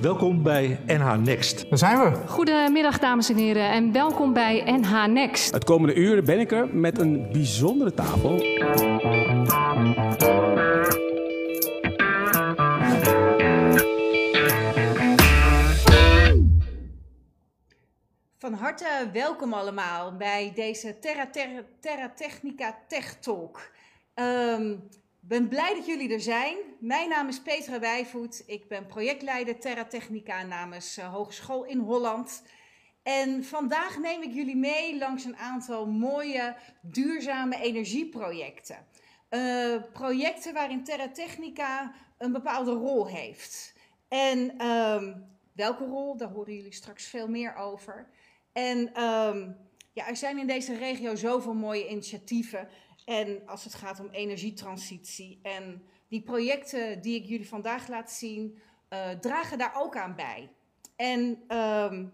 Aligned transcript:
Welkom 0.00 0.42
bij 0.42 0.80
NH 0.86 1.16
Next. 1.16 1.68
Daar 1.68 1.78
zijn 1.78 1.98
we. 1.98 2.26
Goedemiddag 2.26 2.98
dames 2.98 3.28
en 3.30 3.36
heren 3.36 3.70
en 3.70 3.92
welkom 3.92 4.32
bij 4.32 4.62
NH 4.66 5.06
Next. 5.06 5.52
Het 5.52 5.64
komende 5.64 5.94
uur 5.94 6.22
ben 6.22 6.40
ik 6.40 6.52
er 6.52 6.68
met 6.74 6.98
een 6.98 7.28
bijzondere 7.32 7.94
tafel. 7.94 8.38
Van 18.38 18.52
harte 18.52 19.08
welkom 19.12 19.52
allemaal 19.52 20.16
bij 20.16 20.52
deze 20.54 20.98
Terra, 20.98 21.30
Terra, 21.30 21.62
Terra 21.80 22.12
Technica 22.16 22.78
Tech 22.88 23.14
Talk. 23.14 23.70
Ik 24.14 24.76
ben 25.28 25.48
blij 25.48 25.74
dat 25.74 25.86
jullie 25.86 26.12
er 26.12 26.20
zijn. 26.20 26.56
Mijn 26.80 27.08
naam 27.08 27.28
is 27.28 27.40
Petra 27.40 27.80
Wijvoet. 27.80 28.42
Ik 28.46 28.68
ben 28.68 28.86
projectleider 28.86 29.58
Terra 29.58 29.84
Technica 29.84 30.42
namens 30.42 30.98
uh, 30.98 31.14
Hogeschool 31.14 31.64
in 31.64 31.78
Holland. 31.78 32.42
En 33.02 33.44
vandaag 33.44 33.98
neem 33.98 34.22
ik 34.22 34.32
jullie 34.32 34.56
mee 34.56 34.98
langs 34.98 35.24
een 35.24 35.36
aantal 35.36 35.86
mooie 35.86 36.56
duurzame 36.82 37.60
energieprojecten. 37.60 38.86
Uh, 39.30 39.82
projecten 39.92 40.54
waarin 40.54 40.84
Terra 40.84 41.08
Technica 41.08 41.94
een 42.18 42.32
bepaalde 42.32 42.72
rol 42.72 43.06
heeft. 43.06 43.74
En 44.08 44.66
um, 44.66 45.26
welke 45.52 45.84
rol, 45.84 46.16
daar 46.16 46.30
horen 46.30 46.54
jullie 46.54 46.74
straks 46.74 47.06
veel 47.06 47.28
meer 47.28 47.54
over. 47.54 48.08
En 48.52 49.02
um, 49.02 49.56
ja, 49.92 50.08
er 50.08 50.16
zijn 50.16 50.38
in 50.38 50.46
deze 50.46 50.76
regio 50.76 51.14
zoveel 51.14 51.54
mooie 51.54 51.88
initiatieven. 51.88 52.68
En 53.08 53.42
als 53.46 53.64
het 53.64 53.74
gaat 53.74 54.00
om 54.00 54.10
energietransitie. 54.10 55.38
En 55.42 55.82
die 56.08 56.22
projecten 56.22 57.02
die 57.02 57.20
ik 57.20 57.24
jullie 57.24 57.48
vandaag 57.48 57.88
laat 57.88 58.10
zien, 58.10 58.58
uh, 58.90 59.10
dragen 59.10 59.58
daar 59.58 59.74
ook 59.76 59.96
aan 59.96 60.14
bij. 60.14 60.50
En 60.96 61.56
um, 61.56 62.12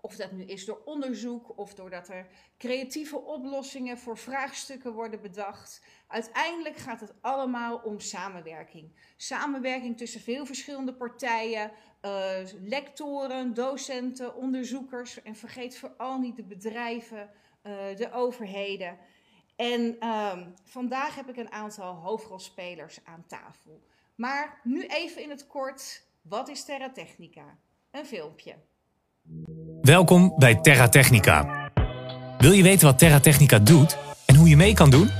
of 0.00 0.16
dat 0.16 0.32
nu 0.32 0.44
is 0.44 0.64
door 0.64 0.82
onderzoek 0.84 1.58
of 1.58 1.74
doordat 1.74 2.08
er 2.08 2.26
creatieve 2.58 3.20
oplossingen 3.20 3.98
voor 3.98 4.18
vraagstukken 4.18 4.92
worden 4.92 5.20
bedacht. 5.20 5.82
Uiteindelijk 6.06 6.76
gaat 6.76 7.00
het 7.00 7.14
allemaal 7.20 7.76
om 7.76 8.00
samenwerking. 8.00 8.92
Samenwerking 9.16 9.96
tussen 9.96 10.20
veel 10.20 10.46
verschillende 10.46 10.94
partijen, 10.94 11.70
uh, 12.02 12.36
lectoren, 12.62 13.54
docenten, 13.54 14.36
onderzoekers. 14.36 15.22
En 15.22 15.36
vergeet 15.36 15.78
vooral 15.78 16.18
niet 16.18 16.36
de 16.36 16.44
bedrijven, 16.44 17.30
uh, 17.62 17.96
de 17.96 18.12
overheden. 18.12 18.98
En 19.62 19.96
um, 20.08 20.54
vandaag 20.64 21.14
heb 21.14 21.28
ik 21.28 21.36
een 21.36 21.52
aantal 21.52 21.94
hoofdrolspelers 21.94 22.98
aan 23.04 23.24
tafel. 23.26 23.82
Maar 24.14 24.60
nu 24.64 24.86
even 24.86 25.22
in 25.22 25.30
het 25.30 25.46
kort, 25.46 26.02
wat 26.22 26.48
is 26.48 26.64
Terra 26.64 26.90
Technica? 26.90 27.42
Een 27.90 28.06
filmpje. 28.06 28.54
Welkom 29.82 30.34
bij 30.38 30.54
Terra 30.54 30.88
Technica. 30.88 31.70
Wil 32.38 32.52
je 32.52 32.62
weten 32.62 32.86
wat 32.86 32.98
Terra 32.98 33.20
Technica 33.20 33.58
doet 33.58 33.96
en 34.26 34.36
hoe 34.36 34.48
je 34.48 34.56
mee 34.56 34.74
kan 34.74 34.90
doen? 34.90 35.10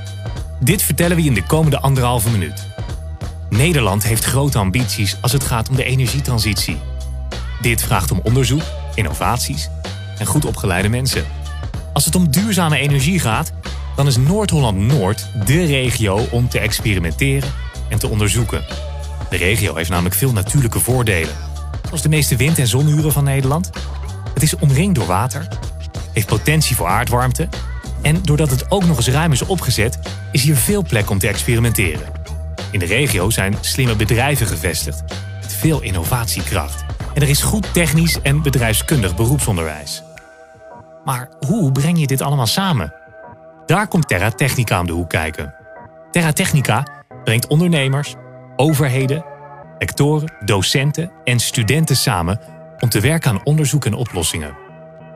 Dit 0.59 0.81
vertellen 0.81 1.15
we 1.15 1.23
je 1.23 1.29
in 1.29 1.35
de 1.35 1.45
komende 1.45 1.79
anderhalve 1.79 2.29
minuut. 2.29 2.67
Nederland 3.49 4.03
heeft 4.03 4.23
grote 4.23 4.57
ambities 4.57 5.17
als 5.21 5.31
het 5.31 5.43
gaat 5.43 5.69
om 5.69 5.75
de 5.75 5.83
energietransitie. 5.83 6.77
Dit 7.61 7.81
vraagt 7.81 8.11
om 8.11 8.19
onderzoek, 8.23 8.63
innovaties 8.95 9.69
en 10.19 10.25
goed 10.25 10.45
opgeleide 10.45 10.89
mensen. 10.89 11.25
Als 11.93 12.05
het 12.05 12.15
om 12.15 12.31
duurzame 12.31 12.77
energie 12.77 13.19
gaat, 13.19 13.53
dan 13.95 14.07
is 14.07 14.17
Noord-Holland-Noord 14.17 15.27
de 15.45 15.65
regio 15.65 16.27
om 16.31 16.49
te 16.49 16.59
experimenteren 16.59 17.49
en 17.89 17.99
te 17.99 18.07
onderzoeken. 18.07 18.63
De 19.29 19.37
regio 19.37 19.75
heeft 19.75 19.89
namelijk 19.89 20.15
veel 20.15 20.31
natuurlijke 20.31 20.79
voordelen, 20.79 21.35
zoals 21.85 22.01
de 22.01 22.09
meeste 22.09 22.35
wind- 22.35 22.59
en 22.59 22.67
zonuren 22.67 23.11
van 23.11 23.23
Nederland. 23.23 23.69
Het 24.33 24.43
is 24.43 24.55
omringd 24.55 24.95
door 24.95 25.05
water, 25.05 25.47
heeft 26.11 26.27
potentie 26.27 26.75
voor 26.75 26.87
aardwarmte 26.87 27.47
en 28.01 28.21
doordat 28.21 28.49
het 28.49 28.71
ook 28.71 28.85
nog 28.85 28.97
eens 28.97 29.07
ruim 29.07 29.31
is 29.31 29.41
opgezet, 29.41 29.99
is 30.31 30.43
hier 30.43 30.55
veel 30.55 30.83
plek 30.83 31.09
om 31.09 31.19
te 31.19 31.27
experimenteren. 31.27 32.11
In 32.71 32.79
de 32.79 32.85
regio 32.85 33.29
zijn 33.29 33.55
slimme 33.61 33.95
bedrijven 33.95 34.47
gevestigd, 34.47 35.03
met 35.41 35.53
veel 35.53 35.81
innovatiekracht. 35.81 36.83
En 37.13 37.21
er 37.21 37.29
is 37.29 37.41
goed 37.41 37.73
technisch 37.73 38.21
en 38.21 38.41
bedrijfskundig 38.41 39.15
beroepsonderwijs. 39.15 40.03
Maar 41.03 41.29
hoe 41.47 41.71
breng 41.71 41.99
je 41.99 42.07
dit 42.07 42.21
allemaal 42.21 42.47
samen? 42.47 43.02
Daar 43.73 43.87
komt 43.87 44.07
Terra 44.07 44.31
Technica 44.31 44.79
om 44.79 44.85
de 44.85 44.91
hoek 44.91 45.09
kijken. 45.09 45.53
Terra 46.11 46.31
Technica 46.31 46.87
brengt 47.23 47.47
ondernemers, 47.47 48.15
overheden, 48.55 49.25
lectoren, 49.79 50.33
docenten 50.45 51.11
en 51.23 51.39
studenten 51.39 51.95
samen 51.95 52.39
om 52.79 52.89
te 52.89 52.99
werken 52.99 53.31
aan 53.31 53.43
onderzoek 53.43 53.85
en 53.85 53.93
oplossingen. 53.93 54.57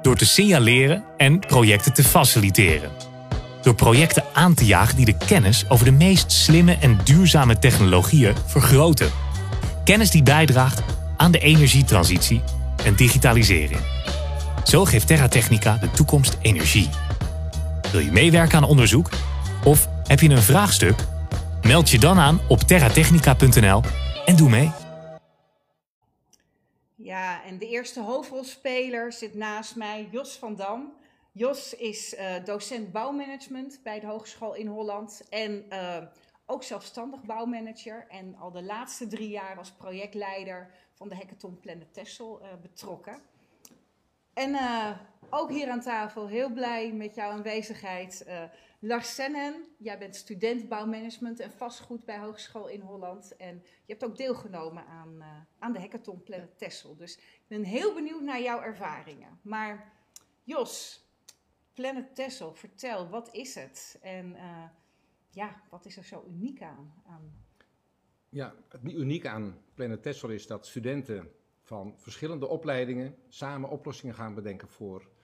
Door 0.02 0.16
te 0.16 0.26
signaleren 0.26 1.04
en 1.18 1.40
projecten 1.40 1.94
te 1.94 2.04
faciliteren. 2.04 2.90
Door 3.62 3.76
projecten 3.76 4.24
aan 4.34 4.54
te 4.54 4.66
jagen 4.66 4.96
die 4.96 5.06
de 5.06 5.18
kennis 5.26 5.66
over 5.70 5.86
de 5.86 5.92
meest 5.92 6.32
slimme 6.32 6.78
en 6.82 7.00
duurzame 7.04 7.60
technologieën 7.60 8.36
vergroten. 8.46 9.10
Kennis 9.84 10.12
die 10.12 10.24
bijdraagt 10.24 10.82
aan 11.18 11.32
de 11.32 11.40
energietransitie 11.40 12.42
en 12.84 12.96
digitalisering. 12.96 13.82
Zo 14.64 14.86
geeft 14.86 15.08
Terra 15.08 15.28
Technica 15.28 15.78
de 15.78 15.92
toekomst 15.92 16.38
energie. 16.42 16.90
Wil 17.92 18.00
je 18.00 18.12
meewerken 18.12 18.58
aan 18.58 18.64
onderzoek? 18.64 19.10
Of 19.66 19.88
heb 20.04 20.20
je 20.20 20.30
een 20.30 20.42
vraagstuk? 20.42 21.06
Meld 21.62 21.90
je 21.90 22.00
dan 22.00 22.18
aan 22.18 22.40
op 22.50 22.60
terratechnica.nl 22.60 23.82
en 24.26 24.36
doe 24.36 24.50
mee. 24.50 24.72
Ja, 26.96 27.44
en 27.44 27.58
de 27.58 27.68
eerste 27.68 28.02
hoofdrolspeler 28.02 29.14
zit 29.14 29.36
naast 29.36 29.76
mij, 29.76 30.08
Jos 30.12 30.38
van 30.38 30.56
Dam. 30.56 30.94
Jos 31.32 31.74
is 31.74 32.14
uh, 32.14 32.34
docent 32.46 32.92
bouwmanagement 32.92 33.80
bij 33.84 34.00
de 34.00 34.08
Hogeschool 34.08 34.54
in 34.54 34.68
Holland 34.68 35.22
en 35.30 35.66
uh, 35.70 35.98
ook 36.46 36.64
zelfstandig 36.64 37.24
bouwmanager. 37.24 38.06
En 38.10 38.36
al 38.40 38.52
de 38.52 38.64
laatste 38.64 39.08
drie 39.08 39.30
jaar 39.30 39.58
als 39.58 39.72
projectleider 39.72 40.70
van 40.94 41.10
de 41.10 41.16
Hackathon 41.16 41.60
Planet 41.60 41.94
Tessel 41.94 42.42
uh, 42.42 42.48
betrokken. 42.62 43.20
En 44.34 44.56
ook 45.30 45.50
hier 45.50 45.70
aan 45.70 45.82
tafel 45.82 46.28
heel 46.28 46.50
blij 46.50 46.94
met 46.94 47.16
jouw 47.16 47.30
aanwezigheid. 47.30 48.24
Uh, 48.28 48.44
Lars 48.80 49.16
Sennen, 49.16 49.66
jij 49.78 49.98
bent 49.98 50.16
student 50.16 50.70
bouwmanagement 50.70 51.40
en 51.40 51.52
vastgoed 51.52 52.06
bij 52.06 52.18
Hogeschool 52.18 52.68
in 52.68 52.82
Holland. 52.82 53.36
En 53.36 53.56
je 53.56 53.94
hebt 53.94 54.06
ook 54.06 54.18
deelgenomen 54.18 54.86
aan, 54.86 55.16
uh, 55.18 55.26
aan 55.60 55.74
de 55.74 55.80
Hackathon 55.80 56.24
Planet 56.24 56.58
Tessel. 56.58 56.96
Dus 56.96 57.18
ik 57.18 57.48
ben 57.48 57.64
heel 57.64 57.94
benieuwd 57.94 58.22
naar 58.22 58.42
jouw 58.42 58.62
ervaringen. 58.62 59.40
Maar 59.42 59.94
Jos, 60.44 61.06
Planet 61.74 62.16
Tessel, 62.16 62.54
vertel, 62.54 63.10
wat 63.10 63.34
is 63.34 63.56
het? 63.56 64.00
En 64.02 64.36
ja, 65.30 65.62
wat 65.70 65.86
is 65.86 65.98
er 65.98 66.04
zo 66.04 66.26
uniek 66.28 66.62
aan? 66.62 66.94
aan... 67.06 67.46
Ja, 68.30 68.56
het 68.70 68.84
unieke 68.84 69.30
aan 69.30 69.62
Planet 69.74 70.02
Tessel 70.02 70.30
is 70.30 70.48
dat 70.48 70.68
studenten 70.68 71.32
van 71.62 71.94
verschillende 71.98 72.48
opleidingen 72.48 73.16
samen 73.28 73.70
oplossingen 73.70 74.16
gaan 74.16 74.34
bedenken 74.34 74.68
voor 74.68 75.00
eh, 75.02 75.17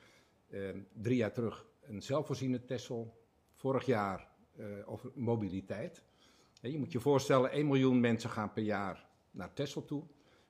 drie 0.94 1.16
jaar 1.16 1.34
terug 1.34 1.66
een 1.82 2.02
zelfvoorzienende 2.02 2.66
Tessel, 2.66 3.22
vorig 3.54 3.86
jaar 3.86 4.28
eh, 4.56 4.66
over 4.86 5.12
mobiliteit. 5.16 6.04
Je 6.62 6.78
moet 6.78 6.92
je 6.92 7.00
voorstellen, 7.00 7.52
1 7.52 7.68
miljoen 7.68 8.00
mensen 8.00 8.30
gaan 8.30 8.54
per 8.54 8.64
jaar 8.64 9.10
naar 9.32 9.54
Tessel 9.54 9.86
toe. 9.86 10.04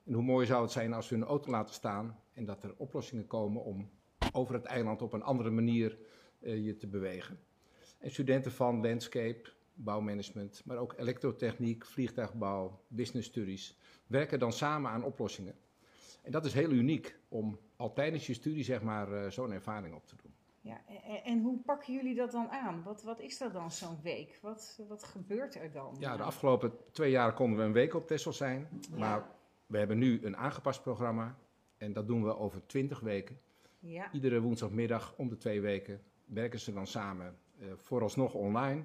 En 0.04 0.12
hoe 0.12 0.22
mooi 0.22 0.46
zou 0.46 0.62
het 0.62 0.70
zijn 0.70 0.92
als 0.92 1.08
we 1.08 1.14
hun 1.14 1.24
auto 1.24 1.50
laten 1.50 1.74
staan 1.74 2.20
en 2.32 2.44
dat 2.44 2.62
er 2.62 2.74
oplossingen 2.76 3.26
komen 3.26 3.62
om 3.62 3.90
over 4.32 4.54
het 4.54 4.64
eiland 4.64 5.02
op 5.02 5.12
een 5.12 5.22
andere 5.22 5.50
manier 5.50 5.98
uh, 6.40 6.64
je 6.64 6.76
te 6.76 6.86
bewegen. 6.86 7.38
En 7.98 8.10
studenten 8.10 8.52
van 8.52 8.82
landscape, 8.82 9.52
bouwmanagement, 9.74 10.62
maar 10.64 10.76
ook 10.76 10.94
elektrotechniek, 10.96 11.84
vliegtuigbouw, 11.84 12.84
business 12.88 13.28
studies, 13.28 13.78
werken 14.06 14.38
dan 14.38 14.52
samen 14.52 14.90
aan 14.90 15.04
oplossingen. 15.04 15.54
En 16.24 16.32
dat 16.32 16.44
is 16.44 16.52
heel 16.52 16.70
uniek 16.70 17.18
om 17.28 17.58
al 17.76 17.92
tijdens 17.92 18.26
je 18.26 18.34
studie 18.34 18.64
zeg 18.64 18.82
maar 18.82 19.12
uh, 19.12 19.30
zo'n 19.30 19.52
ervaring 19.52 19.94
op 19.94 20.06
te 20.06 20.16
doen. 20.22 20.32
Ja, 20.60 20.80
en, 20.86 21.24
en, 21.24 21.42
hoe 21.42 21.58
pakken 21.58 21.94
jullie 21.94 22.14
dat 22.14 22.30
dan 22.30 22.48
aan? 22.48 22.82
Wat, 22.82 23.02
wat 23.02 23.20
is 23.20 23.38
dat 23.38 23.52
dan 23.52 23.70
zo'n 23.70 23.98
week? 24.02 24.38
Wat, 24.42 24.80
wat 24.88 25.04
gebeurt 25.04 25.54
er 25.54 25.72
dan? 25.72 25.96
Ja, 25.98 26.16
de 26.16 26.22
afgelopen 26.22 26.72
twee 26.90 27.10
jaar 27.10 27.34
konden 27.34 27.58
we 27.58 27.64
een 27.64 27.72
week 27.72 27.94
op 27.94 28.06
Texel 28.06 28.32
zijn. 28.32 28.68
Ja. 28.90 28.98
Maar 28.98 29.30
we 29.66 29.78
hebben 29.78 29.98
nu 29.98 30.24
een 30.24 30.36
aangepast 30.36 30.82
programma. 30.82 31.38
En 31.76 31.92
dat 31.92 32.06
doen 32.06 32.24
we 32.24 32.36
over 32.36 32.66
twintig 32.66 33.00
weken. 33.00 33.38
Ja. 33.78 34.12
Iedere 34.12 34.40
woensdagmiddag 34.40 35.14
om 35.16 35.28
de 35.28 35.36
twee 35.36 35.60
weken 35.60 36.02
werken 36.24 36.60
ze 36.60 36.72
dan 36.72 36.86
samen. 36.86 37.36
Uh, 37.58 37.72
vooralsnog 37.76 38.34
online. 38.34 38.84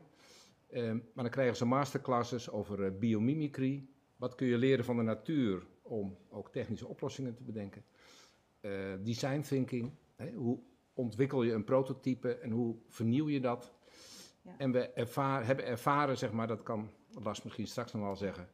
Uh, 0.70 0.92
maar 0.92 1.24
dan 1.24 1.30
krijgen 1.30 1.56
ze 1.56 1.66
masterclasses 1.66 2.50
over 2.50 2.80
uh, 2.80 3.00
biomimicry. 3.00 3.88
Wat 4.16 4.36
kun 4.36 4.48
je 4.48 4.58
leren 4.58 4.86
van 4.86 4.96
de 4.96 5.04
natuur 5.04 5.68
om 5.90 6.18
ook 6.30 6.52
technische 6.52 6.88
oplossingen 6.88 7.36
te 7.36 7.44
bedenken. 7.44 7.84
Uh, 8.62 8.94
design 9.04 9.42
thinking, 9.42 9.92
hè, 10.16 10.32
hoe 10.32 10.60
ontwikkel 10.94 11.44
je 11.44 11.54
een 11.54 11.64
prototype 11.64 12.34
en 12.34 12.52
hoe 12.52 12.76
vernieuw 12.88 13.30
je 13.30 13.40
dat? 13.40 13.74
Ja. 14.42 14.56
En 14.58 14.72
we 14.72 14.90
ervaar, 14.90 15.46
hebben 15.46 15.66
ervaren, 15.66 16.18
zeg 16.18 16.32
maar, 16.32 16.48
dat 16.48 16.64
kan 16.64 16.92
Lars 17.12 17.44
misschien 17.44 17.68
straks 17.68 17.94
nog 17.94 18.02
wel 18.02 18.16
zeggen, 18.16 18.50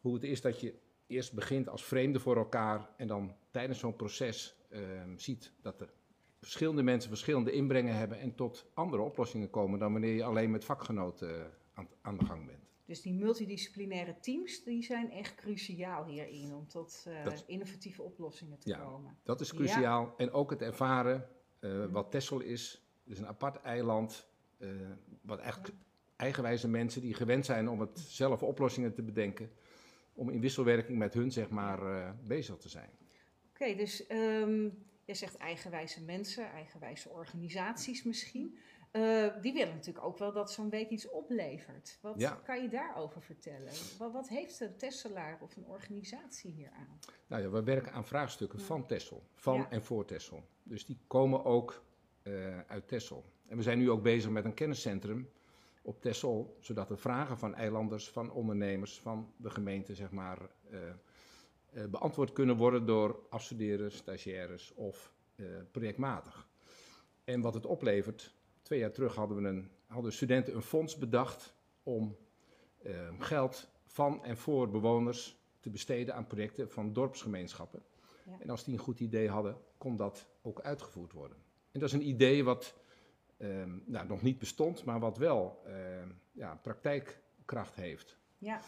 hoe 0.00 0.14
het 0.14 0.24
is 0.24 0.40
dat 0.40 0.60
je 0.60 0.74
eerst 1.06 1.32
begint 1.32 1.68
als 1.68 1.84
vreemde 1.84 2.20
voor 2.20 2.36
elkaar 2.36 2.90
en 2.96 3.06
dan 3.06 3.34
tijdens 3.50 3.78
zo'n 3.78 3.96
proces 3.96 4.56
ehm, 4.70 5.16
ziet 5.16 5.52
dat 5.62 5.80
er 5.80 5.92
verschillende 6.40 6.82
mensen 6.82 7.10
verschillende 7.10 7.52
inbrengen 7.52 7.94
hebben 7.94 8.18
en 8.18 8.34
tot 8.34 8.70
andere 8.74 9.02
oplossingen 9.02 9.50
komen 9.50 9.78
dan 9.78 9.92
wanneer 9.92 10.14
je 10.14 10.24
alleen 10.24 10.50
met 10.50 10.64
vakgenoten 10.64 11.40
eh, 11.40 11.46
aan, 11.74 11.88
aan 12.00 12.18
de 12.18 12.24
gang 12.24 12.46
bent. 12.46 12.67
Dus 12.88 13.02
die 13.02 13.12
multidisciplinaire 13.14 14.16
teams 14.20 14.64
die 14.64 14.82
zijn 14.82 15.10
echt 15.10 15.34
cruciaal 15.34 16.04
hierin 16.04 16.54
om 16.54 16.68
tot 16.68 17.04
uh, 17.08 17.24
Dat- 17.24 17.44
innovatieve 17.46 18.02
oplossingen 18.02 18.58
te 18.58 18.68
Ja. 18.68 18.78
komen. 18.78 19.16
Dat 19.24 19.40
is 19.40 19.54
cruciaal. 19.54 20.14
En 20.16 20.30
ook 20.30 20.50
het 20.50 20.62
ervaren 20.62 21.28
eh, 21.60 21.84
wat 21.86 22.10
Texel 22.10 22.40
is. 22.40 22.82
Is 23.04 23.18
een 23.18 23.26
apart 23.26 23.60
eiland. 23.60 24.26
eh, 24.58 24.68
wat 25.22 25.38
eigenlijk 25.38 25.74
eigenwijze 26.16 26.68
mensen 26.68 27.00
die 27.00 27.14
gewend 27.14 27.44
zijn 27.44 27.68
om 27.68 27.80
het 27.80 27.98
zelf 27.98 28.42
oplossingen 28.42 28.94
te 28.94 29.02
bedenken. 29.02 29.50
Om 30.14 30.30
in 30.30 30.40
wisselwerking 30.40 30.98
met 30.98 31.14
hun 31.14 31.32
zeg 31.32 31.48
maar 31.50 31.82
eh, 31.96 32.10
bezig 32.26 32.56
te 32.56 32.68
zijn. 32.68 32.90
Oké, 33.50 33.74
dus 33.74 34.06
ehm 34.06 34.68
jij 35.04 35.14
zegt 35.14 35.36
eigenwijze 35.36 36.02
mensen, 36.04 36.50
eigenwijze 36.50 37.08
organisaties 37.08 38.02
misschien. 38.02 38.58
Eh, 38.90 39.26
die 39.40 39.52
willen 39.52 39.74
natuurlijk 39.74 40.04
ook 40.04 40.18
wel 40.18 40.32
dat 40.32 40.52
zo'n 40.52 40.70
week 40.70 40.88
iets 40.90 41.08
oplevert. 41.08 41.98
Wat 42.00 42.14
Ja. 42.20 42.30
kan 42.44 42.62
je 42.62 42.68
daarover 42.68 43.22
vertellen? 43.22 43.72
Wat, 43.98 44.12
wat 44.12 44.28
heeft 44.28 44.60
een 44.60 44.76
Tesselaar 44.76 45.38
of 45.40 45.56
een 45.56 45.66
organisatie 45.66 46.52
hier 46.52 46.70
aan? 46.70 46.98
Nou 47.26 47.42
ja, 47.42 47.48
we 47.50 47.62
werken 47.62 47.92
aan 47.92 48.04
vraagstukken 48.04 48.58
Ja. 48.58 48.64
van 48.64 48.86
Texel. 48.86 49.22
Van 49.34 49.56
Ja. 49.56 49.70
en 49.70 49.82
voor 49.82 50.04
Texel. 50.04 50.44
Dus 50.62 50.86
die 50.86 50.98
komen 51.06 51.44
ook 51.44 51.82
eh, 52.22 52.60
uit 52.60 52.88
Texel. 52.88 53.24
En 53.46 53.56
we 53.56 53.62
zijn 53.62 53.78
nu 53.78 53.90
ook 53.90 54.02
bezig 54.02 54.30
met 54.30 54.44
een 54.44 54.54
kenniscentrum 54.54 55.30
op 55.82 56.00
Texel. 56.00 56.56
Zodat 56.60 56.88
de 56.88 56.96
vragen 56.96 57.38
van 57.38 57.54
eilanders, 57.54 58.10
van 58.10 58.30
ondernemers, 58.32 59.00
van 59.00 59.32
de 59.36 59.50
gemeente 59.50 59.94
zeg 59.94 60.10
maar... 60.10 60.38
eh, 60.70 60.78
beantwoord 61.90 62.32
kunnen 62.32 62.56
worden 62.56 62.86
door 62.86 63.20
afstudeerders, 63.30 63.96
stagiaires 63.96 64.74
of 64.74 65.12
projectmatig. 65.70 66.48
En 67.24 67.40
wat 67.40 67.54
het 67.54 67.66
oplevert, 67.66 68.34
twee 68.68 68.78
jaar 68.80 68.92
terug 68.92 69.14
hadden, 69.14 69.42
we 69.42 69.48
een, 69.48 69.70
hadden 69.86 70.12
studenten 70.12 70.54
een 70.54 70.62
fonds 70.62 70.96
bedacht 70.98 71.54
om 71.82 72.16
eh, 72.82 72.92
geld 73.18 73.68
van 73.86 74.24
en 74.24 74.36
voor 74.36 74.70
bewoners 74.70 75.36
te 75.60 75.70
besteden 75.70 76.14
aan 76.14 76.26
projecten 76.26 76.70
van 76.70 76.92
dorpsgemeenschappen. 76.92 77.82
Ja. 78.26 78.36
En 78.40 78.50
als 78.50 78.64
die 78.64 78.74
een 78.74 78.80
goed 78.80 79.00
idee 79.00 79.28
hadden, 79.28 79.56
kon 79.78 79.96
dat 79.96 80.26
ook 80.42 80.60
uitgevoerd 80.60 81.12
worden. 81.12 81.36
En 81.72 81.80
dat 81.80 81.88
is 81.88 81.94
een 81.94 82.08
idee 82.08 82.44
wat 82.44 82.74
ehm, 83.36 83.78
nou, 83.84 84.06
nog 84.06 84.22
niet 84.22 84.38
bestond, 84.38 84.84
maar 84.84 85.00
wat 85.00 85.16
wel 85.18 85.62
ehm, 85.66 86.08
ja, 86.32 86.54
praktijkkracht 86.62 87.74
heeft. 87.74 88.18
Ja. 88.38 88.60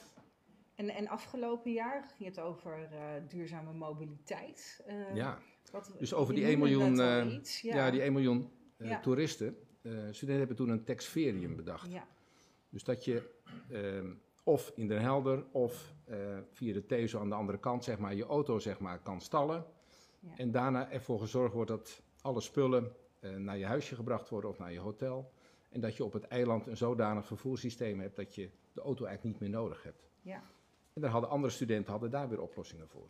En, 0.74 0.88
en 0.88 1.08
afgelopen 1.08 1.72
jaar 1.72 2.04
ging 2.16 2.28
het 2.28 2.40
over 2.40 2.88
eh, 2.92 2.98
duurzame 3.28 3.72
mobiliteit. 3.72 4.84
Ja. 5.14 5.38
wat- 5.72 5.94
Dus 5.98 6.14
over 6.14 6.34
die 6.34 6.44
1 6.44 6.58
noemde 6.58 6.76
miljoen, 6.76 7.00
eh, 7.00 7.34
iets, 7.34 7.60
Ja. 7.60 7.90
die 7.90 8.02
1 8.02 8.12
miljoen 8.12 8.50
eh, 8.76 8.88
Ja. 8.88 9.00
toeristen. 9.00 9.56
Eh, 9.82 9.92
studenten 9.92 10.38
hebben 10.38 10.56
toen 10.56 10.68
een 10.68 10.84
taxferium 10.84 11.56
bedacht. 11.56 11.90
Ja. 11.92 12.06
Dus 12.68 12.84
dat 12.84 13.04
je 13.04 13.30
ehm, 13.70 14.12
of 14.44 14.72
in 14.74 14.88
Den 14.88 15.00
Helder 15.00 15.44
of 15.50 15.94
eh, 16.04 16.38
via 16.50 16.72
de 16.72 16.86
Tezo 16.86 17.20
aan 17.20 17.28
de 17.28 17.34
andere 17.34 17.58
kant 17.58 17.84
zeg 17.84 17.98
maar, 17.98 18.14
je 18.14 18.24
auto 18.26 18.58
zeg 18.58 18.78
maar, 18.80 18.98
kan 18.98 19.20
stallen. 19.20 19.64
Ja. 20.20 20.36
En 20.36 20.50
daarna 20.50 20.90
ervoor 20.90 21.20
gezorgd 21.20 21.54
wordt 21.54 21.70
dat 21.70 22.02
alle 22.20 22.40
spullen 22.40 22.92
eh, 23.20 23.36
naar 23.36 23.58
je 23.58 23.66
huisje 23.66 23.94
gebracht 23.94 24.28
worden 24.28 24.50
of 24.50 24.58
naar 24.58 24.72
je 24.72 24.78
hotel. 24.78 25.32
En 25.68 25.80
dat 25.80 25.96
je 25.96 26.04
op 26.04 26.12
het 26.12 26.24
eiland 26.28 26.66
een 26.66 26.76
zodanig 26.76 27.26
vervoerssysteem 27.26 28.00
hebt 28.00 28.16
dat 28.16 28.34
je 28.34 28.50
de 28.72 28.80
auto 28.80 29.04
eigenlijk 29.04 29.40
niet 29.40 29.50
meer 29.50 29.60
nodig 29.60 29.82
hebt. 29.82 30.08
Ja. 30.20 30.42
En 30.92 31.00
daar 31.00 31.10
hadden 31.10 31.30
andere 31.30 31.52
studenten 31.52 31.90
hadden 31.92 32.10
daar 32.10 32.28
weer 32.28 32.40
oplossingen 32.40 32.88
voor. 32.88 33.08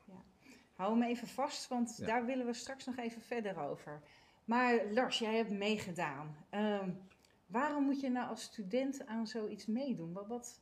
Hou 0.73 0.93
hem 0.93 1.03
even 1.03 1.29
vast, 1.29 1.69
want 1.69 1.97
Ja. 1.97 2.07
daar 2.07 2.27
willen 2.27 2.47
we 2.47 2.53
straks 2.53 2.87
nog 2.87 2.97
even 2.97 3.21
verder 3.21 3.59
over. 3.59 4.01
Maar 4.51 4.81
Lars, 4.93 5.19
jij 5.19 5.37
hebt 5.37 5.51
meegedaan. 5.51 6.37
Ehm, 6.49 6.91
waarom 7.47 7.85
moet 7.85 8.01
je 8.01 8.11
nou 8.11 8.29
als 8.29 8.43
student 8.43 9.07
aan 9.07 9.27
zoiets 9.27 9.67
meedoen? 9.67 10.13
Wat, 10.13 10.27
wat, 10.27 10.61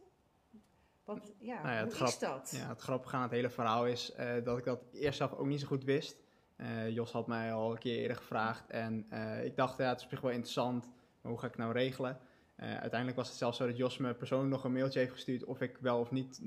wat 1.05 1.33
ja, 1.39 1.63
Nou 1.63 1.75
ja, 1.75 1.81
het 1.81 1.99
hoe 1.99 2.07
is 2.07 2.17
grap- 2.17 2.31
dat? 2.31 2.53
Ja, 2.57 2.69
het 2.69 2.81
grappige 2.81 3.17
aan 3.17 3.23
het 3.23 3.31
hele 3.31 3.51
verhaal 3.51 3.87
is 3.87 4.13
eh, 4.13 4.45
dat 4.45 4.59
ik 4.59 4.65
dat 4.65 4.85
eerst 4.93 5.19
zelf 5.19 5.33
ook 5.33 5.47
niet 5.47 5.61
zo 5.61 5.67
goed 5.67 5.85
wist. 5.85 6.17
Eh, 6.57 6.91
Jos 6.91 7.13
had 7.13 7.27
mij 7.27 7.53
al 7.53 7.71
een 7.71 7.79
keer 7.79 7.99
eerder 7.99 8.17
gevraagd 8.17 8.71
en 8.71 9.07
eh, 9.09 9.45
ik 9.45 9.57
dacht, 9.57 9.79
ja, 9.79 9.89
het 9.89 9.99
is 9.99 10.05
op 10.05 10.11
zich 10.11 10.21
wel 10.21 10.31
interessant, 10.31 10.91
maar 11.21 11.33
hoe 11.33 11.41
ga 11.41 11.47
ik 11.47 11.53
het 11.53 11.61
nou 11.61 11.73
regelen? 11.73 12.19
Uiteindelijk 12.57 13.17
was 13.17 13.29
het 13.29 13.37
zelfs 13.37 13.57
zo 13.57 13.67
dat 13.67 13.77
Jos 13.77 13.99
me 13.99 14.15
persoonlijk 14.15 14.51
nog 14.51 14.65
een 14.65 14.73
mailtje 14.73 14.99
heeft 14.99 15.13
gestuurd 15.13 15.45
of 15.45 15.61
ik 15.61 15.77
wel 15.81 16.01
of 16.01 16.11
niet 16.11 16.43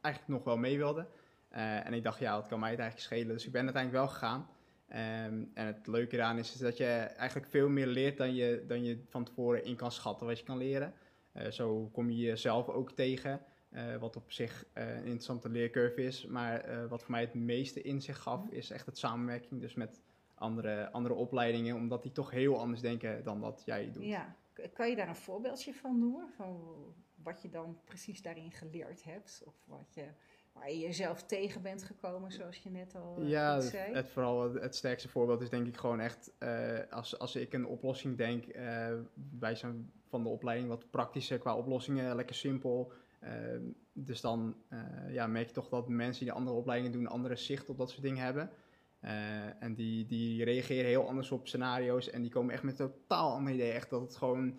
eigenlijk 0.00 0.28
nog 0.28 0.44
wel 0.44 0.56
mee 0.56 0.76
wilde. 0.76 1.06
En 1.48 1.92
ik 1.92 2.02
dacht, 2.02 2.18
ja, 2.18 2.34
wat 2.34 2.48
kan 2.48 2.60
mij 2.60 2.70
het 2.70 2.78
eigenlijk 2.78 3.08
schelen? 3.08 3.34
Dus 3.34 3.46
ik 3.46 3.52
ben 3.52 3.64
uiteindelijk 3.64 4.04
wel 4.04 4.12
gegaan. 4.12 4.48
Ehm, 4.88 5.44
en 5.54 5.66
het 5.66 5.86
leuke 5.86 6.16
eraan 6.16 6.38
is, 6.38 6.52
is 6.54 6.58
dat 6.58 6.76
je 6.76 6.84
eigenlijk 6.94 7.50
veel 7.50 7.68
meer 7.68 7.86
leert 7.86 8.16
dan 8.16 8.34
je, 8.34 8.64
dan 8.66 8.84
je 8.84 9.02
van 9.08 9.24
tevoren 9.24 9.64
in 9.64 9.76
kan 9.76 9.92
schatten 9.92 10.26
wat 10.26 10.38
je 10.38 10.44
kan 10.44 10.56
leren. 10.56 10.94
Eh, 11.32 11.50
zo 11.50 11.88
kom 11.92 12.10
je 12.10 12.16
jezelf 12.16 12.68
ook 12.68 12.92
tegen. 12.92 13.42
Eh, 13.70 13.96
wat 13.96 14.16
op 14.16 14.32
zich 14.32 14.66
eh, 14.72 14.88
een 14.88 14.96
interessante 14.96 15.48
leercurve 15.48 16.02
is. 16.02 16.26
Maar 16.26 16.88
wat 16.88 17.02
voor 17.02 17.10
mij 17.10 17.20
het 17.20 17.34
meeste 17.34 17.82
inzicht 17.82 18.20
gaf, 18.20 18.48
is 18.48 18.70
echt 18.70 18.86
het 18.86 18.98
samenwerking. 18.98 19.60
Dus 19.60 19.74
met 19.74 20.00
andere, 20.34 20.90
andere 20.90 21.14
opleidingen, 21.14 21.76
omdat 21.76 22.02
die 22.02 22.12
toch 22.12 22.30
heel 22.30 22.58
anders 22.58 22.80
denken 22.80 23.22
dan 23.22 23.40
dat 23.40 23.62
jij 23.64 23.90
doet. 23.92 24.04
Ja. 24.04 24.36
Kan 24.72 24.88
je 24.88 24.96
daar 24.96 25.08
een 25.08 25.16
voorbeeldje 25.16 25.74
van 25.74 25.98
noemen? 25.98 26.28
Van 26.36 26.60
wat 27.22 27.42
je 27.42 27.48
dan 27.48 27.78
precies 27.84 28.22
daarin 28.22 28.52
geleerd 28.52 29.04
hebt? 29.04 29.42
Of 29.46 29.54
wat 29.64 29.94
je, 29.94 30.04
waar 30.58 30.70
je 30.70 30.78
jezelf 30.78 31.22
tegen 31.22 31.62
bent 31.62 31.82
gekomen, 31.82 32.32
zoals 32.32 32.58
je 32.58 32.70
net 32.70 32.94
al 32.94 33.16
eh, 33.20 33.28
Ja, 33.28 33.54
het, 33.54 33.64
zei? 33.64 33.94
het 33.94 34.08
vooral 34.08 34.54
het, 34.54 34.76
sterkste 34.76 35.08
voorbeeld 35.08 35.40
is 35.40 35.50
denk 35.50 35.66
ik 35.66 35.76
gewoon 35.76 36.00
echt 36.00 36.32
eh, 36.38 36.78
als, 36.90 37.18
als 37.18 37.36
ik 37.36 37.52
een 37.52 37.66
oplossing 37.66 38.16
denk. 38.16 38.44
eh, 38.46 38.92
wij 39.38 39.54
zijn 39.54 39.92
van 40.08 40.22
de 40.22 40.28
opleiding 40.28 40.68
wat 40.68 40.90
praktischer 40.90 41.38
qua 41.38 41.56
oplossingen, 41.56 42.16
lekker 42.16 42.34
simpel. 42.34 42.92
Dus 43.92 44.20
dan 44.20 44.56
ja, 45.08 45.26
merk 45.26 45.46
je 45.46 45.52
toch 45.52 45.68
dat 45.68 45.88
mensen 45.88 46.24
die 46.24 46.32
andere 46.32 46.56
opleidingen 46.56 46.92
doen 46.92 47.04
een 47.04 47.10
andere 47.12 47.36
zicht 47.36 47.68
op 47.68 47.78
dat 47.78 47.90
soort 47.90 48.02
dingen 48.02 48.24
hebben. 48.24 48.50
En 49.60 49.74
die, 49.74 50.06
die 50.06 50.44
reageren 50.44 50.84
heel 50.84 51.08
anders 51.08 51.30
op 51.30 51.46
scenario's 51.46 52.10
en 52.10 52.22
die 52.22 52.30
komen 52.30 52.54
echt 52.54 52.62
met 52.62 52.76
totaal 52.76 53.32
andere 53.32 53.56
ideeën. 53.56 53.74
Echt 53.74 53.90
dat 53.90 54.00
het 54.00 54.16
gewoon 54.16 54.58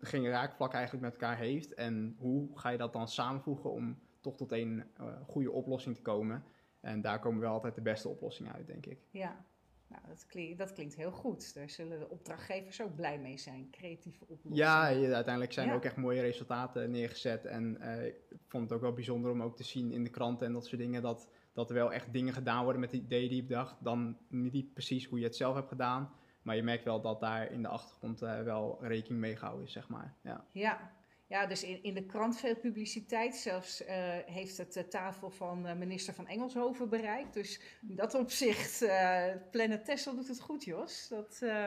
geen 0.00 0.28
raakvlak 0.28 0.72
eigenlijk 0.72 1.04
met 1.04 1.12
elkaar 1.12 1.36
heeft. 1.36 1.74
En 1.74 2.16
hoe 2.18 2.48
ga 2.54 2.68
je 2.68 2.78
dat 2.78 2.92
dan 2.92 3.08
samenvoegen 3.08 3.72
om 3.72 3.98
toch 4.20 4.36
tot 4.36 4.52
een 4.52 4.84
eh, 4.96 5.06
goede 5.26 5.50
oplossing 5.52 5.94
te 5.96 6.02
komen? 6.02 6.44
En 6.80 7.00
daar 7.00 7.18
komen 7.20 7.40
wel 7.40 7.52
altijd 7.52 7.74
de 7.74 7.80
beste 7.80 8.08
oplossingen 8.08 8.52
uit, 8.52 8.66
denk 8.66 8.86
ik. 8.86 8.98
Ja, 9.10 9.44
nou, 9.86 10.02
dat, 10.08 10.26
klinkt, 10.26 10.58
dat 10.58 10.72
klinkt 10.72 10.94
heel 10.96 11.10
goed. 11.10 11.54
Daar 11.54 11.70
zullen 11.70 11.98
de 11.98 12.08
opdrachtgevers 12.08 12.82
ook 12.82 12.94
blij 12.94 13.18
mee 13.18 13.38
zijn. 13.38 13.68
Creatieve 13.70 14.22
oplossingen. 14.22 14.56
Ja, 14.56 14.82
uiteindelijk 15.14 15.52
zijn 15.52 15.66
er 15.66 15.72
Ja. 15.72 15.78
ook 15.78 15.84
echt 15.84 15.96
mooie 15.96 16.20
resultaten 16.20 16.90
neergezet. 16.90 17.44
En 17.44 17.80
eh, 17.80 18.06
ik 18.06 18.40
vond 18.46 18.62
het 18.64 18.72
ook 18.72 18.80
wel 18.80 18.92
bijzonder 18.92 19.30
om 19.30 19.42
ook 19.42 19.56
te 19.56 19.64
zien 19.64 19.92
in 19.92 20.04
de 20.04 20.10
kranten 20.10 20.46
en 20.46 20.52
dat 20.52 20.66
soort 20.66 20.80
dingen. 20.80 21.02
Dat, 21.02 21.28
dat 21.52 21.68
er 21.68 21.74
wel 21.74 21.92
echt 21.92 22.12
dingen 22.12 22.32
gedaan 22.32 22.62
worden 22.62 22.80
met 22.80 22.90
de 22.90 22.96
ideeën 22.96 23.28
die 23.28 23.36
je 23.42 23.48
bedacht. 23.48 23.76
Dan 23.80 24.18
niet 24.28 24.72
precies 24.72 25.06
hoe 25.06 25.18
je 25.18 25.24
het 25.24 25.36
zelf 25.36 25.54
hebt 25.54 25.68
gedaan. 25.68 26.10
Maar 26.42 26.56
je 26.56 26.62
merkt 26.62 26.84
wel 26.84 27.00
dat 27.00 27.20
daar 27.20 27.52
in 27.52 27.62
de 27.62 27.68
achtergrond 27.68 28.22
eh, 28.22 28.42
wel 28.42 28.78
rekening 28.80 29.20
mee 29.20 29.36
gehouden 29.36 29.66
is, 29.66 29.72
zeg 29.72 29.88
maar. 29.88 30.14
Ja. 30.22 30.44
Ja, 30.52 30.92
ja 31.28 31.46
dus 31.46 31.62
in, 31.62 31.82
in 31.82 31.94
de 31.94 32.06
krant 32.06 32.38
veel 32.38 32.56
publiciteit. 32.56 33.36
Zelfs 33.36 33.84
eh, 33.84 33.96
heeft 34.26 34.56
het 34.56 34.72
de 34.72 34.88
tafel 34.88 35.30
van 35.30 35.66
eh, 35.66 35.76
minister 35.76 36.14
van 36.14 36.26
Engelshoven 36.26 36.88
bereikt. 36.88 37.34
Dus 37.34 37.60
in 37.88 37.96
dat 37.96 38.14
opzicht, 38.14 38.82
eh 38.82 39.26
Planet 39.50 39.84
Tesla 39.84 40.12
doet 40.12 40.28
het 40.28 40.40
goed, 40.40 40.64
Jos. 40.64 41.08
Dat, 41.08 41.38
eh, 41.42 41.64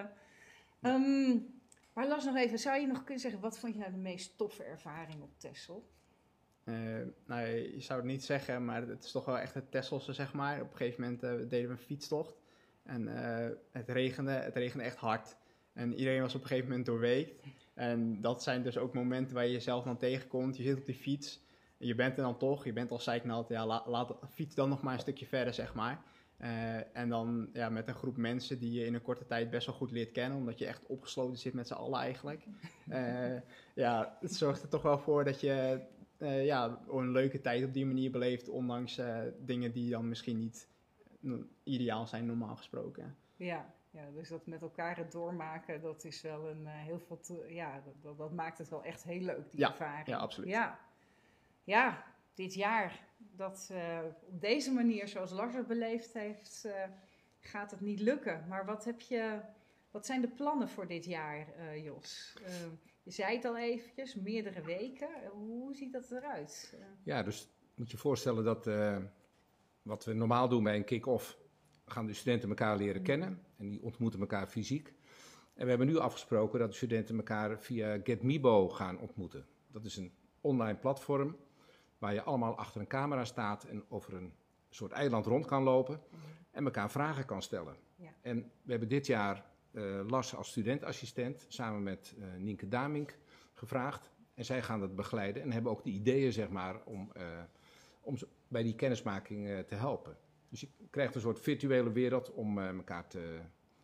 ehm, 0.81 1.37
maar 1.93 2.07
Las 2.07 2.25
nog 2.25 2.35
even, 2.35 2.59
zou 2.59 2.79
je 2.79 2.87
nog 2.87 3.03
kunnen 3.03 3.19
zeggen, 3.19 3.41
wat 3.41 3.59
vond 3.59 3.73
je 3.73 3.79
nou 3.79 3.91
de 3.91 3.97
meest 3.97 4.37
toffe 4.37 4.63
ervaring 4.63 5.21
op? 5.21 5.29
Eh, 6.63 6.73
nou, 7.25 7.47
je 7.49 7.81
zou 7.81 7.99
het 7.99 8.09
niet 8.09 8.23
zeggen, 8.23 8.65
maar 8.65 8.87
het 8.87 9.03
is 9.03 9.11
toch 9.11 9.25
wel 9.25 9.39
echt 9.39 9.53
het 9.53 9.71
Tesselse, 9.71 10.13
zeg 10.13 10.33
maar. 10.33 10.61
Op 10.61 10.71
een 10.71 10.77
gegeven 10.77 11.01
moment 11.01 11.21
deden 11.49 11.67
we 11.67 11.73
een 11.73 11.77
fietstocht. 11.77 12.39
En 12.83 13.07
het 13.71 13.89
regende, 13.89 14.31
het 14.31 14.55
regende 14.55 14.83
echt 14.83 14.97
hard. 14.97 15.35
En 15.73 15.93
iedereen 15.93 16.21
was 16.21 16.35
op 16.35 16.41
een 16.41 16.47
gegeven 16.47 16.69
moment 16.69 16.85
doorweekt. 16.85 17.43
En 17.73 18.21
dat 18.21 18.43
zijn 18.43 18.63
dus 18.63 18.77
ook 18.77 18.93
momenten 18.93 19.35
waar 19.35 19.45
je 19.45 19.51
jezelf 19.51 19.83
dan 19.83 19.97
tegenkomt. 19.97 20.57
Je 20.57 20.63
zit 20.63 20.77
op 20.77 20.85
die 20.85 20.95
fiets, 20.95 21.41
en 21.77 21.87
je 21.87 21.95
bent 21.95 22.17
er 22.17 22.23
dan 22.23 22.37
toch, 22.37 22.65
je 22.65 22.73
bent 22.73 22.91
al 22.91 22.99
zeiknat. 22.99 23.49
Ja, 23.49 23.65
la, 23.65 23.83
laat, 23.85 24.15
fiets 24.31 24.55
dan 24.55 24.69
nog 24.69 24.81
maar 24.81 24.93
een 24.93 24.99
stukje 24.99 25.25
verder, 25.25 25.53
zeg 25.53 25.73
maar. 25.73 26.01
Eh, 26.41 26.97
en 26.97 27.09
dan 27.09 27.49
ja, 27.53 27.69
met 27.69 27.87
een 27.87 27.95
groep 27.95 28.17
mensen 28.17 28.59
die 28.59 28.71
je 28.71 28.85
in 28.85 28.93
een 28.93 29.01
korte 29.01 29.25
tijd 29.25 29.49
best 29.49 29.65
wel 29.65 29.75
goed 29.75 29.91
leert 29.91 30.11
kennen, 30.11 30.37
omdat 30.37 30.59
je 30.59 30.65
echt 30.65 30.85
opgesloten 30.85 31.37
zit 31.37 31.53
met 31.53 31.67
z'n 31.67 31.73
allen 31.73 31.99
eigenlijk. 31.99 32.43
Eh, 32.89 33.41
ja, 33.75 34.17
het 34.19 34.35
zorgt 34.35 34.63
er 34.63 34.69
toch 34.69 34.81
wel 34.81 34.99
voor 34.99 35.23
dat 35.23 35.41
je 35.41 35.81
eh, 36.17 36.45
ja, 36.45 36.81
een 36.89 37.11
leuke 37.11 37.41
tijd 37.41 37.63
op 37.63 37.73
die 37.73 37.85
manier 37.85 38.11
beleeft, 38.11 38.49
ondanks 38.49 39.01
dingen 39.39 39.71
die 39.71 39.89
dan 39.89 40.09
misschien 40.09 40.37
niet 40.37 40.67
ideaal 41.63 42.07
zijn 42.07 42.25
normaal 42.25 42.55
gesproken. 42.55 43.15
Ja, 43.35 43.73
ja, 43.91 44.09
dus 44.11 44.29
dat 44.29 44.45
met 44.45 44.61
elkaar 44.61 44.97
het 44.97 45.11
doormaken, 45.11 45.81
dat 45.81 46.03
is 46.03 46.21
wel 46.21 46.49
een 46.49 46.67
eh, 46.67 46.73
heel 46.73 46.99
veel. 46.99 47.19
te- 47.19 47.45
ja, 47.49 47.83
dat, 48.01 48.17
dat, 48.17 48.31
maakt 48.31 48.57
het 48.57 48.69
wel 48.69 48.83
echt 48.83 49.03
heel 49.03 49.21
leuk, 49.21 49.51
die 49.51 49.59
Ja, 49.59 49.69
ervaring. 49.69 50.07
ja, 50.07 50.17
absoluut. 50.17 50.49
Ja. 50.49 50.79
ja, 51.63 52.03
dit 52.33 52.53
jaar, 52.53 53.07
dat 53.17 53.69
eh, 53.71 53.99
op 54.27 54.41
deze 54.41 54.71
manier, 54.71 55.07
zoals 55.07 55.31
Lars 55.31 55.55
het 55.55 55.67
beleefd 55.67 56.13
heeft, 56.13 56.65
eh, 56.65 56.83
gaat 57.39 57.71
het 57.71 57.81
niet 57.81 57.99
lukken. 57.99 58.45
Maar 58.47 58.65
wat, 58.65 58.85
heb 58.85 59.01
je, 59.01 59.39
wat 59.91 60.05
zijn 60.05 60.21
de 60.21 60.27
plannen 60.27 60.69
voor 60.69 60.87
dit 60.87 61.05
jaar, 61.05 61.47
Jos? 61.79 62.33
Je 63.03 63.11
zei 63.11 63.35
het 63.35 63.45
al 63.45 63.57
eventjes, 63.57 64.15
meerdere 64.15 64.61
weken. 64.61 65.09
Hoe 65.31 65.75
ziet 65.75 65.93
dat 65.93 66.11
eruit? 66.11 66.77
Ja, 67.03 67.23
dus 67.23 67.49
moet 67.75 67.91
je 67.91 67.97
voorstellen 67.97 68.43
dat 68.43 68.65
wat 69.81 70.05
we 70.05 70.13
normaal 70.13 70.49
doen 70.49 70.63
bij 70.63 70.75
een 70.75 70.83
kick-off, 70.85 71.37
gaan 71.91 72.05
de 72.05 72.13
studenten 72.13 72.49
elkaar 72.49 72.77
leren 72.77 73.01
kennen 73.01 73.41
en 73.57 73.69
die 73.69 73.81
ontmoeten 73.81 74.19
elkaar 74.19 74.47
fysiek. 74.47 74.93
En 75.53 75.63
we 75.63 75.69
hebben 75.69 75.87
nu 75.87 75.97
afgesproken 75.97 76.59
dat 76.59 76.69
de 76.69 76.75
studenten 76.75 77.15
elkaar 77.15 77.59
via 77.59 77.99
GetMebo 78.03 78.69
gaan 78.69 78.99
ontmoeten. 78.99 79.45
Dat 79.67 79.85
is 79.85 79.97
een 79.97 80.13
online 80.41 80.77
platform 80.77 81.35
waar 81.97 82.13
je 82.13 82.23
allemaal 82.23 82.57
achter 82.57 82.81
een 82.81 82.87
camera 82.87 83.25
staat 83.25 83.63
en 83.63 83.83
over 83.89 84.13
een 84.13 84.33
soort 84.69 84.91
eiland 84.91 85.25
rond 85.25 85.45
kan 85.45 85.63
lopen 85.63 86.01
en 86.51 86.65
elkaar 86.65 86.91
vragen 86.91 87.25
kan 87.25 87.41
stellen. 87.41 87.75
Ja. 87.95 88.13
En 88.21 88.51
we 88.61 88.71
hebben 88.71 88.89
dit 88.89 89.05
jaar 89.05 89.49
eh 89.71 89.99
Lars 90.07 90.35
als 90.35 90.49
studentassistent 90.49 91.45
samen 91.47 91.83
met 91.83 92.15
eh, 92.19 92.25
Nienke 92.37 92.67
Damink 92.67 93.17
gevraagd. 93.53 94.11
En 94.33 94.45
zij 94.45 94.61
gaan 94.61 94.79
dat 94.79 94.95
begeleiden 94.95 95.43
en 95.43 95.51
hebben 95.51 95.71
ook 95.71 95.83
de 95.83 95.89
ideeën 95.89 96.33
zeg 96.33 96.49
maar, 96.49 96.83
om, 96.83 97.11
eh, 97.13 97.23
om 98.01 98.17
bij 98.47 98.63
die 98.63 98.75
kennismaking 98.75 99.65
te 99.67 99.75
helpen. 99.75 100.17
Dus 100.51 100.61
je 100.61 100.67
krijgt 100.89 101.15
een 101.15 101.21
soort 101.21 101.39
virtuele 101.39 101.91
wereld 101.91 102.31
om 102.31 102.59
eh, 102.59 102.67
elkaar 102.67 103.07
te 103.07 103.39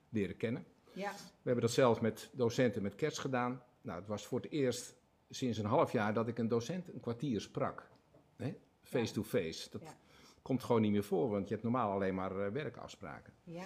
leren 0.09 0.37
kennen. 0.37 0.65
ja, 0.93 1.11
We 1.11 1.17
hebben 1.43 1.61
dat 1.61 1.71
zelf 1.71 2.01
met 2.01 2.29
docenten 2.33 2.81
met 2.81 2.95
kerst 2.95 3.19
gedaan. 3.19 3.63
Nou, 3.81 3.99
het 3.99 4.07
was 4.07 4.25
voor 4.25 4.39
het 4.41 4.51
eerst 4.51 4.95
sinds 5.29 5.57
een 5.57 5.65
half 5.65 5.91
jaar 5.91 6.13
dat 6.13 6.27
ik 6.27 6.37
een 6.37 6.47
docent 6.47 6.93
een 6.93 6.99
kwartier 6.99 7.41
sprak. 7.41 7.89
Hè? 8.35 8.53
Face 8.81 9.13
to 9.13 9.23
face. 9.23 9.69
Dat 9.69 9.81
Ja. 9.81 9.95
komt 10.41 10.63
gewoon 10.63 10.81
niet 10.81 10.91
meer 10.91 11.03
voor, 11.03 11.29
want 11.29 11.43
je 11.47 11.51
hebt 11.53 11.63
normaal 11.63 11.91
alleen 11.91 12.15
maar 12.15 12.45
eh, 12.45 12.51
werkafspraken. 12.51 13.33
ja, 13.43 13.63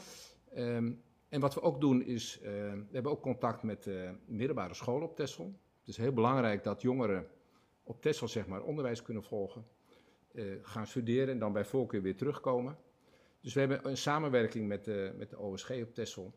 Ehm, 0.53 0.91
en 1.29 1.39
wat 1.39 1.53
we 1.53 1.61
ook 1.61 1.81
doen 1.81 2.01
is, 2.03 2.39
eh, 2.39 2.51
we 2.51 2.85
hebben 2.91 3.11
ook 3.11 3.21
contact 3.21 3.63
met 3.63 3.83
de 3.83 4.13
middelbare 4.25 4.73
scholen 4.73 5.07
op 5.09 5.15
Texel. 5.15 5.45
Het 5.79 5.87
is 5.87 5.97
heel 5.97 6.13
belangrijk 6.13 6.63
dat 6.63 6.81
jongeren 6.81 7.27
op 7.83 8.01
Texel 8.01 8.27
zeg 8.27 8.47
maar 8.47 8.61
onderwijs 8.63 9.01
kunnen 9.01 9.23
volgen, 9.23 9.65
gaan 10.61 10.87
studeren 10.87 11.29
en 11.29 11.39
dan 11.39 11.53
bij 11.53 11.65
voorkeur 11.65 12.01
weer 12.01 12.15
terugkomen. 12.17 12.77
Dus 13.41 13.53
we 13.53 13.59
hebben 13.59 13.89
een 13.89 13.97
samenwerking 13.97 14.67
met 14.67 14.85
de, 14.85 15.13
met 15.17 15.29
de 15.29 15.39
OSG 15.39 15.69
op 15.69 15.93
Texel. 15.93 16.33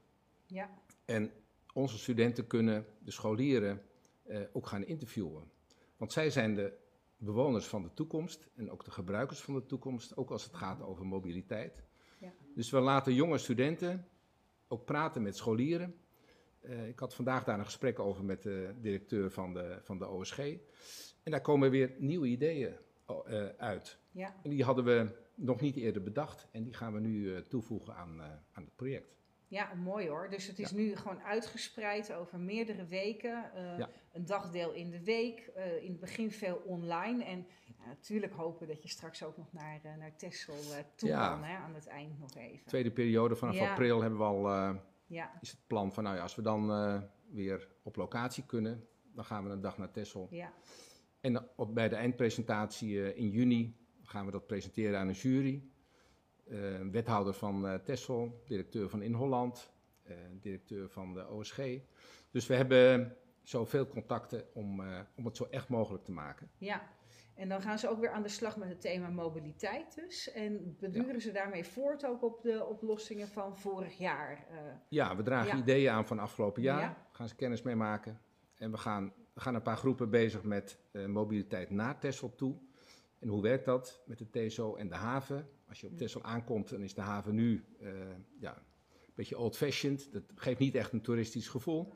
ja, 0.46 0.70
En 1.04 1.32
onze 1.72 1.98
studenten 1.98 2.46
kunnen 2.46 2.86
de 2.98 3.10
scholieren 3.10 3.82
eh, 4.22 4.40
ook 4.52 4.66
gaan 4.66 4.84
interviewen. 4.84 5.50
Want 5.96 6.12
zij 6.12 6.30
zijn 6.30 6.54
de 6.54 6.72
bewoners 7.16 7.66
van 7.66 7.82
de 7.82 7.94
toekomst 7.94 8.48
en 8.54 8.70
ook 8.70 8.84
de 8.84 8.90
gebruikers 8.90 9.40
van 9.40 9.54
de 9.54 9.66
toekomst, 9.66 10.16
ook 10.16 10.30
als 10.30 10.44
het 10.44 10.54
gaat 10.54 10.82
over 10.82 11.06
mobiliteit. 11.06 11.82
Ja. 12.18 12.32
Dus 12.54 12.70
we 12.70 12.80
laten 12.80 13.14
jonge 13.14 13.38
studenten 13.38 14.08
ook 14.68 14.84
praten 14.84 15.22
met 15.22 15.36
scholieren. 15.36 15.94
Eh, 16.60 16.88
ik 16.88 16.98
had 16.98 17.14
vandaag 17.14 17.44
daar 17.44 17.58
een 17.58 17.64
gesprek 17.64 17.98
over 17.98 18.24
met 18.24 18.42
de 18.42 18.74
directeur 18.80 19.30
van 19.30 19.54
de, 19.54 19.78
van 19.82 19.98
de 19.98 20.08
OSG. 20.08 20.38
En 21.22 21.30
daar 21.30 21.40
komen 21.40 21.70
weer 21.70 21.94
nieuwe 21.98 22.26
ideeën 22.26 22.76
eh, 23.06 23.46
uit. 23.56 23.98
ja. 24.10 24.36
En 24.42 24.50
die 24.50 24.64
hadden 24.64 24.84
we 24.84 25.23
nog 25.34 25.60
niet 25.60 25.76
eerder 25.76 26.02
bedacht 26.02 26.48
en 26.52 26.62
die 26.64 26.74
gaan 26.74 26.92
we 26.92 27.00
nu 27.00 27.34
eh, 27.34 27.40
toevoegen 27.40 27.94
aan, 27.96 28.20
eh, 28.20 28.26
aan 28.52 28.64
het 28.64 28.76
project. 28.76 29.16
Ja, 29.48 29.74
mooi 29.74 30.08
hoor. 30.08 30.30
Dus 30.30 30.46
het 30.46 30.58
is 30.58 30.70
nu 30.70 30.96
gewoon 30.96 31.22
uitgespreid 31.22 32.12
over 32.12 32.38
meerdere 32.40 32.84
weken. 32.86 33.52
eh, 33.54 33.78
Ja. 33.78 33.88
Een 34.12 34.24
dagdeel 34.26 34.72
in 34.72 34.90
de 34.90 35.04
week. 35.04 35.52
in 35.80 35.90
het 35.90 36.00
begin 36.00 36.30
veel 36.30 36.56
online. 36.56 37.24
En 37.24 37.46
natuurlijk 37.86 38.32
hopen 38.32 38.66
dat 38.66 38.82
je 38.82 38.88
straks 38.88 39.22
ook 39.22 39.36
nog 39.36 39.52
naar, 39.52 39.80
naar 39.98 40.16
Texel 40.16 40.54
toe 40.94 41.08
Ja. 41.08 41.28
kan. 41.28 41.44
Hè, 41.44 41.56
aan 41.56 41.74
het 41.74 41.86
eind 41.86 42.18
nog 42.20 42.34
even. 42.36 42.66
Tweede 42.66 42.90
periode 42.90 43.36
vanaf 43.36 43.60
april 43.60 44.00
hebben 44.00 44.18
we 44.18 44.24
al, 44.24 44.48
Ja, 45.06 45.38
is 45.40 45.50
het 45.50 45.66
plan 45.66 45.92
van, 45.92 46.04
nou 46.04 46.16
ja, 46.16 46.22
als 46.22 46.34
we 46.34 46.42
dan 46.42 46.66
weer 47.30 47.68
op 47.82 47.96
locatie 47.96 48.44
kunnen, 48.46 48.86
dan 49.14 49.24
gaan 49.24 49.44
we 49.44 49.50
een 49.50 49.60
dag 49.60 49.78
naar 49.78 49.90
Texel. 49.90 50.28
ja, 50.30 50.52
En 51.20 51.48
op, 51.56 51.74
bij 51.74 51.88
de 51.88 51.96
eindpresentatie 51.96 53.14
in 53.14 53.28
juni 53.30 53.76
gaan 54.14 54.26
we 54.26 54.32
dat 54.32 54.46
presenteren 54.46 54.98
aan 54.98 55.08
een 55.08 55.14
jury. 55.14 55.62
Eh, 56.48 56.56
wethouder 56.90 57.34
van 57.34 57.80
Texel, 57.84 58.42
directeur 58.46 58.88
van 58.88 59.02
In 59.02 59.12
Holland, 59.12 59.72
eh, 60.02 60.16
directeur 60.40 60.88
van 60.88 61.14
de 61.14 61.28
OSG. 61.28 61.58
Dus 62.30 62.46
we 62.46 62.54
hebben 62.54 63.16
zoveel 63.42 63.86
contacten 63.88 64.44
om, 64.54 64.82
om 65.16 65.24
het 65.24 65.36
zo 65.36 65.46
echt 65.50 65.68
mogelijk 65.68 66.04
te 66.04 66.12
maken. 66.12 66.50
ja. 66.58 66.92
En 67.34 67.48
dan 67.48 67.62
gaan 67.62 67.78
ze 67.78 67.88
ook 67.88 68.00
weer 68.00 68.10
aan 68.10 68.22
de 68.22 68.28
slag 68.28 68.56
met 68.56 68.68
het 68.68 68.80
thema 68.80 69.08
mobiliteit 69.08 69.94
dus. 69.94 70.32
En 70.32 70.76
beduren 70.80 71.20
ze 71.20 71.32
daarmee 71.32 71.64
voort 71.64 72.06
ook 72.06 72.22
op 72.22 72.42
de 72.42 72.64
oplossingen 72.64 73.28
van 73.28 73.58
vorig 73.58 73.98
jaar. 73.98 74.46
Ja, 74.88 75.16
we 75.16 75.22
dragen 75.22 75.56
Ja. 75.56 75.62
ideeën 75.62 75.90
aan 75.92 76.06
van 76.06 76.18
afgelopen 76.18 76.62
jaar. 76.62 76.80
Ja. 76.80 77.06
Gaan 77.10 77.28
ze 77.28 77.34
kennis 77.34 77.62
mee 77.62 77.74
maken. 77.76 78.20
En 78.54 78.70
we 78.70 78.76
gaan, 78.76 79.12
we 79.32 79.40
gaan 79.40 79.54
een 79.54 79.62
paar 79.62 79.76
groepen 79.76 80.10
bezig 80.10 80.42
met 80.42 80.78
mobiliteit 81.06 81.70
naar 81.70 81.98
Texel 81.98 82.34
toe. 82.34 82.56
En 83.24 83.30
hoe 83.30 83.42
werkt 83.42 83.64
dat 83.64 84.02
met 84.06 84.18
de 84.18 84.30
TSO 84.30 84.74
en 84.74 84.88
de 84.88 84.94
haven? 84.94 85.48
Als 85.68 85.80
je 85.80 85.86
op 85.86 85.96
Texel 85.96 86.22
aankomt, 86.22 86.68
dan 86.70 86.82
is 86.82 86.94
de 86.94 87.00
haven 87.00 87.34
nu 87.34 87.64
eh, 87.80 87.90
ja, 88.38 88.56
een 88.56 89.12
beetje 89.14 89.38
old-fashioned. 89.38 90.12
Dat 90.12 90.22
geeft 90.34 90.58
niet 90.58 90.74
echt 90.74 90.92
een 90.92 91.00
toeristisch 91.00 91.48
gevoel. 91.48 91.92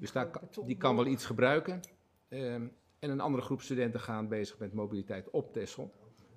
Dus 0.00 0.12
daar, 0.12 0.30
die 0.64 0.76
kan 0.76 0.96
wel 0.96 1.06
iets 1.06 1.26
gebruiken. 1.26 1.80
Ehm, 2.28 2.68
en 2.98 3.10
een 3.10 3.20
andere 3.20 3.42
groep 3.42 3.60
studenten 3.60 4.00
gaan 4.00 4.28
bezig 4.28 4.58
met 4.58 4.72
mobiliteit 4.72 5.30
op 5.30 5.52
Texel. 5.52 5.92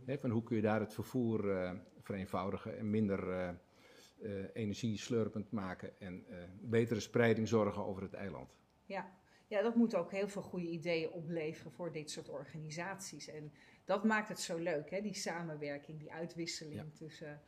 Hè, 0.05 0.17
van 0.17 0.29
hoe 0.29 0.43
kun 0.43 0.55
je 0.55 0.61
daar 0.61 0.79
het 0.79 0.93
vervoer 0.93 1.51
eh, 1.51 1.71
vereenvoudigen 1.99 2.77
en 2.77 2.89
minder 2.89 3.29
eh, 3.31 4.43
energie 4.53 4.97
slurpend 4.97 5.51
maken 5.51 5.99
en 5.99 6.25
betere 6.61 6.99
spreiding 6.99 7.47
zorgen 7.47 7.85
over 7.85 8.01
het 8.01 8.13
eiland. 8.13 8.55
Ja. 8.85 9.17
ja, 9.47 9.61
dat 9.61 9.75
moet 9.75 9.95
ook 9.95 10.11
heel 10.11 10.27
veel 10.27 10.41
goede 10.41 10.67
ideeën 10.67 11.11
opleveren 11.11 11.71
voor 11.71 11.91
dit 11.91 12.11
soort 12.11 12.29
organisaties. 12.29 13.27
En 13.27 13.51
dat 13.85 14.03
maakt 14.03 14.27
het 14.29 14.39
zo 14.39 14.57
leuk, 14.57 14.89
hè? 14.89 15.01
die 15.01 15.13
samenwerking, 15.13 15.99
die 15.99 16.11
uitwisseling 16.11 16.75
Ja. 16.75 16.85
tussen 16.93 17.41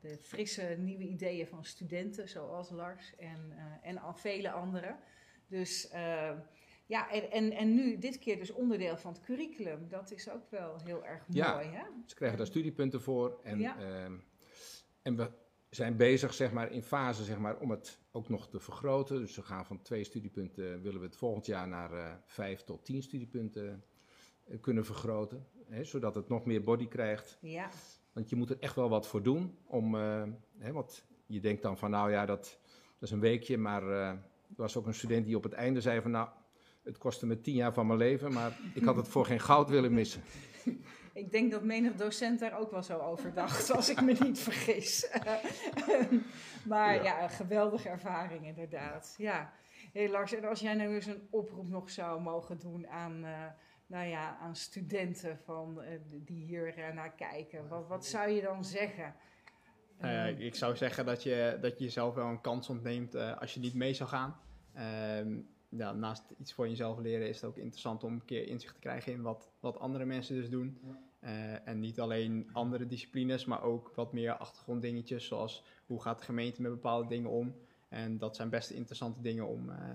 de 0.00 0.18
frisse 0.18 0.62
nieuwe 0.78 1.04
ideeën 1.04 1.46
van 1.46 1.64
studenten, 1.64 2.28
zoals 2.28 2.70
Lars 2.70 3.16
en, 3.16 3.52
eh, 3.56 3.88
en 3.88 3.98
al 3.98 4.14
vele 4.14 4.50
anderen. 4.50 4.98
Dus 5.46 5.88
eh, 5.88 6.30
ja, 6.86 7.10
en, 7.10 7.30
en, 7.30 7.52
en 7.52 7.74
nu 7.74 7.98
dit 7.98 8.18
keer 8.18 8.36
dus 8.38 8.50
onderdeel 8.50 8.96
van 8.96 9.12
het 9.12 9.22
curriculum. 9.22 9.88
Dat 9.88 10.10
is 10.10 10.30
ook 10.30 10.50
wel 10.50 10.76
heel 10.84 11.04
erg 11.06 11.24
Ja. 11.28 11.52
mooi, 11.54 11.66
hè? 11.68 11.84
Ze 12.06 12.14
krijgen 12.14 12.38
daar 12.38 12.46
studiepunten 12.46 13.00
voor 13.02 13.40
en, 13.42 13.58
Ja. 13.58 13.78
ehm, 13.78 14.16
en 15.02 15.16
we 15.16 15.30
zijn 15.70 15.96
bezig 15.96 16.34
zeg 16.34 16.52
maar, 16.52 16.72
in 16.72 16.82
fase 16.82 17.24
zeg 17.24 17.38
maar, 17.38 17.58
om 17.58 17.70
het 17.70 17.98
ook 18.12 18.28
nog 18.28 18.48
te 18.48 18.60
vergroten. 18.60 19.18
Dus 19.18 19.36
we 19.36 19.42
gaan 19.42 19.66
van 19.66 19.82
twee 19.82 20.04
studiepunten, 20.04 20.82
willen 20.82 21.00
we 21.00 21.06
het 21.06 21.16
volgend 21.16 21.46
jaar 21.46 21.68
naar 21.68 21.92
eh, 21.92 22.14
vijf 22.26 22.62
tot 22.64 22.84
tien 22.84 23.02
studiepunten 23.02 23.84
kunnen 24.60 24.84
vergroten. 24.84 25.46
Hè, 25.70 25.84
zodat 25.84 26.14
het 26.14 26.28
nog 26.28 26.44
meer 26.44 26.62
body 26.62 26.88
krijgt. 26.88 27.38
Ja, 27.40 27.70
Want 28.12 28.30
je 28.30 28.36
moet 28.36 28.50
er 28.50 28.58
echt 28.60 28.74
wel 28.74 28.88
wat 28.88 29.06
voor 29.06 29.22
doen. 29.22 29.58
Om, 29.66 29.94
eh, 29.94 30.22
hè, 30.58 30.72
want 30.72 31.04
je 31.26 31.40
denkt 31.40 31.62
dan 31.62 31.78
van, 31.78 31.90
nou 31.90 32.10
ja, 32.10 32.26
dat, 32.26 32.58
dat 32.98 33.08
is 33.08 33.10
een 33.10 33.20
weekje. 33.20 33.58
Maar 33.58 33.82
eh, 33.82 34.08
er 34.08 34.18
was 34.56 34.76
ook 34.76 34.86
een 34.86 34.94
student 34.94 35.26
die 35.26 35.36
op 35.36 35.42
het 35.42 35.52
einde 35.52 35.80
zei 35.80 36.00
van, 36.00 36.10
nou, 36.10 36.28
het 36.82 36.98
kostte 36.98 37.26
me 37.26 37.40
tien 37.40 37.54
jaar 37.54 37.72
van 37.72 37.86
mijn 37.86 37.98
leven. 37.98 38.32
Maar 38.32 38.58
ik 38.74 38.84
had 38.84 38.96
het 38.96 39.08
voor 39.08 39.26
geen 39.26 39.40
goud 39.40 39.70
willen 39.70 39.92
missen. 39.92 40.22
ik 41.12 41.30
denk 41.30 41.50
dat 41.50 41.62
menig 41.62 41.94
docent 41.96 42.40
daar 42.40 42.58
ook 42.58 42.70
wel 42.70 42.82
zo 42.82 42.98
over 42.98 43.34
dacht, 43.34 43.70
als 43.70 43.88
ik 43.88 44.00
me 44.00 44.16
niet 44.20 44.38
vergis. 44.38 45.10
maar 46.68 46.94
Ja. 46.94 47.02
ja. 47.02 47.22
een 47.22 47.30
geweldige 47.30 47.88
ervaring 47.88 48.46
inderdaad. 48.46 49.14
Ja. 49.18 49.52
Hey 49.92 50.10
Lars, 50.10 50.32
en 50.32 50.44
als 50.44 50.60
jij 50.60 50.74
nou 50.74 50.94
eens 50.94 51.06
een 51.06 51.26
oproep 51.30 51.68
nog 51.68 51.90
zou 51.90 52.20
mogen 52.20 52.58
doen 52.58 52.88
aan, 52.88 53.24
eh, 53.24 53.46
nou 53.90 54.06
ja, 54.08 54.36
aan 54.36 54.56
studenten 54.56 55.38
van, 55.44 55.82
eh, 55.82 55.98
die 56.10 56.44
hier 56.44 56.78
eh, 56.78 56.94
naar 56.94 57.12
kijken, 57.12 57.68
wat, 57.68 57.88
wat 57.88 58.06
zou 58.06 58.30
je 58.30 58.42
dan 58.42 58.64
zeggen? 58.64 59.14
Nou 59.98 60.14
ja, 60.14 60.28
Ehm, 60.28 60.40
ik 60.40 60.54
zou 60.54 60.76
zeggen 60.76 61.04
dat 61.04 61.22
je, 61.22 61.58
dat 61.60 61.78
je 61.78 61.84
jezelf 61.84 62.14
wel 62.14 62.26
een 62.26 62.40
kans 62.40 62.68
ontneemt 62.68 63.14
eh, 63.14 63.38
als 63.38 63.54
je 63.54 63.60
niet 63.60 63.74
mee 63.74 63.94
zou 63.94 64.08
gaan. 64.08 64.36
Ehm, 64.72 65.38
ja, 65.68 65.92
naast 65.92 66.24
iets 66.38 66.52
voor 66.52 66.68
jezelf 66.68 66.98
leren 66.98 67.28
is 67.28 67.40
het 67.40 67.50
ook 67.50 67.56
interessant 67.56 68.04
om 68.04 68.12
een 68.12 68.24
keer 68.24 68.46
inzicht 68.48 68.74
te 68.74 68.80
krijgen 68.80 69.12
in 69.12 69.22
wat, 69.22 69.50
wat 69.60 69.78
andere 69.78 70.04
mensen 70.04 70.34
dus 70.34 70.50
doen. 70.50 70.80
Eh, 71.20 71.68
en 71.68 71.80
niet 71.80 72.00
alleen 72.00 72.48
andere 72.52 72.86
disciplines, 72.86 73.44
maar 73.44 73.62
ook 73.62 73.92
wat 73.94 74.12
meer 74.12 74.32
achtergronddingetjes, 74.32 75.26
zoals 75.26 75.64
hoe 75.86 76.02
gaat 76.02 76.18
de 76.18 76.24
gemeente 76.24 76.62
met 76.62 76.70
bepaalde 76.70 77.08
dingen 77.08 77.30
om. 77.30 77.54
En 77.88 78.18
dat 78.18 78.36
zijn 78.36 78.50
best 78.50 78.70
interessante 78.70 79.20
dingen 79.20 79.46
om 79.46 79.70
eh, 79.70 79.94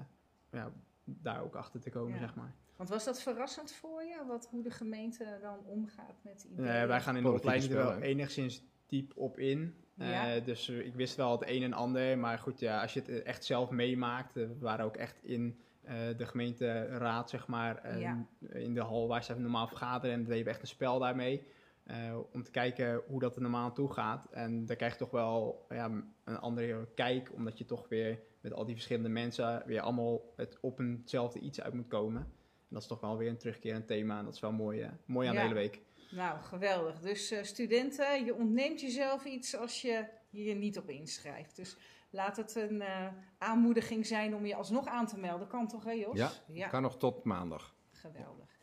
ja, 0.52 0.72
daar 1.06 1.42
ook 1.44 1.56
achter 1.56 1.80
te 1.82 1.90
komen, 1.90 2.14
Ja. 2.14 2.20
zeg 2.20 2.36
maar. 2.36 2.54
Want 2.76 2.90
was 2.90 3.04
dat 3.06 3.22
verrassend 3.22 3.72
voor 3.74 4.04
je, 4.04 4.24
wat, 4.28 4.48
hoe 4.52 4.64
de 4.64 4.70
gemeente 4.72 5.38
dan 5.42 5.60
omgaat 5.66 6.16
met 6.22 6.48
ideeën? 6.52 6.68
Eh, 6.70 6.88
wij 6.88 7.02
gaan 7.02 7.16
in 7.18 7.24
de 7.24 7.30
Politieke 7.30 7.58
opleiding 7.58 7.74
er 7.74 8.00
wel 8.00 8.10
enigszins 8.10 8.64
diep 8.88 9.12
op 9.16 9.40
in. 9.40 9.76
Eh, 9.98 10.32
dus 10.46 10.70
ik 10.70 10.96
wist 10.96 11.16
wel 11.16 11.32
het 11.32 11.50
een 11.50 11.64
en 11.64 11.74
ander. 11.74 12.18
Maar 12.18 12.40
goed, 12.40 12.60
ja, 12.60 12.82
als 12.82 12.94
je 12.94 13.00
het 13.06 13.24
echt 13.24 13.46
zelf 13.46 13.70
meemaakt. 13.70 14.38
eh, 14.38 14.44
we 14.48 14.56
waren 14.60 14.86
ook 14.86 14.96
echt 14.98 15.24
in 15.24 15.60
eh, 15.82 15.96
de 16.18 16.26
gemeenteraad, 16.26 17.30
zeg 17.30 17.48
maar. 17.48 18.00
Ja. 18.00 18.26
In 18.50 18.74
de 18.74 18.82
hal 18.82 19.08
waar 19.08 19.24
ze 19.24 19.40
normaal 19.40 19.68
vergaderen. 19.68 20.16
En 20.16 20.24
deden 20.24 20.44
we 20.44 20.50
echt 20.50 20.62
een 20.62 20.68
spel 20.68 21.00
daarmee. 21.00 21.48
Eh, 21.86 22.18
om 22.34 22.44
te 22.44 22.52
kijken 22.52 23.02
hoe 23.08 23.20
dat 23.20 23.36
er 23.36 23.42
normaal 23.42 23.74
toe 23.74 23.94
gaat. 23.94 24.28
En 24.32 24.66
daar 24.66 24.76
krijg 24.76 24.92
je 24.92 25.00
toch 25.00 25.12
wel 25.12 25.66
ja, 25.70 25.92
een 26.24 26.38
andere 26.38 26.88
kijk, 26.96 27.34
omdat 27.34 27.58
je 27.58 27.66
toch 27.66 27.88
weer 27.90 28.20
met 28.42 28.54
al 28.54 28.66
die 28.66 28.76
verschillende 28.76 29.10
mensen 29.10 29.64
weer 29.66 29.82
allemaal 29.82 30.22
het 30.36 30.58
op 30.62 30.80
eenzelfde 30.80 31.40
iets 31.40 31.62
uit 31.62 31.74
moet 31.74 31.88
komen. 31.88 32.22
En 32.22 32.72
dat 32.82 32.82
is 32.82 32.88
toch 32.88 33.00
wel 33.00 33.18
weer 33.18 33.30
een 33.30 33.38
terugkerend 33.38 33.88
thema 33.88 34.18
en 34.18 34.26
dat 34.26 34.34
is 34.34 34.40
wel 34.40 34.52
mooi, 34.52 34.82
eh, 34.82 34.90
mooi 35.06 35.28
aan 35.28 35.34
Ja. 35.34 35.40
de 35.40 35.48
hele 35.48 35.60
week. 35.60 35.82
Nou, 36.12 36.42
geweldig. 36.42 37.00
Dus 37.00 37.32
eh, 37.32 37.44
studenten, 37.44 38.26
je 38.26 38.36
ontneemt 38.36 38.82
jezelf 38.82 39.26
iets 39.26 39.56
als 39.56 39.82
je 39.82 40.06
je 40.30 40.50
er 40.50 40.56
niet 40.56 40.78
op 40.78 40.90
inschrijft. 40.90 41.56
Dus 41.56 41.78
laat 42.10 42.38
het 42.38 42.56
een 42.56 42.82
eh, 42.82 43.08
aanmoediging 43.38 44.06
zijn 44.06 44.36
om 44.36 44.46
je 44.46 44.56
alsnog 44.56 44.88
aan 44.88 45.08
te 45.08 45.18
melden. 45.20 45.48
Kan 45.48 45.68
toch, 45.68 45.84
hè 45.84 45.92
Jos? 45.92 46.18
Ja, 46.18 46.32
ja. 46.48 46.68
Kan 46.68 46.82
nog 46.82 46.98
tot 46.98 47.24
maandag. 47.24 47.76
Geweldig. 47.92 48.55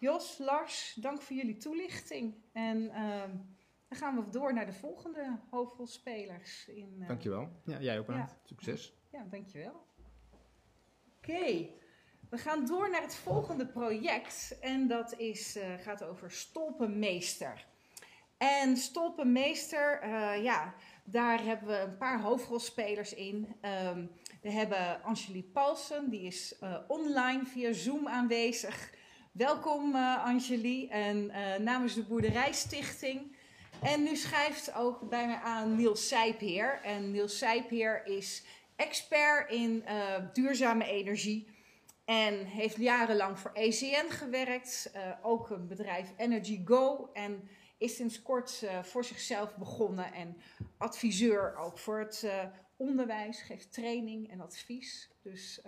Jos, 0.00 0.38
Lars, 0.38 0.94
dank 1.00 1.22
voor 1.22 1.36
jullie 1.36 1.56
toelichting. 1.56 2.34
En 2.52 2.90
ehm, 2.90 3.30
dan 3.88 3.98
gaan 3.98 4.16
we 4.16 4.30
door 4.30 4.54
naar 4.54 4.66
de 4.66 4.72
volgende 4.72 5.38
hoofdrolspelers. 5.50 6.68
In, 6.68 6.96
eh, 7.00 7.08
Dankjewel. 7.08 7.48
Ja, 7.64 7.80
jij 7.80 7.98
ook 7.98 8.06
bedankt. 8.06 8.38
Succes. 8.44 8.94
Ja, 9.12 9.26
dankjewel. 9.30 9.86
Oké, 11.16 11.68
we 12.30 12.38
gaan 12.38 12.66
door 12.66 12.90
naar 12.90 13.02
het 13.02 13.14
volgende 13.14 13.66
project. 13.66 14.58
En 14.60 14.88
dat 14.88 15.18
is, 15.18 15.56
eh, 15.56 15.74
gaat 15.74 16.04
over 16.04 16.30
Stolpenmeester. 16.30 17.66
En 18.36 18.76
Stolpenmeester, 18.76 20.00
eh, 20.00 20.42
ja, 20.42 20.74
daar 21.04 21.44
hebben 21.44 21.68
we 21.68 21.78
een 21.78 21.96
paar 21.96 22.20
hoofdrolspelers 22.20 23.14
in. 23.14 23.56
Ehm, 23.60 24.06
we 24.42 24.50
hebben 24.50 25.02
Angelique 25.02 25.50
Paulsen, 25.50 26.10
die 26.10 26.22
is 26.22 26.58
online 26.88 27.46
via 27.46 27.72
Zoom 27.72 28.08
aanwezig. 28.08 28.98
Welkom 29.30 29.94
eh 29.94 30.24
Angelique 30.24 30.92
en 30.92 31.30
eh, 31.30 31.58
namens 31.58 31.94
de 31.94 32.02
Boerderijstichting. 32.02 33.36
En 33.82 34.02
nu 34.02 34.16
schrijft 34.16 34.74
ook 34.74 35.08
bij 35.08 35.26
mij 35.26 35.36
aan 35.36 35.76
Niels 35.76 36.08
Sijpeer. 36.08 36.80
En 36.82 37.10
Niels 37.10 37.38
Sijpeer 37.38 38.06
is 38.06 38.44
expert 38.76 39.50
in 39.50 39.84
eh, 39.84 40.14
duurzame 40.32 40.84
energie. 40.84 41.48
En 42.04 42.44
heeft 42.44 42.76
jarenlang 42.76 43.38
voor 43.38 43.50
ECN 43.54 44.10
gewerkt. 44.10 44.92
ook 45.22 45.50
een 45.50 45.66
bedrijf 45.66 46.12
Energy 46.16 46.62
Go. 46.64 47.10
En 47.12 47.48
is 47.78 47.96
sinds 47.96 48.22
kort 48.22 48.64
voor 48.82 49.04
zichzelf 49.04 49.56
begonnen. 49.56 50.12
En 50.12 50.36
adviseur 50.78 51.56
ook 51.56 51.78
voor 51.78 51.98
het 51.98 52.26
onderwijs. 52.76 53.42
Geeft 53.42 53.72
training 53.72 54.30
en 54.30 54.40
advies. 54.40 55.10
Dus 55.22 55.60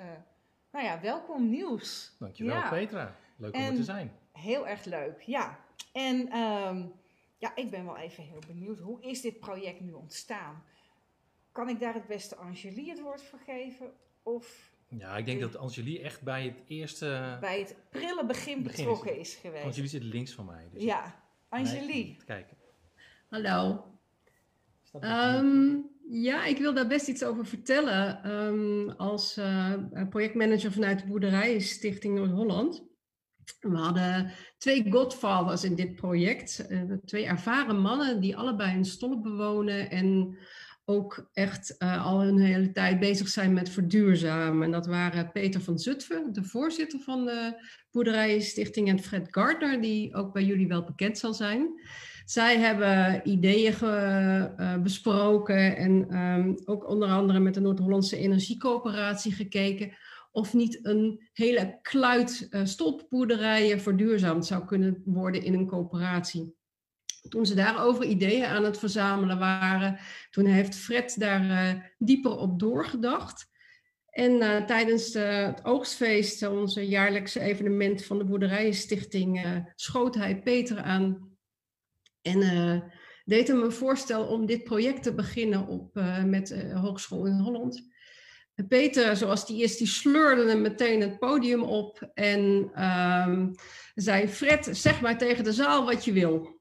nou 0.71 0.85
ja, 0.85 1.01
welkom 1.01 1.49
Niels. 1.49 2.17
Dankjewel 2.19 2.55
Ja. 2.55 2.69
Petra, 2.69 3.17
leuk 3.43 3.55
om 3.55 3.61
En- 3.61 3.71
er 3.71 3.77
te 3.77 3.85
zijn. 3.85 4.13
Heel 4.33 4.69
erg 4.69 4.85
leuk, 4.85 5.21
ja. 5.21 5.59
En 5.93 6.29
ehm, 6.29 6.87
ja, 7.39 7.57
ik 7.57 7.71
ben 7.71 7.85
wel 7.85 7.97
even 7.97 8.25
heel 8.25 8.43
benieuwd. 8.47 8.79
Hoe 8.79 9.03
is 9.03 9.21
dit 9.21 9.41
project 9.41 9.81
nu 9.81 9.93
ontstaan? 9.93 10.63
Kan 11.53 11.69
ik 11.69 11.81
daar 11.81 11.95
het 11.95 12.07
beste 12.07 12.37
Angelique 12.37 12.91
het 12.91 13.01
woord 13.01 13.23
voor 13.23 13.39
geven? 13.39 13.93
Of 14.23 14.73
Ja, 14.89 15.17
ik 15.17 15.27
denk 15.27 15.41
dat 15.41 15.57
Angelie 15.57 16.03
echt 16.03 16.23
bij 16.23 16.45
het 16.45 16.63
eerste... 16.67 17.37
bij 17.41 17.59
het 17.59 17.77
prille 17.91 18.27
begin 18.27 18.63
Begin 18.63 18.85
betrokken 18.85 19.19
is 19.19 19.35
geweest? 19.35 19.65
Angelie 19.65 19.89
zit 19.89 20.03
links 20.03 20.33
van 20.33 20.45
mij. 20.45 20.69
Dus 20.73 20.83
Ja. 20.83 21.21
Nee, 21.51 22.17
te 22.19 22.25
kijken. 22.25 22.57
Hallo. 23.29 23.85
Ehm, 25.01 25.77
ja, 26.09 26.45
ik 26.45 26.59
wil 26.59 26.75
daar 26.75 26.87
best 26.87 27.09
iets 27.09 27.25
over 27.25 27.47
vertellen. 27.47 28.23
Ehm, 28.25 28.89
als 28.89 29.37
eh, 29.37 29.75
projectmanager 30.09 30.73
vanuit 30.73 30.99
de 30.99 31.07
Boerderij 31.07 31.59
Stichting 31.59 32.15
Noord-Holland. 32.15 32.83
We 33.61 33.77
hadden 33.77 34.31
twee 34.59 34.87
godfathers 34.91 35.65
in 35.65 35.75
dit 35.75 35.95
project. 35.95 36.67
Eh, 36.67 36.81
twee 37.05 37.25
ervaren 37.27 37.81
mannen 37.81 38.21
die 38.21 38.37
allebei 38.37 38.77
een 38.77 38.85
stolp 38.85 39.23
bewonen 39.23 39.91
en 39.91 40.37
ook 40.85 41.29
echt 41.33 41.77
eh, 41.79 42.07
al 42.07 42.23
hun 42.23 42.39
hele 42.39 42.73
tijd 42.73 43.01
bezig 43.01 43.29
zijn 43.29 43.53
met 43.53 43.71
verduurzamen. 43.71 44.63
En 44.63 44.71
dat 44.71 44.87
waren 44.87 45.33
Peter 45.33 45.61
van 45.61 45.79
Zutphen, 45.79 46.33
de 46.33 46.45
voorzitter 46.45 47.01
van 47.01 47.25
de 47.25 47.63
Boerderijenstichting, 47.91 48.89
en 48.89 48.99
Fred 48.99 49.27
Gardner, 49.31 49.81
die 49.81 50.15
ook 50.15 50.33
bij 50.33 50.45
jullie 50.45 50.69
wel 50.69 50.85
bekend 50.85 51.19
zal 51.19 51.35
zijn. 51.35 51.69
Zij 52.25 52.59
hebben 52.59 53.21
ideeën 53.31 53.73
ge- 53.73 54.53
eh, 54.57 54.77
besproken 54.83 55.77
en 55.77 56.07
ehm, 56.11 56.53
ook 56.65 56.89
onder 56.89 57.09
andere 57.09 57.41
met 57.41 57.55
de 57.55 57.61
Noord-Hollandse 57.61 58.17
Energiecoöperatie 58.17 59.33
gekeken 59.33 59.93
of 60.33 60.55
niet 60.55 60.79
een 60.83 61.29
hele 61.33 61.79
kluit 61.83 62.47
eh, 62.51 62.65
stolpboerderijen 62.65 63.81
verduurzaamd 63.81 64.47
zou 64.47 64.65
kunnen 64.65 65.03
worden 65.05 65.43
in 65.43 65.55
een 65.55 65.67
coöperatie. 65.67 66.55
Toen 67.29 67.47
ze 67.47 67.55
daarover 67.55 68.05
ideeën 68.05 68.45
aan 68.45 68.65
het 68.65 68.79
verzamelen 68.79 69.39
waren, 69.39 69.99
toen 70.31 70.47
heeft 70.47 70.77
Fred 70.77 71.19
daar 71.19 71.51
eh, 71.51 71.83
dieper 71.99 72.39
op 72.39 72.59
doorgedacht. 72.59 73.51
En 74.07 74.41
eh, 74.41 74.65
tijdens 74.65 75.15
het 75.15 75.65
oogstfeest, 75.65 76.47
onze 76.47 76.87
jaarlijkse 76.87 77.41
evenement 77.41 78.05
van 78.05 78.19
de 78.19 78.25
Boerderijenstichting, 78.25 79.63
schoot 79.75 80.15
hij 80.15 80.43
Peter 80.43 80.79
aan 80.79 81.31
en 82.23 82.93
deed 83.25 83.49
hem 83.49 83.63
een 83.63 83.73
voorstel 83.73 84.27
om 84.27 84.47
dit 84.47 84.65
project 84.65 85.03
te 85.03 85.15
beginnen 85.15 85.67
op, 85.67 85.95
met 86.25 86.73
Hogeschool 86.73 87.27
in 87.27 87.39
Holland. 87.39 87.92
Peter, 88.69 89.17
zoals 89.17 89.47
die 89.47 89.63
is, 89.63 89.77
die 89.77 89.87
sleurde 89.87 90.49
hem 90.49 90.61
meteen 90.61 91.01
het 91.01 91.19
podium 91.19 91.63
op 91.63 92.11
en 92.15 92.71
ehm, 92.75 93.53
zei: 93.95 94.29
Fred, 94.29 94.69
zeg 94.73 95.01
maar 95.01 95.19
tegen 95.19 95.45
de 95.45 95.53
zaal 95.53 95.85
wat 95.85 96.05
je 96.05 96.13
wil. 96.13 96.61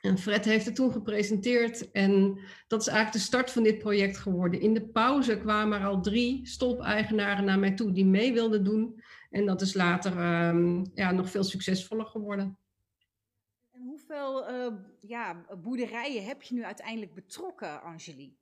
En 0.00 0.18
Fred 0.18 0.44
heeft 0.44 0.64
het 0.64 0.74
toen 0.74 0.92
gepresenteerd 0.92 1.90
en 1.90 2.38
dat 2.66 2.80
is 2.80 2.86
eigenlijk 2.86 3.16
de 3.16 3.28
start 3.28 3.50
van 3.50 3.62
dit 3.62 3.78
project 3.78 4.16
geworden. 4.16 4.60
In 4.60 4.74
de 4.74 4.88
pauze 4.88 5.38
kwamen 5.38 5.80
er 5.80 5.86
al 5.86 6.00
drie 6.00 6.46
stolpeigenaren 6.46 7.44
naar 7.44 7.58
mij 7.58 7.74
toe 7.74 7.92
die 7.92 8.06
mee 8.06 8.32
wilden 8.32 8.64
doen. 8.64 9.02
En 9.30 9.46
dat 9.46 9.60
is 9.60 9.74
later 9.74 10.18
ehm, 10.18 10.84
ja, 10.94 11.10
nog 11.10 11.30
veel 11.30 11.44
succesvoller 11.44 12.06
geworden. 12.06 12.58
En 13.70 13.82
hoeveel 13.82 14.46
eh, 14.46 14.72
ja, 15.00 15.44
boerderijen 15.62 16.24
heb 16.24 16.42
je 16.42 16.54
nu 16.54 16.64
uiteindelijk 16.64 17.14
betrokken, 17.14 17.82
Angelique? 17.82 18.38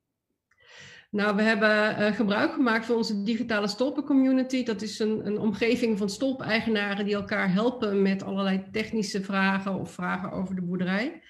Nou, 1.09 1.35
we 1.35 1.41
hebben 1.41 1.95
eh, 1.95 2.15
gebruik 2.15 2.53
gemaakt 2.53 2.85
van 2.85 2.95
onze 2.95 3.23
digitale 3.23 3.67
stolpencommunity. 3.67 4.63
Dat 4.63 4.81
is 4.81 4.99
een, 4.99 5.25
een 5.25 5.39
omgeving 5.39 5.97
van 5.97 6.09
stolpeigenaren 6.09 7.05
die 7.05 7.15
elkaar 7.15 7.53
helpen 7.53 8.01
met 8.01 8.23
allerlei 8.23 8.67
technische 8.71 9.23
vragen 9.23 9.79
of 9.79 9.91
vragen 9.91 10.31
over 10.31 10.55
de 10.55 10.61
boerderij. 10.61 11.21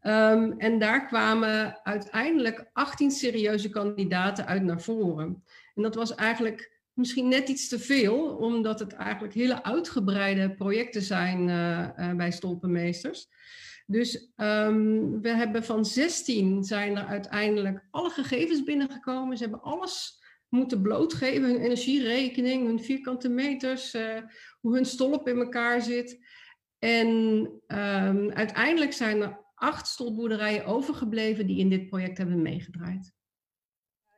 Ehm, 0.00 0.52
en 0.58 0.78
daar 0.78 1.06
kwamen 1.06 1.80
uiteindelijk 1.84 2.70
18 2.72 3.10
serieuze 3.10 3.68
kandidaten 3.68 4.46
uit 4.46 4.62
naar 4.62 4.80
voren. 4.80 5.44
En 5.74 5.82
dat 5.82 5.94
was 5.94 6.14
eigenlijk 6.14 6.78
misschien 6.92 7.28
net 7.28 7.48
iets 7.48 7.68
te 7.68 7.78
veel, 7.78 8.36
omdat 8.36 8.78
het 8.78 8.92
eigenlijk 8.92 9.34
hele 9.34 9.62
uitgebreide 9.62 10.54
projecten 10.54 11.02
zijn 11.02 11.48
eh, 11.48 12.10
eh, 12.10 12.16
bij 12.16 12.30
stolpenmeesters. 12.30 13.28
Dus 13.90 14.32
ehm, 14.36 15.20
we 15.20 15.28
hebben 15.28 15.64
van 15.64 15.84
16 15.84 16.64
zijn 16.64 16.96
er 16.96 17.04
uiteindelijk 17.04 17.86
alle 17.90 18.10
gegevens 18.10 18.62
binnengekomen. 18.62 19.36
Ze 19.36 19.42
hebben 19.42 19.62
alles 19.62 20.22
moeten 20.48 20.82
blootgeven, 20.82 21.48
hun 21.48 21.60
energierekening, 21.60 22.66
hun 22.66 22.80
vierkante 22.80 23.28
meters, 23.28 23.94
eh, 23.94 24.22
hoe 24.60 24.74
hun 24.74 24.84
stolp 24.84 25.28
in 25.28 25.38
elkaar 25.38 25.82
zit. 25.82 26.18
En 26.78 27.50
ehm, 27.66 28.30
uiteindelijk 28.30 28.92
zijn 28.92 29.20
er 29.20 29.44
acht 29.54 29.86
stolpboerderijen 29.86 30.64
overgebleven 30.64 31.46
die 31.46 31.58
in 31.58 31.68
dit 31.68 31.88
project 31.88 32.18
hebben 32.18 32.42
meegedraaid. 32.42 33.12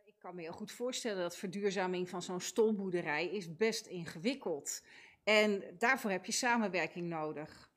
Ik 0.04 0.18
kan 0.18 0.34
me 0.34 0.42
heel 0.42 0.52
goed 0.52 0.72
voorstellen 0.72 1.22
dat 1.22 1.36
verduurzaming 1.36 2.08
van 2.08 2.22
zo'n 2.22 2.40
stolboerderij 2.40 3.28
is 3.28 3.56
best 3.56 3.86
ingewikkeld. 3.86 4.84
En 5.24 5.62
daarvoor 5.78 6.10
heb 6.10 6.24
je 6.24 6.32
samenwerking 6.32 7.08
nodig. 7.08 7.69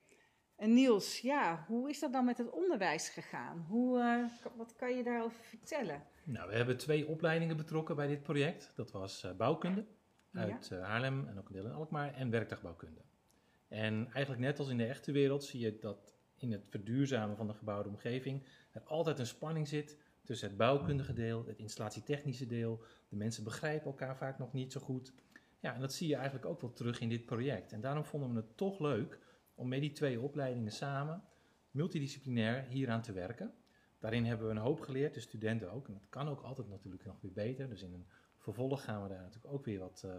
En 0.63 0.73
Niels, 0.73 1.19
ja, 1.19 1.65
hoe 1.67 1.89
is 1.89 1.99
dat 1.99 2.13
dan 2.13 2.25
met 2.25 2.37
het 2.37 2.49
onderwijs 2.49 3.09
gegaan? 3.09 3.65
Hoe, 3.67 3.99
eh, 3.99 4.49
wat 4.57 4.75
kan 4.75 4.97
je 4.97 5.03
daarover 5.03 5.43
vertellen? 5.43 6.03
Nou, 6.23 6.49
we 6.49 6.55
hebben 6.55 6.77
twee 6.77 7.07
opleidingen 7.07 7.57
betrokken 7.57 7.95
bij 7.95 8.07
dit 8.07 8.23
project. 8.23 8.71
Dat 8.75 8.91
was 8.91 9.23
eh, 9.23 9.31
bouwkunde 9.31 9.85
uit 10.33 10.71
eh, 10.71 10.83
Haarlem 10.83 11.27
en 11.27 11.39
ook 11.39 11.47
een 11.47 11.53
deel 11.53 11.65
in 11.65 11.71
Alkmaar 11.71 12.13
en 12.13 12.29
werktuigbouwkunde. 12.29 13.01
En 13.67 14.09
eigenlijk 14.11 14.41
net 14.41 14.59
als 14.59 14.69
in 14.69 14.77
de 14.77 14.85
echte 14.85 15.11
wereld 15.11 15.43
zie 15.43 15.59
je 15.59 15.79
dat 15.79 16.15
in 16.37 16.51
het 16.51 16.65
verduurzamen 16.69 17.37
van 17.37 17.47
de 17.47 17.53
gebouwde 17.53 17.89
omgeving 17.89 18.43
er 18.71 18.81
altijd 18.81 19.19
een 19.19 19.27
spanning 19.27 19.67
zit 19.67 19.97
tussen 20.23 20.47
het 20.47 20.57
bouwkundige 20.57 21.13
deel, 21.13 21.45
het 21.45 21.59
installatietechnische 21.59 22.45
deel. 22.45 22.83
De 23.09 23.15
mensen 23.15 23.43
begrijpen 23.43 23.85
elkaar 23.85 24.17
vaak 24.17 24.39
nog 24.39 24.53
niet 24.53 24.71
zo 24.71 24.79
goed. 24.79 25.13
Ja, 25.59 25.73
en 25.73 25.81
dat 25.81 25.93
zie 25.93 26.07
je 26.07 26.15
eigenlijk 26.15 26.45
ook 26.45 26.61
wel 26.61 26.73
terug 26.73 26.99
in 26.99 27.09
dit 27.09 27.25
project. 27.25 27.71
En 27.71 27.81
daarom 27.81 28.05
vonden 28.05 28.29
we 28.33 28.35
het 28.35 28.57
toch 28.57 28.79
leuk 28.79 29.19
om 29.55 29.67
met 29.67 29.81
die 29.81 29.91
twee 29.91 30.21
opleidingen 30.21 30.71
samen 30.71 31.23
multidisciplinair 31.73 32.63
hieraan 32.63 33.01
te 33.01 33.11
werken. 33.11 33.53
Daarin 33.99 34.25
hebben 34.25 34.47
we 34.47 34.53
een 34.53 34.61
hoop 34.61 34.79
geleerd, 34.79 35.13
de 35.13 35.19
studenten 35.19 35.71
ook. 35.71 35.87
En 35.87 35.93
dat 35.93 36.09
kan 36.09 36.27
ook 36.27 36.41
altijd 36.41 36.69
natuurlijk 36.69 37.05
nog 37.05 37.21
weer 37.21 37.33
beter. 37.33 37.69
Dus 37.69 37.81
in 37.81 37.93
een 37.93 38.07
vervolg 38.37 38.83
gaan 38.83 39.03
we 39.03 39.09
daar 39.09 39.21
natuurlijk 39.21 39.53
ook 39.53 39.65
weer 39.65 39.79
wat, 39.79 40.03
eh, 40.05 40.11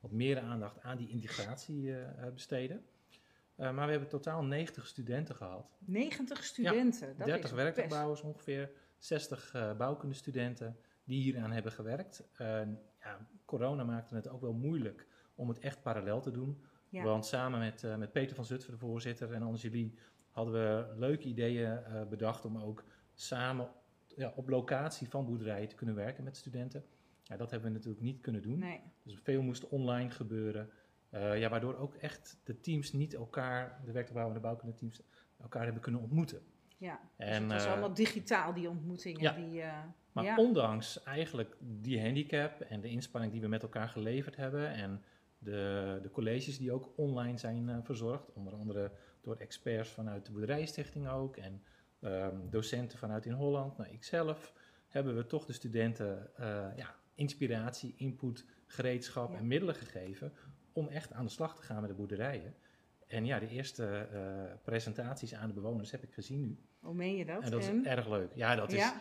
wat 0.00 0.10
meer 0.10 0.40
aandacht 0.40 0.80
aan 0.80 0.96
die 0.96 1.08
integratie 1.08 1.92
eh, 1.92 2.26
eh, 2.26 2.32
besteden. 2.32 2.84
maar 3.56 3.84
we 3.84 3.90
hebben 3.90 4.08
totaal 4.08 4.44
90 4.44 4.86
studenten 4.86 5.34
gehad. 5.34 5.78
90 5.78 6.44
studenten? 6.44 7.14
Ja, 7.18 7.24
30 7.24 7.50
werktuigbouwers 7.50 8.20
ongeveer, 8.20 8.70
60 8.98 9.54
uh, 9.54 9.76
bouwkundestudenten 9.76 10.76
die 11.04 11.22
hieraan 11.22 11.50
hebben 11.50 11.72
gewerkt. 11.72 12.28
ja, 13.00 13.28
corona 13.44 13.84
maakte 13.84 14.14
het 14.14 14.28
ook 14.28 14.40
wel 14.40 14.52
moeilijk 14.52 15.06
om 15.34 15.48
het 15.48 15.58
echt 15.58 15.82
parallel 15.82 16.20
te 16.20 16.30
doen. 16.30 16.64
Ja. 16.88 17.02
Want 17.02 17.26
samen 17.26 17.58
met, 17.58 17.82
uh, 17.82 17.96
met 17.96 18.12
Peter 18.12 18.36
van 18.36 18.44
Zutphen, 18.44 18.72
de 18.72 18.78
voorzitter, 18.78 19.32
en 19.32 19.42
Angelie 19.42 19.94
hadden 20.30 20.54
we 20.54 20.94
leuke 20.96 21.28
ideeën 21.28 21.70
uh, 21.70 22.02
bedacht 22.08 22.44
om 22.44 22.58
ook 22.58 22.84
samen 23.14 23.68
ja, 24.16 24.32
op 24.36 24.48
locatie 24.48 25.08
van 25.08 25.24
boerderijen 25.24 25.68
te 25.68 25.74
kunnen 25.74 25.94
werken 25.94 26.24
met 26.24 26.36
studenten. 26.36 26.84
Ja, 27.22 27.36
dat 27.36 27.50
hebben 27.50 27.68
we 27.68 27.76
natuurlijk 27.76 28.04
niet 28.04 28.20
kunnen 28.20 28.42
doen. 28.42 28.58
Nee. 28.58 28.80
Dus 29.02 29.18
veel 29.22 29.42
moest 29.42 29.68
online 29.68 30.10
gebeuren. 30.10 30.70
Uh, 31.14 31.38
ja, 31.38 31.48
waardoor 31.48 31.76
ook 31.76 31.94
echt 31.94 32.38
de 32.44 32.60
teams 32.60 32.92
niet 32.92 33.14
elkaar, 33.14 33.80
de 33.84 33.92
werktuigbouw 33.92 34.28
en 34.28 34.34
de 34.34 34.40
bouwkunde 34.40 34.74
teams, 34.74 35.00
elkaar 35.40 35.64
hebben 35.64 35.82
kunnen 35.82 36.00
ontmoeten. 36.00 36.42
Ja, 36.76 37.00
dus 37.16 37.26
en, 37.26 37.42
het 37.42 37.52
was 37.52 37.66
allemaal 37.66 37.94
digitaal, 37.94 38.54
die 38.54 38.68
ontmoetingen. 38.68 39.20
Ja, 39.20 39.32
die, 39.32 39.62
maar 40.12 40.24
ja. 40.24 40.36
ondanks 40.36 41.02
eigenlijk 41.02 41.56
die 41.60 42.02
handicap 42.02 42.60
en 42.60 42.80
de 42.80 42.88
inspanning 42.88 43.32
die 43.32 43.40
we 43.40 43.48
met 43.48 43.62
elkaar 43.62 43.88
geleverd 43.88 44.36
hebben 44.36 44.70
en 44.70 45.02
de, 45.38 45.98
de 46.02 46.10
colleges 46.10 46.58
die 46.58 46.72
ook 46.72 46.92
online 46.96 47.38
zijn 47.38 47.68
uh, 47.68 47.78
verzorgd, 47.82 48.32
onder 48.32 48.52
andere 48.52 48.90
door 49.20 49.36
experts 49.36 49.90
vanuit 49.90 50.26
de 50.26 50.32
Boerderijstichting 50.32 51.08
ook 51.08 51.36
en 51.36 51.62
um, 52.00 52.50
docenten 52.50 52.98
vanuit 52.98 53.26
in 53.26 53.32
Holland, 53.32 53.78
nou 53.78 53.90
ikzelf, 53.90 54.52
hebben 54.88 55.16
we 55.16 55.26
toch 55.26 55.46
de 55.46 55.52
studenten 55.52 56.30
uh, 56.40 56.66
ja, 56.76 56.94
inspiratie, 57.14 57.94
input, 57.96 58.44
gereedschap 58.66 59.32
ja. 59.32 59.38
en 59.38 59.46
middelen 59.46 59.74
gegeven 59.74 60.32
om 60.72 60.88
echt 60.88 61.12
aan 61.12 61.24
de 61.24 61.30
slag 61.30 61.56
te 61.56 61.62
gaan 61.62 61.80
met 61.80 61.90
de 61.90 61.96
boerderijen. 61.96 62.54
En 63.06 63.24
ja, 63.24 63.38
de 63.38 63.48
eerste 63.48 64.08
uh, 64.12 64.42
presentaties 64.62 65.34
aan 65.34 65.48
de 65.48 65.54
bewoners 65.54 65.90
heb 65.90 66.02
ik 66.02 66.12
gezien 66.12 66.40
nu. 66.40 66.58
Hoe 66.80 66.94
meen 66.94 67.16
je 67.16 67.24
dat? 67.24 67.42
En 67.42 67.50
dat 67.50 67.62
is 67.62 67.84
erg 67.84 68.08
leuk. 68.08 68.34
Ja, 68.34 68.54
dat 68.54 68.72
is... 68.72 68.92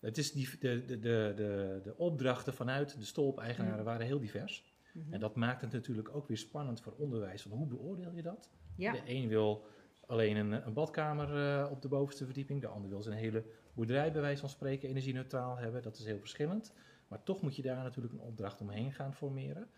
Het 0.00 0.18
is 0.18 0.32
die, 0.32 0.48
de, 0.60 0.84
de, 0.84 0.98
de, 0.98 1.32
de, 1.36 1.80
de 1.82 1.96
opdrachten 1.96 2.54
vanuit 2.54 2.98
de 2.98 3.04
stolp-eigenaren 3.04 3.84
waren 3.84 4.06
heel 4.06 4.18
divers. 4.18 4.64
Mm-hmm. 4.98 5.12
En 5.12 5.20
dat 5.20 5.36
maakt 5.36 5.60
het 5.60 5.72
natuurlijk 5.72 6.14
ook 6.14 6.28
weer 6.28 6.38
spannend 6.38 6.80
voor 6.80 6.94
onderwijs. 6.98 7.44
Want 7.44 7.60
hoe 7.60 7.66
beoordeel 7.66 8.12
je 8.12 8.22
dat? 8.22 8.50
Ja. 8.76 8.92
De 8.92 9.02
een 9.06 9.28
wil 9.28 9.66
alleen 10.06 10.36
een, 10.36 10.66
een 10.66 10.72
badkamer 10.72 11.36
uh, 11.36 11.70
op 11.70 11.82
de 11.82 11.88
bovenste 11.88 12.24
verdieping. 12.24 12.60
De 12.60 12.66
ander 12.66 12.90
wil 12.90 13.02
zijn 13.02 13.18
hele 13.18 13.44
boerderij 13.72 14.12
bij 14.12 14.20
wijze 14.20 14.40
van 14.40 14.48
spreken 14.48 14.88
energie-neutraal 14.88 15.56
hebben. 15.56 15.82
Dat 15.82 15.98
is 15.98 16.04
heel 16.04 16.18
verschillend. 16.18 16.72
Maar 17.08 17.22
toch 17.22 17.42
moet 17.42 17.56
je 17.56 17.62
daar 17.62 17.82
natuurlijk 17.82 18.14
een 18.14 18.20
opdracht 18.20 18.60
omheen 18.60 18.92
gaan 18.92 19.14
formeren. 19.14 19.68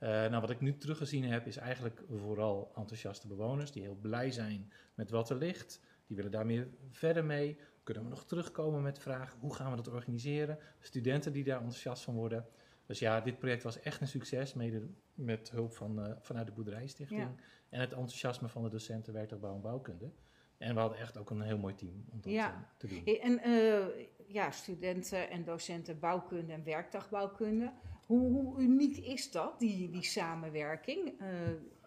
Uh, 0.00 0.10
nou, 0.10 0.40
wat 0.40 0.50
ik 0.50 0.60
nu 0.60 0.76
teruggezien 0.76 1.24
heb, 1.24 1.46
is 1.46 1.56
eigenlijk 1.56 2.02
vooral 2.10 2.72
enthousiaste 2.76 3.26
bewoners 3.26 3.72
die 3.72 3.82
heel 3.82 3.98
blij 4.00 4.30
zijn 4.30 4.72
met 4.94 5.10
wat 5.10 5.30
er 5.30 5.36
ligt. 5.36 5.80
Die 6.06 6.16
willen 6.16 6.30
daar 6.30 6.46
meer 6.46 6.68
verder 6.90 7.24
mee. 7.24 7.58
Kunnen 7.82 8.02
we 8.02 8.08
nog 8.08 8.24
terugkomen 8.24 8.82
met 8.82 8.98
vraag 8.98 9.36
hoe 9.40 9.54
gaan 9.54 9.70
we 9.70 9.76
dat 9.76 9.88
organiseren? 9.88 10.58
Studenten 10.78 11.32
die 11.32 11.44
daar 11.44 11.56
enthousiast 11.56 12.02
van 12.02 12.14
worden. 12.14 12.46
Dus 12.86 12.98
ja, 12.98 13.20
dit 13.20 13.38
project 13.38 13.62
was 13.62 13.80
echt 13.80 14.00
een 14.00 14.08
succes, 14.08 14.54
mede 14.54 14.86
met 15.14 15.50
hulp 15.50 15.72
van, 15.72 16.06
uh, 16.06 16.12
vanuit 16.20 16.46
de 16.46 16.52
Boerderijstichting. 16.52 17.20
Ja. 17.20 17.34
En 17.68 17.80
het 17.80 17.92
enthousiasme 17.92 18.48
van 18.48 18.62
de 18.62 18.68
docenten 18.68 19.12
werktuigbouw 19.12 19.54
en 19.54 19.60
bouwkunde. 19.60 20.10
En 20.58 20.74
we 20.74 20.80
hadden 20.80 20.98
echt 20.98 21.18
ook 21.18 21.30
een 21.30 21.40
heel 21.40 21.58
mooi 21.58 21.74
team 21.74 22.04
om 22.10 22.20
dat 22.20 22.32
ja. 22.32 22.50
uh, 22.50 22.56
te 22.76 22.86
doen. 22.86 23.04
En 23.04 23.48
uh, 23.48 23.84
ja, 24.26 24.50
studenten 24.50 25.30
en 25.30 25.44
docenten 25.44 25.98
bouwkunde 25.98 26.52
en 26.52 26.64
werktuigbouwkunde. 26.64 27.72
Hoe, 28.06 28.32
hoe 28.32 28.60
uniek 28.60 28.96
is 28.96 29.30
dat, 29.30 29.58
die, 29.58 29.90
die 29.90 30.04
samenwerking? 30.04 31.12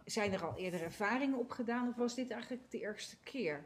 zijn 0.06 0.34
er 0.34 0.46
al 0.46 0.58
eerder 0.58 0.82
ervaringen 0.82 1.40
opgedaan 1.40 1.88
of 1.88 1.96
was 1.96 2.16
dit 2.16 2.32
eigenlijk 2.32 2.72
de 2.72 2.80
eerste 2.80 3.18
keer? 3.24 3.66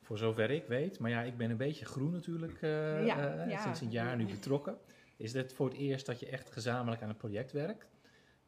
Voor 0.00 0.18
zover 0.18 0.50
ik 0.50 0.66
weet, 0.66 0.98
maar 0.98 1.10
ja, 1.10 1.22
ik 1.22 1.36
ben 1.36 1.50
een 1.50 1.56
beetje 1.56 1.84
groen 1.84 2.10
natuurlijk 2.10 2.60
ja, 2.60 3.44
ja. 3.48 3.62
sinds 3.62 3.80
een 3.80 3.90
jaar 3.90 4.16
nu 4.16 4.26
betrokken 4.26 4.78
is 5.16 5.32
dit 5.32 5.52
voor 5.52 5.68
het 5.68 5.76
eerst 5.76 6.06
dat 6.06 6.20
je 6.20 6.28
echt 6.28 6.50
gezamenlijk 6.50 7.02
aan 7.02 7.08
een 7.08 7.16
project 7.16 7.52
werkt. 7.52 7.88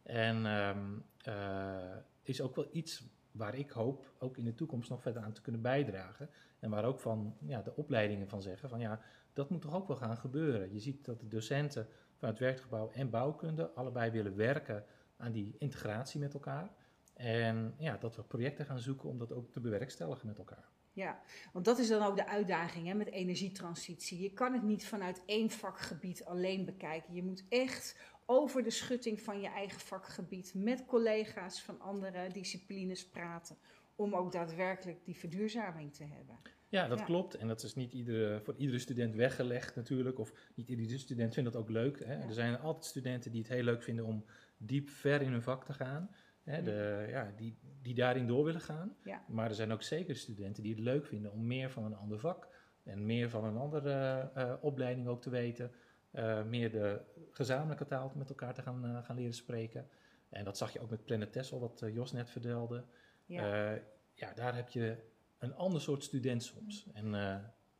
En 0.03 0.47
um, 0.47 1.05
uh, 1.29 1.97
is 2.23 2.41
ook 2.41 2.57
wel 2.57 2.69
iets 2.73 3.05
waar 3.31 3.55
ik 3.55 3.71
hoop 3.71 4.13
ook 4.19 4.37
in 4.37 4.45
de 4.45 4.55
toekomst 4.55 4.91
nog 4.91 5.03
verder 5.03 5.23
aan 5.23 5.33
te 5.33 5.41
kunnen 5.41 5.63
bijdragen. 5.63 6.31
En 6.59 6.71
waar 6.71 6.85
ook 6.85 7.01
van 7.01 7.37
ja, 7.47 7.63
de 7.63 7.77
opleidingen 7.77 8.29
van 8.29 8.43
zeggen 8.43 8.69
van 8.69 8.81
ja, 8.81 9.01
dat 9.33 9.51
moet 9.51 9.63
toch 9.63 9.75
ook 9.75 9.89
wel 9.89 9.97
gaan 9.97 10.17
gebeuren. 10.17 10.73
Je 10.73 10.81
ziet 10.81 11.05
dat 11.05 11.21
de 11.21 11.29
docenten 11.29 11.89
van 12.17 12.29
het 12.29 12.39
werkgebouw 12.39 12.91
en 12.91 13.11
bouwkunde 13.11 13.71
allebei 13.71 14.11
willen 14.11 14.37
werken 14.37 14.85
aan 15.17 15.33
die 15.33 15.55
integratie 15.59 16.21
met 16.21 16.35
elkaar. 16.35 16.71
En 17.15 17.75
ja, 17.79 17.97
dat 17.97 18.17
we 18.17 18.23
projecten 18.23 18.67
gaan 18.67 18.79
zoeken 18.79 19.09
om 19.09 19.19
dat 19.19 19.33
ook 19.33 19.51
te 19.51 19.61
bewerkstelligen 19.61 20.27
met 20.27 20.39
elkaar. 20.39 20.69
Ja, 20.97 21.21
want 21.53 21.65
dat 21.65 21.79
is 21.79 21.89
dan 21.89 22.03
ook 22.03 22.17
de 22.17 22.27
uitdaging 22.27 22.87
hè, 22.87 22.95
met 22.95 23.11
energietransitie. 23.11 24.21
Je 24.21 24.33
kan 24.33 24.53
het 24.53 24.63
niet 24.63 24.87
vanuit 24.87 25.23
één 25.27 25.51
vakgebied 25.51 26.25
alleen 26.25 26.65
bekijken. 26.65 27.15
Je 27.15 27.23
moet 27.23 27.45
echt 27.49 27.99
over 28.27 28.63
de 28.63 28.71
schutting 28.71 29.21
van 29.21 29.41
je 29.41 29.49
eigen 29.49 29.81
vakgebied 29.81 30.53
met 30.55 30.85
collega's 30.87 31.63
van 31.63 31.81
andere 31.81 32.29
disciplines 32.33 33.09
praten. 33.09 33.57
Om 33.97 34.15
ook 34.15 34.33
daadwerkelijk 34.33 35.05
die 35.05 35.17
verduurzaming 35.17 35.95
te 35.95 36.05
hebben. 36.05 36.39
Ja, 36.69 36.89
dat 36.89 36.99
ja. 36.99 37.05
klopt. 37.05 37.35
En 37.35 37.49
dat 37.49 37.63
is 37.63 37.75
niet 37.75 37.93
iedere, 37.93 38.41
voor 38.41 38.55
iedere 38.57 38.79
student 38.79 39.15
weggelegd 39.15 39.77
natuurlijk. 39.77 40.19
Of 40.19 40.33
niet 40.55 40.69
iedere 40.69 40.99
student 40.99 41.35
vindt 41.35 41.53
dat 41.53 41.63
ook 41.63 41.71
leuk. 41.71 41.99
Hè. 41.99 42.15
Er 42.15 42.33
zijn 42.33 42.59
altijd 42.59 42.85
studenten 42.85 43.31
die 43.31 43.41
het 43.41 43.51
heel 43.51 43.63
leuk 43.63 43.83
vinden 43.83 44.05
om 44.05 44.25
diep 44.57 44.89
ver 44.91 45.23
in 45.23 45.33
hun 45.33 45.43
vak 45.43 45.65
te 45.65 45.73
gaan. 45.73 46.11
Hè, 46.47 46.63
de, 46.63 47.07
ja, 47.09 47.33
die, 47.37 47.59
die 47.83 47.95
daarin 47.95 48.27
door 48.27 48.45
willen 48.45 48.61
gaan. 48.61 48.97
Ja. 49.05 49.25
Maar 49.29 49.49
er 49.49 49.55
zijn 49.55 49.73
ook 49.73 49.83
zeker 49.83 50.17
studenten 50.17 50.63
die 50.63 50.75
het 50.75 50.83
leuk 50.83 51.07
vinden 51.07 51.33
om 51.33 51.47
meer 51.47 51.71
van 51.71 51.85
een 51.85 51.97
ander 51.97 52.19
vak 52.19 52.49
en 52.83 53.07
meer 53.07 53.31
van 53.31 53.45
een 53.45 53.57
andere 53.57 54.31
uh, 54.37 54.55
opleiding 54.61 55.09
ook 55.09 55.23
te 55.23 55.31
weten. 55.31 55.73
Uh, 56.13 56.45
meer 56.45 56.71
de 56.71 57.01
gezamenlijke 57.31 57.87
taal 57.87 58.13
met 58.15 58.29
elkaar 58.29 58.55
te 58.55 58.63
gaan, 58.63 58.87
uh, 58.87 59.05
gaan 59.05 59.17
leren 59.17 59.35
spreken. 59.35 59.89
En 60.29 60.45
dat 60.45 60.57
zag 60.57 60.73
je 60.73 60.81
ook 60.81 60.91
met 60.91 61.05
Planet 61.05 61.33
Tessel, 61.33 61.61
wat 61.61 61.83
Jos 61.93 62.13
net 62.13 62.31
vertelde. 62.31 62.85
Ja. 63.25 63.79
ja, 64.13 64.33
daar 64.35 64.55
heb 64.55 64.69
je 64.69 64.97
een 65.39 65.55
ander 65.55 65.81
soort 65.81 66.05
student 66.05 66.43
soms. 66.43 66.87
En, 66.93 67.11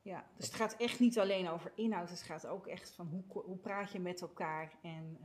ja, 0.03 0.25
dus 0.37 0.47
het 0.47 0.55
gaat 0.55 0.77
echt 0.77 1.01
niet 1.01 1.19
alleen 1.19 1.49
over 1.49 1.73
inhoud, 1.75 2.11
het 2.11 2.23
gaat 2.23 2.47
ook 2.47 2.67
echt 2.67 2.91
van 2.91 3.07
hoe, 3.07 3.43
hoe 3.43 3.57
praat 3.57 3.93
je 3.93 4.01
met 4.01 4.21
elkaar 4.21 4.73
en 4.83 5.19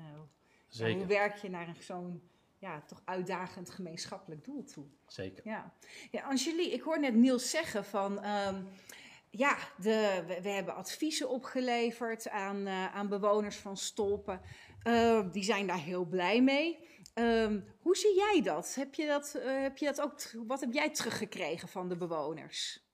hoe 0.77 1.05
werk 1.05 1.35
je 1.35 1.49
naar 1.49 1.75
zo'n 1.79 2.21
ja, 2.61 2.81
toch 2.81 3.01
uitdagend 3.05 3.69
gemeenschappelijk 3.69 4.43
doel 4.43 4.63
toe. 4.63 4.85
Zeker. 5.07 5.47
Ja, 5.47 5.73
ja 6.11 6.21
Angelique, 6.21 6.73
ik 6.73 6.81
hoor 6.81 6.99
net 6.99 7.15
Niels 7.15 7.49
zeggen 7.49 7.85
van... 7.85 8.25
Um, 8.25 8.67
ja, 9.29 9.57
de, 9.77 10.23
we, 10.27 10.41
we, 10.41 10.49
hebben 10.49 10.75
adviezen 10.75 11.29
opgeleverd 11.29 12.29
aan, 12.29 12.67
uh, 12.67 12.95
aan 12.95 13.09
bewoners 13.09 13.55
van 13.55 13.77
Stolpen. 13.77 14.41
Uh, 14.87 15.31
die 15.31 15.43
zijn 15.43 15.67
daar 15.67 15.79
heel 15.79 16.05
blij 16.05 16.41
mee. 16.41 16.87
Um, 17.15 17.65
hoe 17.79 17.97
zie 17.97 18.15
jij 18.15 18.41
dat? 18.43 18.75
Heb 18.75 18.93
je 18.93 19.05
dat, 19.05 19.35
uh, 19.37 19.61
heb 19.61 19.77
je 19.77 19.85
dat 19.85 20.01
ook? 20.01 20.19
Wat 20.47 20.59
heb 20.59 20.73
jij 20.73 20.89
teruggekregen 20.89 21.67
van 21.67 21.89
de 21.89 21.97
bewoners? 21.97 22.89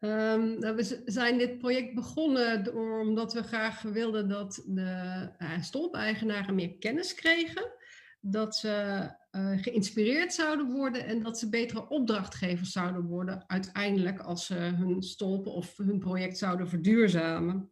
Um, 0.00 0.58
nou, 0.58 0.76
we 0.76 1.02
zijn 1.04 1.38
dit 1.38 1.58
project 1.58 1.94
begonnen 1.94 2.64
door, 2.64 3.00
omdat 3.00 3.32
we 3.32 3.42
graag 3.42 3.82
wilden 3.82 4.28
dat 4.28 4.62
de 4.66 5.28
stolpeigenaren 5.60 6.54
meer 6.54 6.78
kennis 6.78 7.14
kregen 7.14 7.78
dat 8.20 8.56
ze 8.56 9.06
uh, 9.32 9.58
geïnspireerd 9.62 10.34
zouden 10.34 10.70
worden 10.70 11.06
en 11.06 11.22
dat 11.22 11.38
ze 11.38 11.48
betere 11.48 11.88
opdrachtgevers 11.88 12.72
zouden 12.72 13.02
worden 13.02 13.44
uiteindelijk 13.46 14.18
als 14.18 14.46
ze 14.46 14.54
hun 14.54 15.02
stolpen 15.02 15.52
of 15.52 15.76
hun 15.76 15.98
project 15.98 16.38
zouden 16.38 16.68
verduurzamen. 16.68 17.70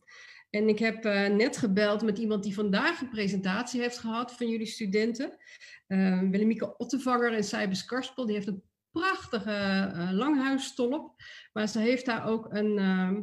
En 0.51 0.69
ik 0.69 0.79
heb 0.79 1.05
uh, 1.05 1.29
net 1.29 1.57
gebeld 1.57 2.03
met 2.03 2.19
iemand 2.19 2.43
die 2.43 2.55
vandaag 2.55 3.01
een 3.01 3.09
presentatie 3.09 3.81
heeft 3.81 3.99
gehad 3.99 4.33
van 4.33 4.49
jullie 4.49 4.67
studenten. 4.67 5.37
Uh, 5.89 6.21
Willemieke 6.21 6.77
Ottevanger 6.77 7.33
en 7.33 7.45
Cybers 7.45 7.85
Karspel, 7.85 8.27
die 8.27 8.35
heeft 8.35 8.47
een 8.47 8.63
prachtige 8.91 9.91
langhuisstolp. 10.13 11.15
Maar 11.53 11.69
ze 11.69 11.79
heeft 11.79 12.07
daar 12.07 12.27
ook 12.27 12.47
een 12.51 12.79
ehm, 12.79 13.21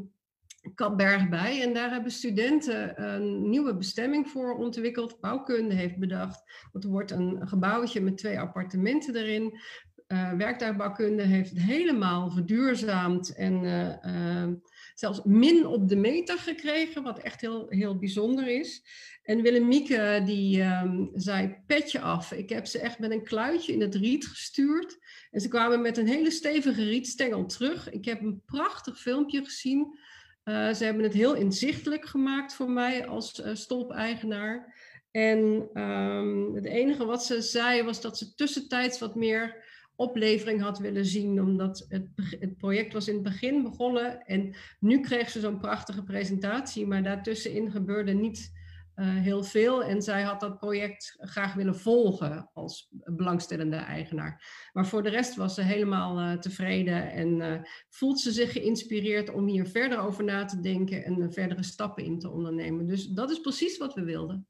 Katberg 0.74 1.30
bij. 1.30 1.62
En 1.62 1.74
daar 1.74 1.92
hebben 1.92 2.12
studenten 2.12 3.04
een 3.04 3.50
nieuwe 3.50 3.76
bestemming 3.76 4.30
voor 4.30 4.58
ontwikkeld. 4.58 5.20
Bouwkunde 5.20 5.76
heeft 5.76 5.98
bedacht. 5.98 6.44
Dat 6.72 6.84
wordt 6.84 7.12
een 7.12 7.48
gebouwtje 7.48 8.02
met 8.02 8.18
twee 8.18 8.40
appartementen 8.40 9.16
erin. 9.16 9.60
Uh, 10.08 10.34
werktuigbouwkunde 10.34 11.24
heeft 11.24 11.50
het 11.50 11.60
helemaal 11.60 12.32
verduurzaamd 12.32 13.36
en 13.36 13.64
uh, 13.64 13.90
uh, 14.06 14.54
zelfs 14.94 15.22
min 15.24 15.66
op 15.66 15.90
de 15.90 15.96
meter 15.96 16.38
gekregen, 16.38 17.04
wat 17.04 17.20
echt 17.20 17.42
heel, 17.42 17.66
heel 17.70 17.98
bijzonder 17.98 18.48
is. 18.48 18.84
En 19.24 19.42
Willemieke 19.42 20.22
die 20.26 20.62
um, 20.62 21.10
zei 21.14 21.56
petje 21.68 22.00
af. 22.00 22.32
Ik 22.32 22.50
heb 22.50 22.66
ze 22.66 22.80
echt 22.80 23.00
met 23.00 23.12
een 23.12 23.24
kluitje 23.24 23.74
in 23.74 23.82
het 23.82 23.96
riet 23.96 24.28
gestuurd. 24.28 24.98
En 25.32 25.42
ze 25.42 25.48
kwamen 25.48 25.82
met 25.82 25.98
een 25.98 26.08
hele 26.08 26.32
stevige 26.32 26.84
rietstengel 26.84 27.46
terug. 27.46 27.92
Ik 27.92 28.06
heb 28.06 28.22
een 28.22 28.42
prachtig 28.46 29.00
filmpje 29.00 29.44
gezien 29.44 29.98
uh, 30.46 30.74
ze 30.74 30.84
hebben 30.84 31.04
het 31.04 31.14
heel 31.14 31.34
inzichtelijk 31.34 32.06
gemaakt 32.06 32.54
voor 32.54 32.70
mij 32.70 33.08
als 33.08 33.40
uh, 33.40 33.56
stolpeigenaar. 33.56 34.74
En 35.12 35.70
um, 35.82 36.56
het 36.56 36.66
enige 36.66 37.06
wat 37.06 37.26
ze 37.26 37.42
zei 37.42 37.84
was 37.84 38.02
dat 38.02 38.18
ze 38.18 38.36
tussentijds 38.36 39.00
wat 39.00 39.16
meer 39.16 39.64
oplevering 39.96 40.62
had 40.62 40.80
willen 40.80 41.06
zien, 41.06 41.42
omdat 41.42 41.86
het, 41.90 42.08
het 42.40 42.58
project 42.58 42.94
was 42.94 43.08
in 43.08 43.14
het 43.14 43.24
begin 43.24 43.64
begonnen 43.64 44.26
en 44.26 44.56
nu 44.80 45.00
kreeg 45.00 45.30
ze 45.30 45.40
zo'n 45.40 45.60
prachtige 45.60 46.04
presentatie, 46.04 46.88
maar 46.88 47.04
daartussenin 47.04 47.72
gebeurde 47.72 48.14
niet 48.14 48.55
uh, 48.96 49.06
heel 49.22 49.44
veel. 49.44 49.84
En 49.84 50.02
zij 50.02 50.22
had 50.22 50.40
dat 50.40 50.58
project 50.58 51.16
graag 51.18 51.54
willen 51.54 51.76
volgen 51.76 52.50
als 52.54 52.88
belangstellende 53.06 53.76
eigenaar. 53.76 54.70
Maar 54.74 54.88
voor 54.88 55.04
de 55.04 55.10
rest 55.10 55.36
was 55.36 55.54
ze 55.54 55.62
helemaal 55.62 56.20
uh, 56.20 56.38
tevreden 56.38 57.12
en 57.12 57.40
uh, 57.40 57.62
voelt 57.90 58.20
ze 58.20 58.32
zich 58.32 58.52
geïnspireerd 58.52 59.34
om 59.34 59.48
hier 59.48 59.68
verder 59.68 60.00
over 60.00 60.24
na 60.24 60.46
te 60.46 60.60
denken 60.60 61.04
en 61.04 61.34
verdere 61.34 61.64
stappen 61.64 62.04
in 62.04 62.20
te 62.20 62.30
ondernemen. 62.30 62.88
Dus 62.88 63.08
dat 63.08 63.32
is 63.32 63.40
precies 63.40 63.78
wat 63.78 63.94
we 63.94 64.04
wilden. 64.04 64.48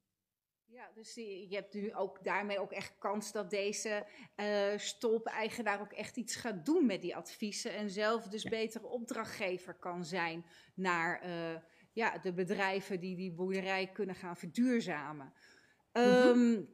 Ja, 0.65 0.91
dus 0.95 1.13
je 1.13 1.47
hebt 1.49 1.73
nu 1.73 1.95
ook 1.95 2.23
daarmee 2.23 2.59
ook 2.59 2.71
echt 2.71 2.95
kans 2.97 3.31
dat 3.31 3.49
deze 3.49 4.05
stolp-eigenaar 4.75 5.81
ook 5.81 5.91
echt 5.91 6.17
iets 6.17 6.35
gaat 6.35 6.65
doen 6.65 6.85
met 6.85 7.01
die 7.01 7.15
adviezen 7.15 7.75
en 7.75 7.89
zelf 7.89 8.27
dus 8.27 8.43
ja. 8.43 8.49
betere 8.49 8.87
opdrachtgever 8.87 9.73
kan 9.73 10.05
zijn 10.05 10.45
naar 10.73 11.21
ja, 11.95 12.17
de 12.17 12.33
bedrijven 12.33 12.99
die 12.99 13.15
die 13.15 13.31
boerderij 13.31 13.87
kunnen 13.87 14.15
gaan 14.15 14.37
verduurzamen. 14.37 15.33
Mm 15.93 16.03
-hmm. 16.03 16.27
um, 16.27 16.69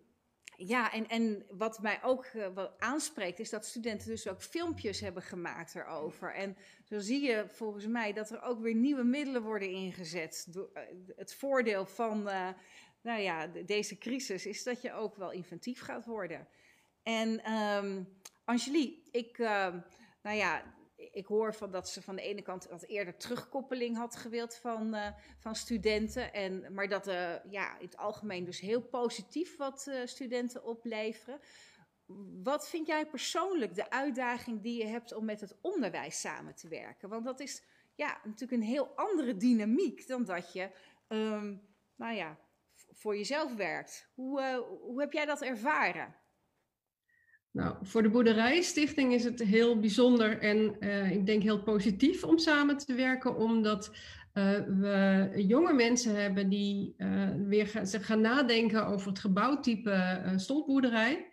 ja, 0.56 0.92
en, 0.92 1.08
en 1.08 1.46
wat 1.50 1.82
mij 1.82 2.04
ook 2.04 2.26
uh, 2.34 2.48
wat 2.54 2.74
aanspreekt, 2.78 3.40
is 3.40 3.50
dat 3.50 3.66
studenten 3.66 4.08
dus 4.08 4.28
ook 4.28 4.42
filmpjes 4.42 5.00
hebben 5.00 5.24
gemaakt 5.24 5.76
erover. 5.76 6.34
En 6.34 6.58
zo 6.84 7.00
zie 7.00 7.22
je 7.22 7.46
volgens 7.48 7.88
mij 7.88 8.14
dat 8.14 8.30
er 8.30 8.42
ook 8.42 8.62
weer 8.62 8.76
nieuwe 8.76 9.04
middelen 9.04 9.42
worden 9.42 9.70
ingezet. 9.70 10.48
Door, 10.50 10.70
uh, 10.74 10.82
het 11.16 11.34
voordeel 11.34 11.86
van 11.86 12.28
uh, 12.28 12.50
nou 13.02 13.20
ja, 13.22 13.48
de, 13.48 13.66
deze 13.66 13.98
crisis 13.98 14.46
is 14.46 14.64
dat 14.64 14.82
je 14.82 14.94
ook 14.94 15.16
wel 15.16 15.32
inventief 15.32 15.82
gaat 15.82 16.06
worden. 16.06 16.48
En 17.04 17.52
um, 17.52 18.08
Angelique, 18.46 19.12
ik, 19.12 19.38
nou 20.22 20.38
ja, 20.38 20.64
ik 21.12 21.26
hoor 21.26 21.56
van 21.56 21.72
dat 21.72 21.90
ze 21.90 22.02
van 22.02 22.16
de 22.16 22.22
ene 22.22 22.42
kant 22.42 22.68
wat 22.70 22.84
eerder 22.84 23.18
terugkoppeling 23.18 23.98
had 23.98 24.16
gewild 24.16 24.56
van, 24.56 24.96
uh, 24.96 25.08
van 25.40 25.56
studenten. 25.56 26.34
En, 26.34 26.74
maar 26.74 26.88
dat 26.88 27.08
uh, 27.08 27.34
ja, 27.50 27.78
in 27.80 27.86
het 27.86 27.98
algemeen 27.98 28.46
dus 28.46 28.60
heel 28.60 28.82
positief 28.82 29.58
wat 29.58 29.86
uh, 29.90 30.06
studenten 30.06 30.64
opleveren. 30.64 31.40
Wat 32.44 32.70
vind 32.70 32.88
jij 32.88 33.06
persoonlijk 33.06 33.76
de 33.76 33.90
uitdaging 33.90 34.62
die 34.62 34.78
je 34.78 34.88
hebt 34.88 35.14
om 35.14 35.26
met 35.26 35.42
het 35.42 35.58
onderwijs 35.62 36.20
samen 36.20 36.56
te 36.56 36.68
werken? 36.68 37.10
Want 37.10 37.26
dat 37.26 37.40
is 37.40 37.64
ja, 37.96 38.22
natuurlijk 38.24 38.62
een 38.62 38.68
heel 38.68 38.96
andere 38.96 39.38
dynamiek 39.38 40.08
dan 40.08 40.26
dat 40.26 40.54
je 40.54 40.70
um, 41.08 41.70
nou 41.96 42.14
ja, 42.16 42.40
voor 42.92 43.18
jezelf 43.18 43.56
werkt. 43.56 44.10
Hoe, 44.14 44.66
hoe 44.82 45.00
heb 45.00 45.12
jij 45.12 45.26
dat 45.26 45.42
ervaren? 45.42 46.16
Nou, 47.52 47.76
voor 47.82 48.04
de 48.04 48.10
Boerderijstichting 48.10 49.14
is 49.14 49.24
het 49.24 49.40
heel 49.40 49.80
bijzonder 49.80 50.40
en 50.40 50.76
uh, 50.80 51.12
ik 51.12 51.26
denk 51.26 51.44
heel 51.44 51.64
positief 51.64 52.24
om 52.24 52.38
samen 52.38 52.78
te 52.78 52.94
werken, 52.94 53.36
omdat 53.36 53.92
uh, 54.34 54.52
we 54.68 55.32
jonge 55.48 55.74
mensen 55.74 56.22
hebben 56.22 56.50
die 56.50 56.94
uh, 56.98 57.30
weer 57.48 57.68
gaan, 57.68 57.88
zich 57.88 58.06
gaan 58.06 58.22
nadenken 58.22 58.88
over 58.88 59.08
het 59.10 59.20
gebouwtype 59.20 60.24
stolpboerderij. 60.36 61.30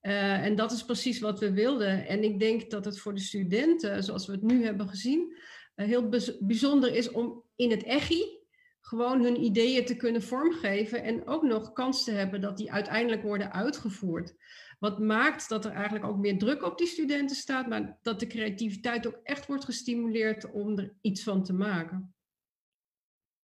en 0.00 0.54
dat 0.56 0.72
is 0.72 0.84
precies 0.84 1.20
wat 1.20 1.40
we 1.40 1.52
wilden. 1.52 2.06
En 2.06 2.24
ik 2.24 2.40
denk 2.40 2.70
dat 2.70 2.84
het 2.84 2.98
voor 2.98 3.14
de 3.14 3.20
studenten, 3.20 4.04
zoals 4.04 4.26
we 4.26 4.32
het 4.32 4.42
nu 4.42 4.64
hebben 4.64 4.88
gezien, 4.88 5.36
heel 5.74 6.08
bijzonder 6.40 6.94
is 6.94 7.10
om 7.10 7.44
in 7.56 7.70
het 7.70 7.84
EGI 7.84 8.40
gewoon 8.80 9.22
hun 9.22 9.44
ideeën 9.44 9.84
te 9.84 9.96
kunnen 9.96 10.22
vormgeven 10.22 11.02
en 11.02 11.26
ook 11.26 11.42
nog 11.42 11.72
kans 11.72 12.04
te 12.04 12.10
hebben 12.10 12.40
dat 12.40 12.56
die 12.56 12.72
uiteindelijk 12.72 13.22
worden 13.22 13.52
uitgevoerd. 13.52 14.34
Wat 14.82 14.98
maakt 14.98 15.48
dat 15.48 15.64
er 15.64 15.72
eigenlijk 15.72 16.04
ook 16.04 16.16
meer 16.16 16.38
druk 16.38 16.62
op 16.62 16.78
die 16.78 16.86
studenten 16.86 17.36
staat, 17.36 17.68
maar 17.68 17.98
dat 18.02 18.20
de 18.20 18.26
creativiteit 18.26 19.06
ook 19.06 19.20
echt 19.22 19.46
wordt 19.46 19.64
gestimuleerd 19.64 20.50
om 20.50 20.78
er 20.78 20.94
iets 21.00 21.22
van 21.22 21.44
te 21.44 21.52
maken. 21.52 22.14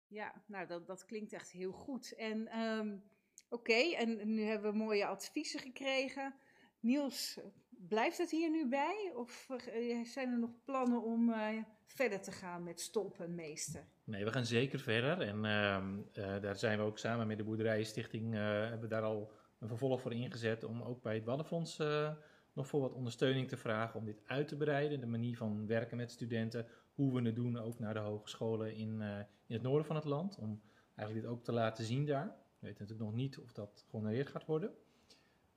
Ja, 0.07 0.43
nou 0.47 0.67
dat, 0.67 0.87
dat 0.87 1.05
klinkt 1.05 1.33
echt 1.33 1.51
heel 1.51 1.73
goed. 1.73 2.15
En 2.15 2.61
um, 2.61 3.03
oké, 3.49 3.71
okay, 3.71 3.95
en 3.95 4.35
nu 4.35 4.43
hebben 4.43 4.73
we 4.73 4.79
mooie 4.79 5.07
adviezen 5.07 5.61
gekregen. 5.61 6.35
Niels, 6.81 7.41
blijft 7.71 8.19
het 8.19 8.31
hier 8.31 8.51
nu 8.51 8.69
bij? 8.69 9.13
Of 9.15 9.49
uh, 9.75 10.05
zijn 10.05 10.33
er 10.33 10.39
nog 10.39 10.65
plannen 10.65 11.03
om 11.03 11.29
uh, 11.29 11.49
verder 11.87 12.21
te 12.21 12.33
gaan 12.33 12.63
met 12.63 12.81
stoppen, 12.81 13.35
meester? 13.35 13.85
Nee, 14.05 14.25
we 14.25 14.33
gaan 14.33 14.47
zeker 14.47 14.79
verder. 14.79 15.21
En 15.21 15.45
uh, 15.45 16.25
uh, 16.25 16.43
daar 16.43 16.57
zijn 16.57 16.79
we 16.79 16.85
ook 16.85 16.99
samen 16.99 17.27
met 17.27 17.37
de 17.37 17.45
Boerderijenstichting, 17.45 18.35
hebben 18.35 18.81
we 18.81 18.87
daar 18.87 19.03
al 19.03 19.38
een 19.59 19.69
vervolg 19.69 20.01
voor 20.01 20.13
ingezet 20.13 20.65
om 20.65 20.83
ook 20.83 21.03
bij 21.03 21.15
het 21.15 21.25
Waddenfonds 21.25 21.79
uh, 21.79 22.11
nog 22.53 22.67
voor 22.67 22.81
wat 22.81 22.93
ondersteuning 22.93 23.49
te 23.49 23.57
vragen 23.57 24.01
om 24.01 24.07
dit 24.07 24.21
uit 24.27 24.49
te 24.49 24.57
breiden. 24.57 25.01
De 25.01 25.07
manier 25.07 25.37
van 25.37 25.67
werken 25.67 25.97
met 25.97 26.11
studenten, 26.11 26.67
hoe 26.95 27.15
we 27.15 27.23
het 27.23 27.37
doen 27.37 27.59
ook 27.59 27.79
naar 27.79 27.95
de 27.95 28.01
hogescholen 28.01 28.75
in, 28.75 29.01
uh, 29.01 29.19
in 29.19 29.55
het 29.55 29.63
noorden 29.63 29.87
van 29.87 29.97
het 29.97 30.05
land. 30.05 30.39
Om 30.39 30.61
eigenlijk 30.95 31.27
dit 31.27 31.37
ook 31.37 31.45
te 31.45 31.53
laten 31.53 31.85
zien 31.85 32.07
daar. 32.07 32.27
We 32.27 32.67
weten 32.67 32.81
natuurlijk 32.83 33.11
nog 33.11 33.19
niet 33.19 33.39
of 33.39 33.53
dat 33.53 33.85
gehonoreerd 33.89 34.29
gaat 34.29 34.45
worden. 34.47 34.71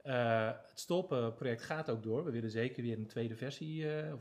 Uh, 0.04 0.52
het 0.70 0.80
stolpenproject 0.80 1.62
gaat 1.62 1.90
ook 1.90 2.04
door. 2.04 2.24
We 2.24 2.32
willen 2.32 2.52
zeker 2.52 2.84
weer 2.84 2.98
een 2.98 3.08
tweede 3.08 3.36
versie, 3.36 3.86
of 4.14 4.20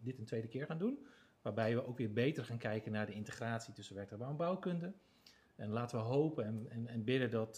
dit 0.00 0.18
een 0.18 0.24
tweede 0.24 0.48
keer 0.48 0.66
gaan 0.66 0.78
doen. 0.78 1.06
Waarbij 1.42 1.74
we 1.74 1.86
ook 1.86 1.98
weer 1.98 2.12
beter 2.12 2.44
gaan 2.44 2.58
kijken 2.58 2.92
naar 2.92 3.06
de 3.06 3.12
integratie 3.12 3.72
tussen 3.72 3.94
werktuigbouw 3.94 4.30
en 4.30 4.36
bouwkunde. 4.36 4.92
En 5.56 5.70
laten 5.70 5.98
we 5.98 6.04
hopen 6.04 6.44
en, 6.44 6.66
en, 6.68 6.86
en 6.86 7.04
bidden 7.04 7.30
dat, 7.30 7.56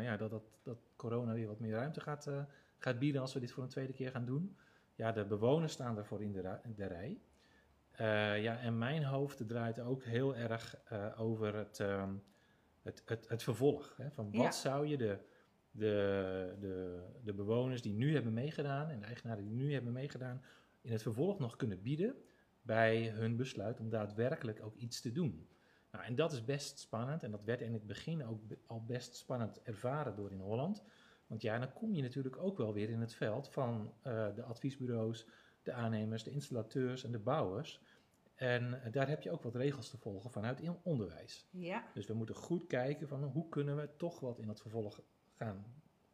ja, 0.00 0.16
dat, 0.16 0.30
dat, 0.30 0.58
dat 0.62 0.87
corona 0.98 1.32
weer 1.32 1.46
wat 1.46 1.60
meer 1.60 1.72
ruimte 1.72 2.00
gaat, 2.00 2.26
uh, 2.26 2.42
gaat 2.78 2.98
bieden 2.98 3.20
als 3.20 3.34
we 3.34 3.40
dit 3.40 3.52
voor 3.52 3.62
een 3.62 3.68
tweede 3.68 3.92
keer 3.92 4.10
gaan 4.10 4.24
doen. 4.24 4.56
Ja, 4.94 5.12
de 5.12 5.24
bewoners 5.24 5.72
staan 5.72 5.94
daarvoor 5.94 6.22
in 6.22 6.32
de, 6.32 6.58
de 6.74 6.86
rij. 6.86 7.20
Uh, 8.00 8.42
ja, 8.42 8.58
en 8.58 8.78
mijn 8.78 9.04
hoofd 9.04 9.48
draait 9.48 9.80
ook 9.80 10.04
heel 10.04 10.36
erg 10.36 10.76
over 11.16 11.54
het, 11.54 11.78
um, 11.78 12.22
het, 12.82 13.02
het, 13.04 13.28
het 13.28 13.42
vervolg. 13.42 13.94
Hè, 13.96 14.10
van 14.10 14.24
wat 14.24 14.42
ja. 14.42 14.50
zou 14.50 14.86
je 14.86 14.96
de, 14.96 15.18
de, 15.70 16.56
de, 16.60 17.02
de 17.24 17.32
bewoners 17.32 17.82
die 17.82 17.94
nu 17.94 18.14
hebben 18.14 18.32
meegedaan 18.32 18.88
en 18.88 19.00
de 19.00 19.06
eigenaren 19.06 19.44
die 19.44 19.54
nu 19.54 19.72
hebben 19.72 19.92
meegedaan, 19.92 20.42
in 20.80 20.92
het 20.92 21.02
vervolg 21.02 21.38
nog 21.38 21.56
kunnen 21.56 21.82
bieden 21.82 22.14
bij 22.62 23.08
hun 23.08 23.36
besluit 23.36 23.80
om 23.80 23.90
daadwerkelijk 23.90 24.62
ook 24.62 24.76
iets 24.76 25.00
te 25.00 25.12
doen. 25.12 25.48
Nou, 25.90 26.04
en 26.04 26.14
dat 26.14 26.32
is 26.32 26.44
best 26.44 26.78
spannend 26.78 27.22
en 27.22 27.30
dat 27.30 27.44
werd 27.44 27.60
in 27.60 27.72
het 27.72 27.86
begin 27.86 28.24
ook 28.24 28.40
al 28.66 28.84
best 28.84 29.16
spannend 29.16 29.62
ervaren 29.62 30.16
door 30.16 30.30
in 30.30 30.40
Holland. 30.40 30.82
Want 31.26 31.42
ja, 31.42 31.58
dan 31.58 31.72
kom 31.72 31.94
je 31.94 32.02
natuurlijk 32.02 32.36
ook 32.36 32.58
wel 32.58 32.72
weer 32.72 32.90
in 32.90 33.00
het 33.00 33.14
veld 33.14 33.48
van 33.48 33.92
uh, 34.06 34.34
de 34.34 34.42
adviesbureaus, 34.42 35.26
de 35.62 35.72
aannemers, 35.72 36.24
de 36.24 36.30
installateurs 36.30 37.04
en 37.04 37.12
de 37.12 37.18
bouwers. 37.18 37.80
En 38.34 38.64
uh, 38.64 38.92
daar 38.92 39.08
heb 39.08 39.22
je 39.22 39.30
ook 39.30 39.42
wat 39.42 39.54
regels 39.54 39.90
te 39.90 39.98
volgen 39.98 40.30
vanuit 40.30 40.62
onderwijs. 40.82 41.48
Ja. 41.50 41.84
Dus 41.94 42.06
we 42.06 42.14
moeten 42.14 42.34
goed 42.34 42.66
kijken 42.66 43.08
van 43.08 43.24
hoe 43.24 43.48
kunnen 43.48 43.76
we 43.76 43.88
toch 43.96 44.20
wat 44.20 44.38
in 44.38 44.48
het 44.48 44.60
vervolg 44.60 45.00
gaan 45.36 45.64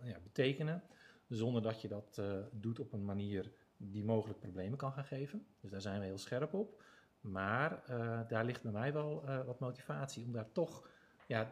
ja, 0.02 0.18
betekenen, 0.22 0.82
zonder 1.28 1.62
dat 1.62 1.80
je 1.80 1.88
dat 1.88 2.16
uh, 2.20 2.38
doet 2.52 2.80
op 2.80 2.92
een 2.92 3.04
manier 3.04 3.52
die 3.76 4.04
mogelijk 4.04 4.38
problemen 4.38 4.78
kan 4.78 4.92
gaan 4.92 5.04
geven. 5.04 5.46
Dus 5.60 5.70
daar 5.70 5.80
zijn 5.80 6.00
we 6.00 6.06
heel 6.06 6.18
scherp 6.18 6.54
op. 6.54 6.82
Maar 7.24 7.82
uh, 7.90 8.20
daar 8.28 8.44
ligt 8.44 8.62
bij 8.62 8.72
mij 8.72 8.92
wel 8.92 9.22
uh, 9.24 9.44
wat 9.44 9.60
motivatie 9.60 10.24
om 10.24 10.32
daar 10.32 10.52
toch 10.52 10.88
ja, 11.26 11.50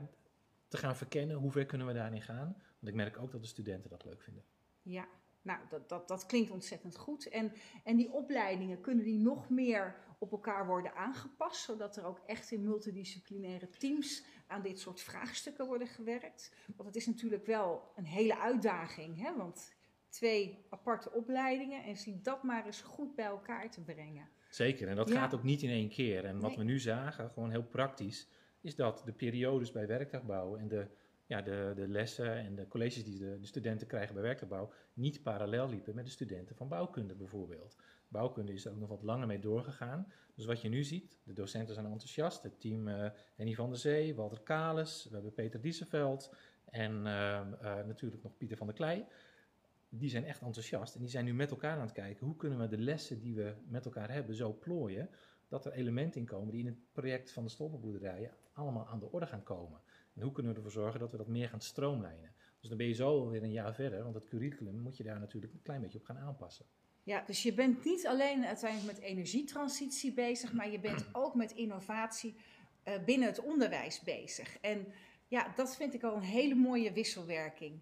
te 0.68 0.76
gaan 0.76 0.96
verkennen 0.96 1.36
hoe 1.36 1.52
ver 1.52 1.66
kunnen 1.66 1.86
we 1.86 1.92
daarin 1.92 2.22
gaan. 2.22 2.56
Want 2.78 2.88
ik 2.88 2.94
merk 2.94 3.18
ook 3.18 3.30
dat 3.30 3.40
de 3.40 3.46
studenten 3.46 3.90
dat 3.90 4.04
leuk 4.04 4.22
vinden. 4.22 4.44
Ja, 4.82 5.08
nou 5.42 5.60
dat, 5.68 5.88
dat, 5.88 6.08
dat 6.08 6.26
klinkt 6.26 6.50
ontzettend 6.50 6.96
goed. 6.96 7.28
En, 7.28 7.52
en 7.84 7.96
die 7.96 8.12
opleidingen, 8.12 8.80
kunnen 8.80 9.04
die 9.04 9.18
nog 9.18 9.50
meer 9.50 9.96
op 10.18 10.32
elkaar 10.32 10.66
worden 10.66 10.94
aangepast, 10.94 11.62
zodat 11.62 11.96
er 11.96 12.04
ook 12.04 12.20
echt 12.26 12.50
in 12.50 12.62
multidisciplinaire 12.64 13.68
teams 13.68 14.24
aan 14.46 14.62
dit 14.62 14.78
soort 14.78 15.00
vraagstukken 15.00 15.66
worden 15.66 15.88
gewerkt? 15.88 16.54
Want 16.76 16.88
het 16.88 16.96
is 16.96 17.06
natuurlijk 17.06 17.46
wel 17.46 17.92
een 17.94 18.06
hele 18.06 18.38
uitdaging, 18.38 19.18
hè? 19.18 19.36
want 19.36 19.74
twee 20.08 20.66
aparte 20.70 21.12
opleidingen 21.12 21.84
en 21.84 21.96
zie 21.96 22.20
dat 22.20 22.42
maar 22.42 22.66
eens 22.66 22.82
goed 22.82 23.14
bij 23.14 23.24
elkaar 23.24 23.70
te 23.70 23.80
brengen. 23.80 24.28
Zeker, 24.54 24.88
en 24.88 24.96
dat 24.96 25.08
ja. 25.08 25.14
gaat 25.14 25.34
ook 25.34 25.42
niet 25.42 25.62
in 25.62 25.70
één 25.70 25.88
keer. 25.88 26.24
En 26.24 26.40
wat 26.40 26.48
nee. 26.48 26.58
we 26.58 26.64
nu 26.64 26.78
zagen, 26.78 27.30
gewoon 27.30 27.50
heel 27.50 27.62
praktisch, 27.64 28.28
is 28.60 28.74
dat 28.74 29.02
de 29.04 29.12
periodes 29.12 29.72
bij 29.72 29.86
werktuigbouw 29.86 30.56
en 30.56 30.68
de, 30.68 30.86
ja, 31.26 31.42
de, 31.42 31.72
de 31.74 31.88
lessen 31.88 32.36
en 32.36 32.54
de 32.54 32.68
colleges 32.68 33.04
die 33.04 33.18
de, 33.18 33.38
de 33.40 33.46
studenten 33.46 33.86
krijgen 33.86 34.14
bij 34.14 34.22
werktuigbouw 34.22 34.72
niet 34.92 35.22
parallel 35.22 35.68
liepen 35.68 35.94
met 35.94 36.04
de 36.04 36.10
studenten 36.10 36.56
van 36.56 36.68
bouwkunde 36.68 37.14
bijvoorbeeld. 37.14 37.76
Bouwkunde 38.08 38.52
is 38.52 38.64
er 38.64 38.72
ook 38.72 38.78
nog 38.78 38.88
wat 38.88 39.02
langer 39.02 39.26
mee 39.26 39.38
doorgegaan. 39.38 40.12
Dus 40.34 40.44
wat 40.44 40.60
je 40.60 40.68
nu 40.68 40.84
ziet, 40.84 41.18
de 41.24 41.32
docenten 41.32 41.74
zijn 41.74 41.86
enthousiast. 41.86 42.42
Het 42.42 42.60
team 42.60 42.88
uh, 42.88 43.06
Henny 43.36 43.54
van 43.54 43.68
der 43.68 43.78
Zee, 43.78 44.14
Walter 44.14 44.40
Kales, 44.40 45.04
we 45.08 45.14
hebben 45.14 45.34
Peter 45.34 45.60
Diessenveld 45.60 46.34
en 46.64 46.92
uh, 46.92 47.40
uh, 47.62 47.84
natuurlijk 47.86 48.22
nog 48.22 48.36
Pieter 48.36 48.56
van 48.56 48.66
der 48.66 48.76
Klei 48.76 49.04
die 49.98 50.10
zijn 50.10 50.24
echt 50.24 50.40
enthousiast 50.40 50.94
en 50.94 51.00
die 51.00 51.10
zijn 51.10 51.24
nu 51.24 51.34
met 51.34 51.50
elkaar 51.50 51.76
aan 51.76 51.80
het 51.80 51.92
kijken 51.92 52.26
hoe 52.26 52.36
kunnen 52.36 52.58
we 52.58 52.68
de 52.68 52.78
lessen 52.78 53.20
die 53.20 53.34
we 53.34 53.54
met 53.66 53.84
elkaar 53.84 54.12
hebben 54.12 54.34
zo 54.34 54.52
plooien 54.52 55.10
dat 55.48 55.66
er 55.66 55.72
elementen 55.72 56.20
in 56.20 56.26
komen 56.26 56.50
die 56.50 56.60
in 56.60 56.66
het 56.66 56.92
project 56.92 57.32
van 57.32 57.42
de 57.42 57.50
stolpenboerderijen 57.50 58.30
allemaal 58.52 58.86
aan 58.86 58.98
de 58.98 59.12
orde 59.12 59.26
gaan 59.26 59.42
komen. 59.42 59.80
En 60.14 60.22
hoe 60.22 60.32
kunnen 60.32 60.52
we 60.52 60.58
ervoor 60.58 60.82
zorgen 60.82 61.00
dat 61.00 61.10
we 61.10 61.16
dat 61.16 61.26
meer 61.26 61.48
gaan 61.48 61.60
stroomlijnen. 61.60 62.32
Dus 62.60 62.68
dan 62.68 62.78
ben 62.78 62.86
je 62.86 62.94
zo 62.94 63.28
weer 63.28 63.42
een 63.42 63.52
jaar 63.52 63.74
verder, 63.74 64.02
want 64.02 64.14
het 64.14 64.24
curriculum 64.24 64.80
moet 64.80 64.96
je 64.96 65.02
daar 65.02 65.18
natuurlijk 65.20 65.52
een 65.52 65.62
klein 65.62 65.80
beetje 65.80 65.98
op 65.98 66.04
gaan 66.04 66.18
aanpassen. 66.18 66.66
Ja, 67.02 67.24
dus 67.26 67.42
je 67.42 67.54
bent 67.54 67.84
niet 67.84 68.06
alleen 68.06 68.44
uiteindelijk 68.44 68.96
met 68.96 69.04
energietransitie 69.08 70.12
bezig, 70.12 70.52
maar 70.52 70.70
je 70.70 70.80
bent 70.80 71.04
ook 71.22 71.34
met 71.34 71.52
innovatie 71.52 72.34
uh, 72.88 73.04
binnen 73.04 73.28
het 73.28 73.40
onderwijs 73.40 74.00
bezig. 74.00 74.58
En 74.58 74.86
ja, 75.28 75.52
dat 75.56 75.76
vind 75.76 75.94
ik 75.94 76.02
al 76.02 76.16
een 76.16 76.22
hele 76.22 76.54
mooie 76.54 76.92
wisselwerking. 76.92 77.80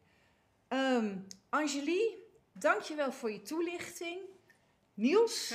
Um, 0.72 1.26
Angelique, 1.48 2.18
dankjewel 2.52 3.12
voor 3.12 3.30
je 3.30 3.42
toelichting. 3.42 4.20
Niels, 4.94 5.54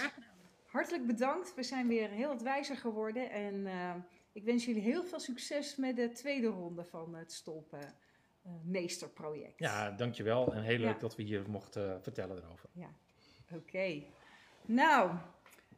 hartelijk 0.66 1.08
bedankt. 1.08 1.56
We 1.56 1.64
zijn 1.64 1.88
weer 1.88 2.10
heel 2.10 2.28
wat 2.28 2.42
wijzer 2.42 2.78
geworden. 2.78 3.30
En 3.30 3.56
uh, 3.56 3.96
ik 4.32 4.44
wens 4.44 4.66
jullie 4.66 4.82
heel 4.82 5.04
veel 5.04 5.20
succes 5.20 5.76
met 5.76 5.96
de 5.96 6.12
tweede 6.12 6.48
ronde 6.48 6.84
van 6.84 7.16
het 7.16 7.32
Stolpen 7.32 7.94
uh, 8.46 8.52
Meesterproject. 8.64 9.60
Ja, 9.60 9.92
dankjewel. 9.92 10.54
En 10.54 10.64
heel 10.64 10.78
leuk 10.78 10.94
ja. 10.94 11.00
dat 11.00 11.16
we 11.16 11.24
hier 11.24 11.50
mochten 11.50 12.04
vertellen 12.04 12.38
erover. 12.38 12.70
Ja, 12.72 12.90
oké. 13.52 13.56
Okay. 13.56 14.08
Nou, 14.66 15.12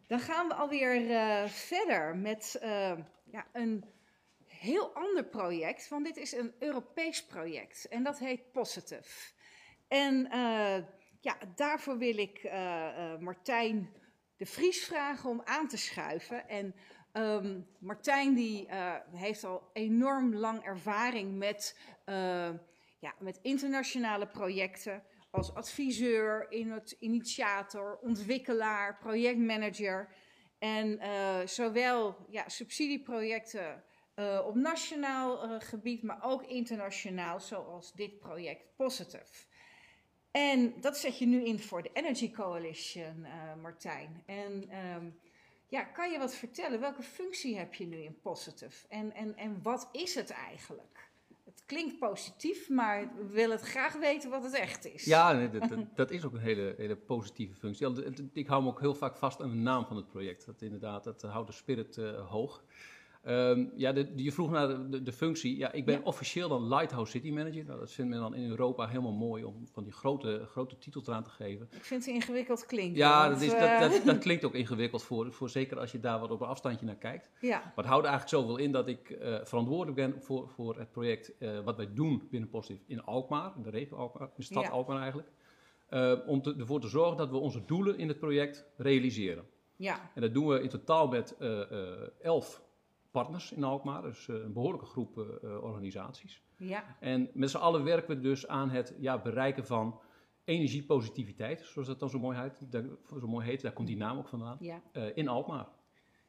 dan 0.08 0.20
gaan 0.20 0.48
we 0.48 0.54
alweer 0.54 1.02
uh, 1.02 1.46
verder 1.48 2.16
met 2.16 2.60
ja, 3.24 3.46
een 3.54 3.84
heel 4.60 4.94
ander 4.94 5.26
project. 5.26 5.90
Want 5.90 6.06
dit 6.06 6.18
is 6.18 6.32
een 6.32 6.54
Europees 6.60 7.26
project 7.26 7.88
en 7.88 8.04
dat 8.04 8.20
heet 8.20 8.52
Positive. 8.52 9.34
En 9.88 10.28
ja, 11.22 11.38
daarvoor 11.56 11.98
wil 11.98 12.18
ik 12.18 12.44
Martijn 13.20 13.94
de 14.38 14.46
Vries 14.46 14.86
vragen 14.86 15.30
om 15.30 15.42
aan 15.44 15.68
te 15.68 15.78
schuiven. 15.78 16.48
En 16.48 16.76
um, 17.14 17.68
Martijn 17.80 18.34
die, 18.34 18.68
heeft 19.12 19.44
al 19.44 19.70
enorm 19.74 20.36
lang 20.36 20.64
ervaring 20.64 21.38
met, 21.38 21.80
ja, 23.00 23.16
met 23.20 23.40
internationale 23.42 24.28
projecten. 24.28 25.04
Als 25.32 25.54
adviseur, 25.54 26.52
in 26.52 26.72
het 26.72 26.92
initiator, 27.00 28.00
ontwikkelaar, 28.02 28.98
projectmanager. 28.98 30.14
En 30.60 31.00
zowel 31.48 32.26
ja, 32.30 32.50
subsidieprojecten 32.50 33.84
op 34.46 34.56
nationaal 34.56 35.60
gebied, 35.60 36.04
maar 36.04 36.20
ook 36.22 36.44
internationaal, 36.44 37.40
zoals 37.40 37.94
dit 37.94 38.20
project 38.20 38.76
Positive. 38.76 39.46
En 40.32 40.74
dat 40.82 40.98
zet 40.98 41.18
je 41.18 41.26
nu 41.26 41.44
in 41.44 41.60
voor 41.60 41.82
de 41.82 41.90
Energy 41.94 42.32
Coalition, 42.32 43.18
uh, 43.20 43.62
Martijn. 43.62 44.24
En 44.26 44.70
um, 44.96 45.20
ja, 45.68 45.84
kan 45.84 46.12
je 46.12 46.18
wat 46.18 46.36
vertellen? 46.36 46.80
Welke 46.80 47.02
functie 47.02 47.58
heb 47.58 47.74
je 47.74 47.86
nu 47.86 47.98
in 47.98 48.20
Positive? 48.22 48.88
En, 48.88 49.14
en, 49.14 49.36
en 49.38 49.60
wat 49.64 49.90
is 49.92 50.16
het 50.16 50.30
eigenlijk? 50.30 51.10
Het 51.44 51.64
klinkt 51.66 52.00
positief, 52.00 52.70
maar 52.70 53.16
we 53.16 53.28
willen 53.28 53.58
het 53.58 53.66
graag 53.66 53.94
weten 53.94 54.30
wat 54.30 54.44
het 54.44 54.54
echt 54.54 54.86
is. 54.86 55.06
Ja, 55.06 55.48
dat, 55.48 55.70
dat, 55.70 55.96
dat, 55.96 56.12
is 56.12 56.26
ook 56.26 56.34
een 56.34 56.40
hele, 56.40 56.74
hele 56.78 56.96
positieve 56.96 57.56
functie. 57.56 57.88
Ik 58.34 58.48
hou 58.48 58.64
me 58.64 58.70
ook 58.70 58.80
heel 58.80 58.96
vaak 58.96 59.18
vast 59.18 59.42
aan 59.42 59.50
de 59.50 59.56
naam 59.56 59.86
van 59.86 59.96
het 59.96 60.08
project. 60.08 60.46
Dat 60.46 60.62
inderdaad, 60.62 61.04
dat 61.04 61.22
houdt 61.22 61.48
de 61.48 61.54
spirit 61.54 61.96
hoog. 62.30 62.64
Um, 63.26 63.72
ja, 63.76 63.92
de, 63.92 64.12
je 64.16 64.32
vroeg 64.32 64.50
naar 64.50 64.68
de, 64.68 64.90
de, 64.90 65.04
de, 65.04 65.12
functie. 65.12 65.58
Ja, 65.58 65.72
ik 65.72 65.86
ben 65.86 65.96
ja. 65.96 66.02
officieel 66.04 66.50
dan 66.50 66.68
Lighthouse 66.68 67.12
City 67.12 67.32
Manager. 67.32 67.66
Nou, 67.66 67.80
dat 67.80 67.92
vindt 67.92 68.12
men 68.12 68.20
dan 68.20 68.36
in 68.36 68.50
Europa 68.50 68.88
helemaal 68.88 69.12
mooi 69.12 69.44
om 69.44 69.68
van 69.72 69.84
die 69.84 69.94
grote, 69.94 70.46
grote 70.50 70.78
titels 70.78 71.08
eraan 71.08 71.24
te 71.24 71.30
geven. 71.30 71.68
Ik 71.72 71.84
vind 71.84 72.06
het 72.06 72.14
ingewikkeld 72.14 72.66
klinken. 72.66 72.98
Ja, 72.98 73.28
want, 73.28 73.34
dat, 73.34 73.42
is, 73.42 73.54
uh... 73.54 73.80
dat, 73.80 74.06
dat, 74.06 74.18
klinkt 74.28 74.46
ook 74.46 74.54
ingewikkeld 74.54 75.04
voor, 75.04 75.34
voor 75.34 75.50
zeker 75.50 75.80
als 75.80 75.92
je 75.92 76.00
daar 76.00 76.20
wat 76.20 76.32
op 76.32 76.42
een 76.42 76.48
afstandje 76.48 76.86
naar 76.86 76.96
kijkt. 76.96 77.30
Ja. 77.42 77.58
Maar 77.60 77.74
het 77.76 77.86
houdt 77.86 78.06
eigenlijk 78.06 78.36
zoveel 78.36 78.58
in 78.58 78.72
dat 78.72 78.88
ik 78.88 79.10
uh, 79.10 79.38
verantwoordelijk 79.44 79.96
ben 79.96 80.22
voor, 80.22 80.50
voor 80.50 80.78
het 80.78 80.92
project 80.92 81.32
uh, 81.40 81.60
wat 81.60 81.76
wij 81.76 81.94
doen 81.94 82.28
binnen 82.32 82.50
Positive 82.50 82.84
in 82.88 83.04
Alkmaar, 83.04 83.54
in 83.56 83.64
de 83.64 83.70
regio 83.70 83.98
Alkmaar, 83.98 84.30
de 84.36 84.44
stad 84.44 84.64
ja. 84.64 84.70
Alkmaar 84.70 85.02
eigenlijk. 85.02 85.30
om 86.28 86.42
te, 86.42 86.56
ervoor 86.60 86.82
te 86.82 86.88
zorgen 86.88 87.18
dat 87.18 87.30
we 87.30 87.38
onze 87.38 87.66
doelen 87.66 87.98
in 87.98 88.08
het 88.08 88.20
project 88.20 88.66
realiseren. 88.78 89.46
Ja. 89.76 90.12
En 90.16 90.22
dat 90.22 90.34
doen 90.34 90.48
we 90.48 90.62
in 90.62 90.70
totaal 90.70 91.08
met 91.08 91.36
elf 92.22 92.66
partners 93.18 93.52
in 93.52 93.64
Alkmaar, 93.64 94.02
dus 94.02 94.28
uh, 94.28 94.36
een 94.36 94.54
behoorlijke 94.54 94.86
groep 94.86 95.18
uh, 95.18 95.64
organisaties. 95.64 96.42
Ja. 96.58 96.98
En 97.00 97.30
met 97.34 97.50
z'n 97.50 97.58
allen 97.58 97.84
werken 97.84 98.16
we 98.16 98.22
dus 98.22 98.48
aan 98.48 98.70
het 98.70 98.96
ja, 99.00 99.22
bereiken 99.22 99.66
van 99.66 100.00
energiepositiviteit, 100.44 101.62
zoals 101.62 101.88
dat 101.88 102.00
dan 102.00 102.10
zo 102.10 102.20
mooi 102.20 102.38
heet. 102.38 102.72
Daar, 102.72 102.84
zo 103.20 103.28
mooi 103.28 103.46
heet 103.46 103.62
daar 103.62 103.74
komt 103.74 103.88
die 103.88 103.98
naam 103.98 104.18
ook 104.18 104.28
vandaan, 104.28 104.58
ja. 104.60 104.82
in 105.14 105.28
Alkmaar. 105.28 105.68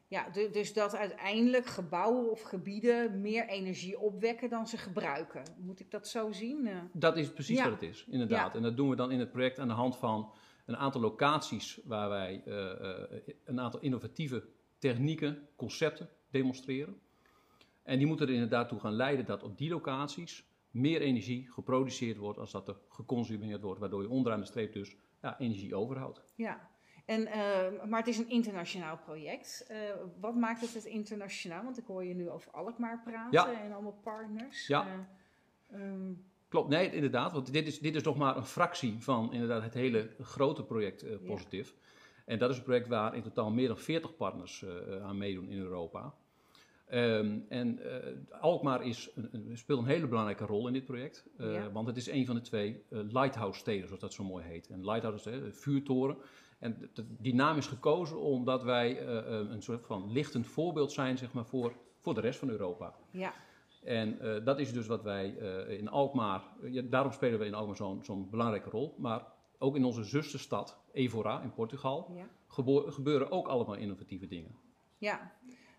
Ja, 0.07 0.29
dus 0.53 0.73
dat 0.73 0.97
uiteindelijk 0.97 1.67
gebouwen 1.67 2.31
of 2.31 2.43
gebieden 2.43 3.21
meer 3.21 3.49
energie 3.49 3.99
opwekken 3.99 4.51
dan 4.51 4.67
ze 4.67 4.77
gebruiken. 4.77 5.43
Moet 5.59 5.81
ik 5.81 5.91
dat 5.91 6.09
zo 6.09 6.33
zien? 6.33 6.69
Dat 6.93 7.17
is 7.17 7.33
precies 7.33 7.59
ja. 7.59 7.65
wat 7.65 7.73
het 7.73 7.83
is, 7.83 8.07
inderdaad. 8.11 8.55
En 8.55 8.63
dat 8.63 8.77
doen 8.77 8.89
we 8.89 8.97
dan 8.97 9.11
in 9.11 9.19
het 9.19 9.31
project 9.31 9.59
aan 9.59 9.69
de 9.69 9.75
hand 9.75 9.97
van 9.97 10.33
een 10.67 10.77
aantal 10.77 11.01
locaties 11.01 11.81
waar 11.85 12.09
wij 12.09 12.43
een 13.45 13.61
aantal 13.61 13.81
innovatieve 13.81 14.45
technieken, 14.79 15.49
concepten 15.57 16.09
demonstreren. 16.31 17.01
En 17.83 17.99
die 17.99 18.07
moeten 18.07 18.27
er 18.27 18.33
inderdaad 18.33 18.69
toe 18.69 18.81
gaan 18.81 18.93
leiden 18.93 19.25
dat 19.25 19.43
op 19.43 19.59
die 19.59 19.71
locaties 19.71 20.47
meer 20.71 21.01
energie 21.01 21.51
geproduceerd 21.51 22.17
wordt 22.17 22.39
als 22.39 22.51
dat 22.51 22.69
er 22.69 22.77
geconsumeerd 22.89 23.63
wordt, 23.63 23.81
waardoor 23.81 24.03
je 24.03 24.09
onderaan 24.09 24.41
de 24.41 24.47
streep 24.47 24.73
dus 24.73 24.97
ja, 25.23 25.39
energie 25.39 25.75
overhoudt. 25.75 26.23
Ja, 26.35 26.69
en, 27.09 27.21
uh, 27.21 27.85
maar 27.89 27.99
het 27.99 28.09
is 28.09 28.19
een 28.19 28.29
internationaal 28.29 28.99
project. 29.05 29.67
Uh, 29.71 29.77
wat 30.21 30.35
maakt 30.35 30.61
het 30.61 30.75
het 30.75 30.85
internationaal? 30.85 31.65
Want 31.65 31.79
ik 31.79 31.85
hoor 31.87 32.05
je 32.05 32.15
nu 32.15 32.31
over 32.31 32.51
Alkmaar 32.53 33.03
praten 33.05 33.53
ja. 33.53 33.63
en 33.63 33.73
allemaal 33.73 33.99
partners. 34.03 34.67
Ja. 34.67 35.07
Uh, 35.73 35.81
um... 35.81 36.25
Klopt, 36.49 36.69
nee, 36.69 36.93
inderdaad. 36.93 37.33
Want 37.33 37.53
dit 37.53 37.67
is, 37.67 37.79
dit 37.79 37.95
is 37.95 38.03
nog 38.03 38.17
maar 38.17 38.37
een 38.37 38.45
fractie 38.45 38.97
van 38.99 39.33
inderdaad 39.33 39.63
het 39.63 39.75
hele 39.75 40.11
grote 40.21 40.65
project 40.65 41.25
Positief. 41.27 41.69
Ja. 41.69 41.87
En 42.29 42.39
dat 42.39 42.51
is 42.51 42.57
een 42.57 42.63
project 42.63 42.89
waar 42.89 43.15
in 43.15 43.23
totaal 43.23 43.51
meer 43.51 43.69
dan 43.69 43.79
40 43.79 44.17
partners 44.17 44.63
uh, 44.63 45.05
aan 45.05 45.19
meedoen 45.19 45.49
in 45.49 45.59
Europa. 45.59 46.15
Um, 46.93 47.47
en 47.49 47.79
uh, 47.79 48.41
Alkmaar 48.41 48.85
is 48.85 49.11
speelt 49.53 49.79
een 49.79 49.87
hele 49.87 50.07
belangrijke 50.07 50.45
rol 50.45 50.67
in 50.67 50.73
dit 50.73 50.85
project. 50.85 51.27
Uh, 51.39 51.53
ja. 51.53 51.71
Want 51.71 51.87
het 51.87 51.97
is 51.97 52.09
een 52.09 52.27
van 52.27 52.35
de 52.35 52.41
twee 52.41 52.83
lighthouse-steden, 52.91 53.87
zoals 53.87 54.01
dat 54.01 54.13
zo 54.13 54.25
mooi 54.25 54.45
heet. 54.45 54.69
En 54.69 54.85
lighthouse 54.85 55.31
is 55.31 55.37
een 55.37 55.55
vuurtoren. 55.55 56.17
En 56.59 56.91
die 57.09 57.35
naam 57.35 57.57
is 57.57 57.67
gekozen 57.67 58.21
omdat 58.21 58.63
wij 58.63 59.07
een 59.07 59.63
soort 59.63 59.87
van 59.87 60.13
lichtend 60.13 60.47
voorbeeld 60.47 60.93
zijn 60.93 61.19
zeg 61.19 61.33
maar, 61.33 61.47
voor, 61.47 61.73
voor 61.99 62.15
de 62.15 62.21
rest 62.21 62.39
van 62.39 62.49
Europa. 62.49 62.95
Ja. 63.11 63.35
En 63.85 64.19
dat 64.45 64.59
is 64.59 64.73
dus 64.73 64.87
wat 64.87 65.03
wij 65.03 65.29
in 65.69 65.89
Alkmaar, 65.89 66.43
ja, 66.63 66.83
daarom 66.83 67.13
spelen 67.13 67.39
we 67.39 67.45
in 67.45 67.55
Alkmaar 67.55 67.77
zo'n 67.77 68.05
zo'n 68.05 68.31
belangrijke 68.31 68.71
rol. 68.71 68.95
Maar 68.99 69.27
ook 69.59 69.77
in 69.77 69.85
onze 69.85 70.05
zusterstad 70.05 70.79
Evora 70.99 71.41
in 71.43 71.53
Portugal 71.53 72.13
ja. 72.15 72.29
gebeuren 72.91 73.31
ook 73.31 73.49
allemaal 73.49 73.77
innovatieve 73.77 74.27
dingen. 74.27 74.55
Ja, 74.99 75.33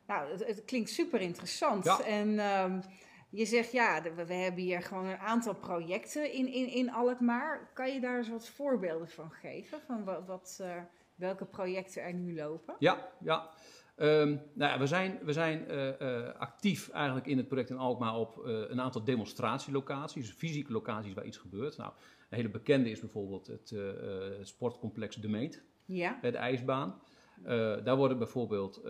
nou, 0.08 0.32
het, 0.32 0.46
het 0.46 0.66
klinkt 0.66 0.90
super 0.90 1.22
interessant. 1.22 1.86
Ja. 1.86 2.04
En 2.04 2.40
um, 2.40 2.82
je 3.30 3.46
zegt 3.46 3.72
ja, 3.72 4.02
we, 4.02 4.26
we, 4.26 4.34
hebben 4.34 4.64
hier 4.64 4.82
gewoon 4.82 5.06
een 5.06 5.18
aantal 5.18 5.56
projecten 5.56 6.34
in, 6.34 6.54
in, 6.54 6.68
in 6.68 6.92
Alkmaar. 6.92 7.72
Kan 7.74 7.94
je 7.94 8.00
daar 8.00 8.18
eens 8.18 8.30
wat 8.30 8.50
voorbeelden 8.50 9.10
van 9.10 9.32
geven? 9.32 9.80
Van 9.88 10.04
wat, 10.04 10.26
wat 10.26 10.60
uh, 10.62 10.76
welke 11.16 11.46
projecten 11.46 12.04
er 12.04 12.14
nu 12.14 12.36
lopen? 12.36 12.76
Ja, 12.80 13.10
ja. 13.20 13.50
Um, 13.96 14.42
nou 14.54 14.72
ja, 14.72 14.80
we 14.80 14.88
zijn, 14.88 15.20
we 15.24 15.34
zijn 15.34 15.66
uh, 15.72 16.00
uh, 16.00 16.34
actief 16.38 16.90
eigenlijk 16.90 17.28
in 17.28 17.38
het 17.38 17.48
project 17.48 17.70
in 17.70 17.78
Alkmaar 17.78 18.16
op 18.16 18.38
uh, 18.38 18.70
een 18.70 18.82
aantal 18.82 19.04
demonstratielocaties, 19.04 20.32
fysieke 20.32 20.72
locaties 20.72 21.14
waar 21.14 21.26
iets 21.26 21.38
gebeurt. 21.38 21.78
Nou, 21.78 21.94
een 22.30 22.38
hele 22.38 22.50
bekende 22.50 22.90
is 22.90 23.00
bijvoorbeeld 23.00 23.48
het, 23.48 23.70
het 24.38 24.48
sportcomplex 24.48 25.16
De 25.16 25.30
Meet, 25.30 25.64
ja. 25.86 26.20
de 26.22 26.38
ijsbaan. 26.38 27.02
daar 27.84 27.98
worden 27.98 28.18
bijvoorbeeld 28.18 28.82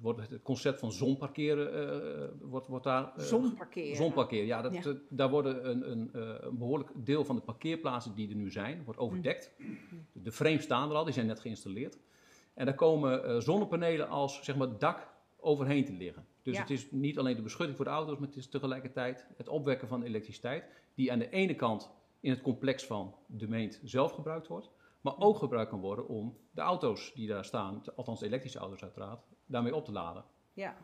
wordt 0.00 0.20
het 0.20 0.42
concept 0.42 0.78
van 0.78 0.92
zonparkeren 0.92 2.38
wordt, 2.40 2.66
wordt 2.66 2.84
daar. 2.84 3.12
zonparkeren. 3.16 3.96
Zonparkeren, 3.96 4.46
ja, 4.46 4.62
dat, 4.62 4.84
ja. 4.84 4.94
daar 5.08 5.30
worden 5.30 5.70
een, 5.70 5.90
een, 5.90 6.08
een, 6.12 6.58
behoorlijk 6.58 6.90
deel 6.94 7.24
van 7.24 7.36
de 7.36 7.42
parkeerplaatsen 7.42 8.14
die 8.14 8.28
er 8.28 8.36
nu 8.36 8.50
zijn, 8.50 8.84
wordt 8.84 9.00
overdekt. 9.00 9.52
Mm. 9.58 9.78
De 10.12 10.32
frames 10.32 10.62
staan 10.62 10.90
er 10.90 10.96
al, 10.96 11.04
die 11.04 11.14
zijn 11.14 11.26
net 11.26 11.40
geïnstalleerd. 11.40 11.98
En 12.54 12.66
daar 12.66 12.74
komen 12.74 13.42
zonnepanelen 13.42 14.08
als 14.08 14.44
zeg 14.44 14.56
maar, 14.56 14.78
dak 14.78 15.12
overheen 15.44 15.84
te 15.84 15.92
liggen. 15.92 16.26
Dus 16.42 16.54
ja. 16.54 16.60
het 16.60 16.70
is 16.70 16.90
niet 16.90 17.18
alleen 17.18 17.36
de 17.36 17.42
beschutting 17.42 17.76
voor 17.76 17.84
de 17.84 17.90
auto's, 17.90 18.18
maar 18.18 18.28
het 18.28 18.36
is 18.36 18.48
tegelijkertijd 18.48 19.26
het 19.36 19.48
opwekken 19.48 19.88
van 19.88 20.02
elektriciteit. 20.02 20.64
Die 20.94 21.12
aan 21.12 21.18
de 21.18 21.30
ene 21.30 21.54
kant 21.54 21.90
in 22.24 22.30
het 22.30 22.42
complex 22.42 22.86
van 22.86 23.14
de 23.26 23.48
meent 23.48 23.80
zelf 23.82 24.12
gebruikt 24.12 24.46
wordt. 24.46 24.70
Maar 25.00 25.18
ook 25.18 25.38
gebruikt 25.38 25.70
kan 25.70 25.80
worden 25.80 26.08
om 26.08 26.36
de 26.50 26.60
auto's 26.60 27.12
die 27.14 27.28
daar 27.28 27.44
staan, 27.44 27.82
althans 27.96 28.20
de 28.20 28.26
elektrische 28.26 28.58
auto's 28.58 28.82
uiteraard, 28.82 29.24
daarmee 29.46 29.74
op 29.74 29.84
te 29.84 29.92
laden. 29.92 30.24
Ja, 30.52 30.76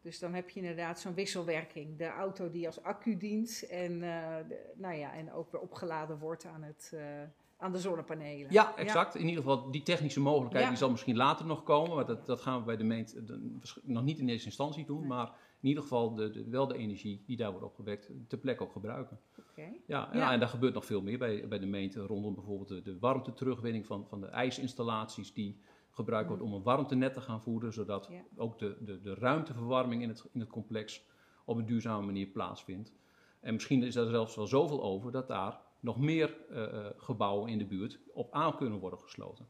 dus 0.00 0.18
dan 0.18 0.34
heb 0.34 0.50
je 0.50 0.60
inderdaad 0.60 1.00
zo'n 1.00 1.14
wisselwerking. 1.14 1.98
De 1.98 2.08
auto 2.08 2.50
die 2.50 2.66
als 2.66 2.82
accu 2.82 3.16
dient 3.16 3.66
en, 3.70 3.92
uh, 3.92 4.36
de, 4.48 4.72
nou 4.76 4.94
ja, 4.94 5.12
en 5.12 5.32
ook 5.32 5.52
weer 5.52 5.60
opgeladen 5.60 6.18
wordt 6.18 6.44
aan 6.44 6.62
het, 6.62 6.90
uh, 6.94 7.22
aan 7.56 7.72
de 7.72 7.78
zonnepanelen. 7.78 8.52
Ja, 8.52 8.76
exact. 8.76 9.14
In 9.14 9.28
ieder 9.28 9.42
geval, 9.42 9.70
die 9.70 9.82
technische 9.82 10.20
mogelijkheid 10.20 10.64
Ja. 10.64 10.70
die 10.70 10.78
zal 10.78 10.90
misschien 10.90 11.16
later 11.16 11.46
nog 11.46 11.62
komen. 11.62 11.94
Maar 11.94 12.06
dat, 12.06 12.26
dat 12.26 12.40
gaan 12.40 12.58
we 12.58 12.64
bij 12.64 12.76
de 12.76 12.84
meent 12.84 13.14
eh, 13.14 13.36
nog 13.82 14.04
niet 14.04 14.18
in 14.18 14.28
eerste 14.28 14.46
instantie 14.46 14.84
doen. 14.86 15.06
Maar 15.06 15.32
in 15.64 15.70
ieder 15.70 15.82
geval 15.82 16.14
de, 16.14 16.30
de, 16.30 16.48
wel 16.48 16.66
de 16.66 16.76
energie 16.76 17.22
die 17.26 17.36
daar 17.36 17.50
wordt 17.50 17.66
opgewekt, 17.66 18.10
ter 18.28 18.38
plekke 18.38 18.62
ook 18.62 18.72
gebruiken. 18.72 19.18
Ja, 19.56 19.62
ja. 19.86 20.08
Ja. 20.12 20.32
en 20.32 20.38
daar 20.40 20.48
gebeurt 20.48 20.74
nog 20.74 20.84
veel 20.84 21.02
meer 21.02 21.18
bij, 21.18 21.48
bij 21.48 21.58
de 21.58 21.66
meente 21.66 22.00
rondom 22.06 22.34
bijvoorbeeld 22.34 22.68
de, 22.68 22.82
de 22.82 22.98
warmteterugwinning 22.98 23.86
van, 23.86 24.06
van 24.06 24.20
de 24.20 24.26
ijsinstallaties 24.26 25.32
die 25.32 25.60
gebruikt 25.90 26.28
wordt 26.28 26.42
om 26.42 26.52
een 26.52 26.62
warmtenet 26.62 27.12
te 27.12 27.20
gaan 27.20 27.42
voeden, 27.42 27.72
zodat 27.72 28.08
Ja. 28.10 28.22
ook 28.36 28.58
de, 28.58 28.76
de, 28.80 29.00
de 29.00 29.14
ruimteverwarming 29.14 30.02
in 30.02 30.08
het, 30.08 30.24
in 30.32 30.40
het 30.40 30.48
complex 30.50 31.04
op 31.44 31.56
een 31.56 31.66
duurzame 31.66 32.06
manier 32.06 32.26
plaatsvindt. 32.26 32.92
En 33.40 33.52
misschien 33.54 33.82
is 33.82 33.94
daar 33.94 34.06
zelfs 34.08 34.36
wel 34.36 34.46
zoveel 34.46 34.82
over 34.82 35.12
dat 35.12 35.28
daar 35.28 35.60
nog 35.80 35.98
meer 35.98 36.36
eh, 36.50 36.62
eh, 36.64 36.86
gebouwen 36.96 37.50
in 37.50 37.58
de 37.58 37.66
buurt 37.66 37.98
op 38.14 38.32
aan 38.32 38.56
kunnen 38.56 38.78
worden 38.78 38.98
gesloten. 38.98 39.48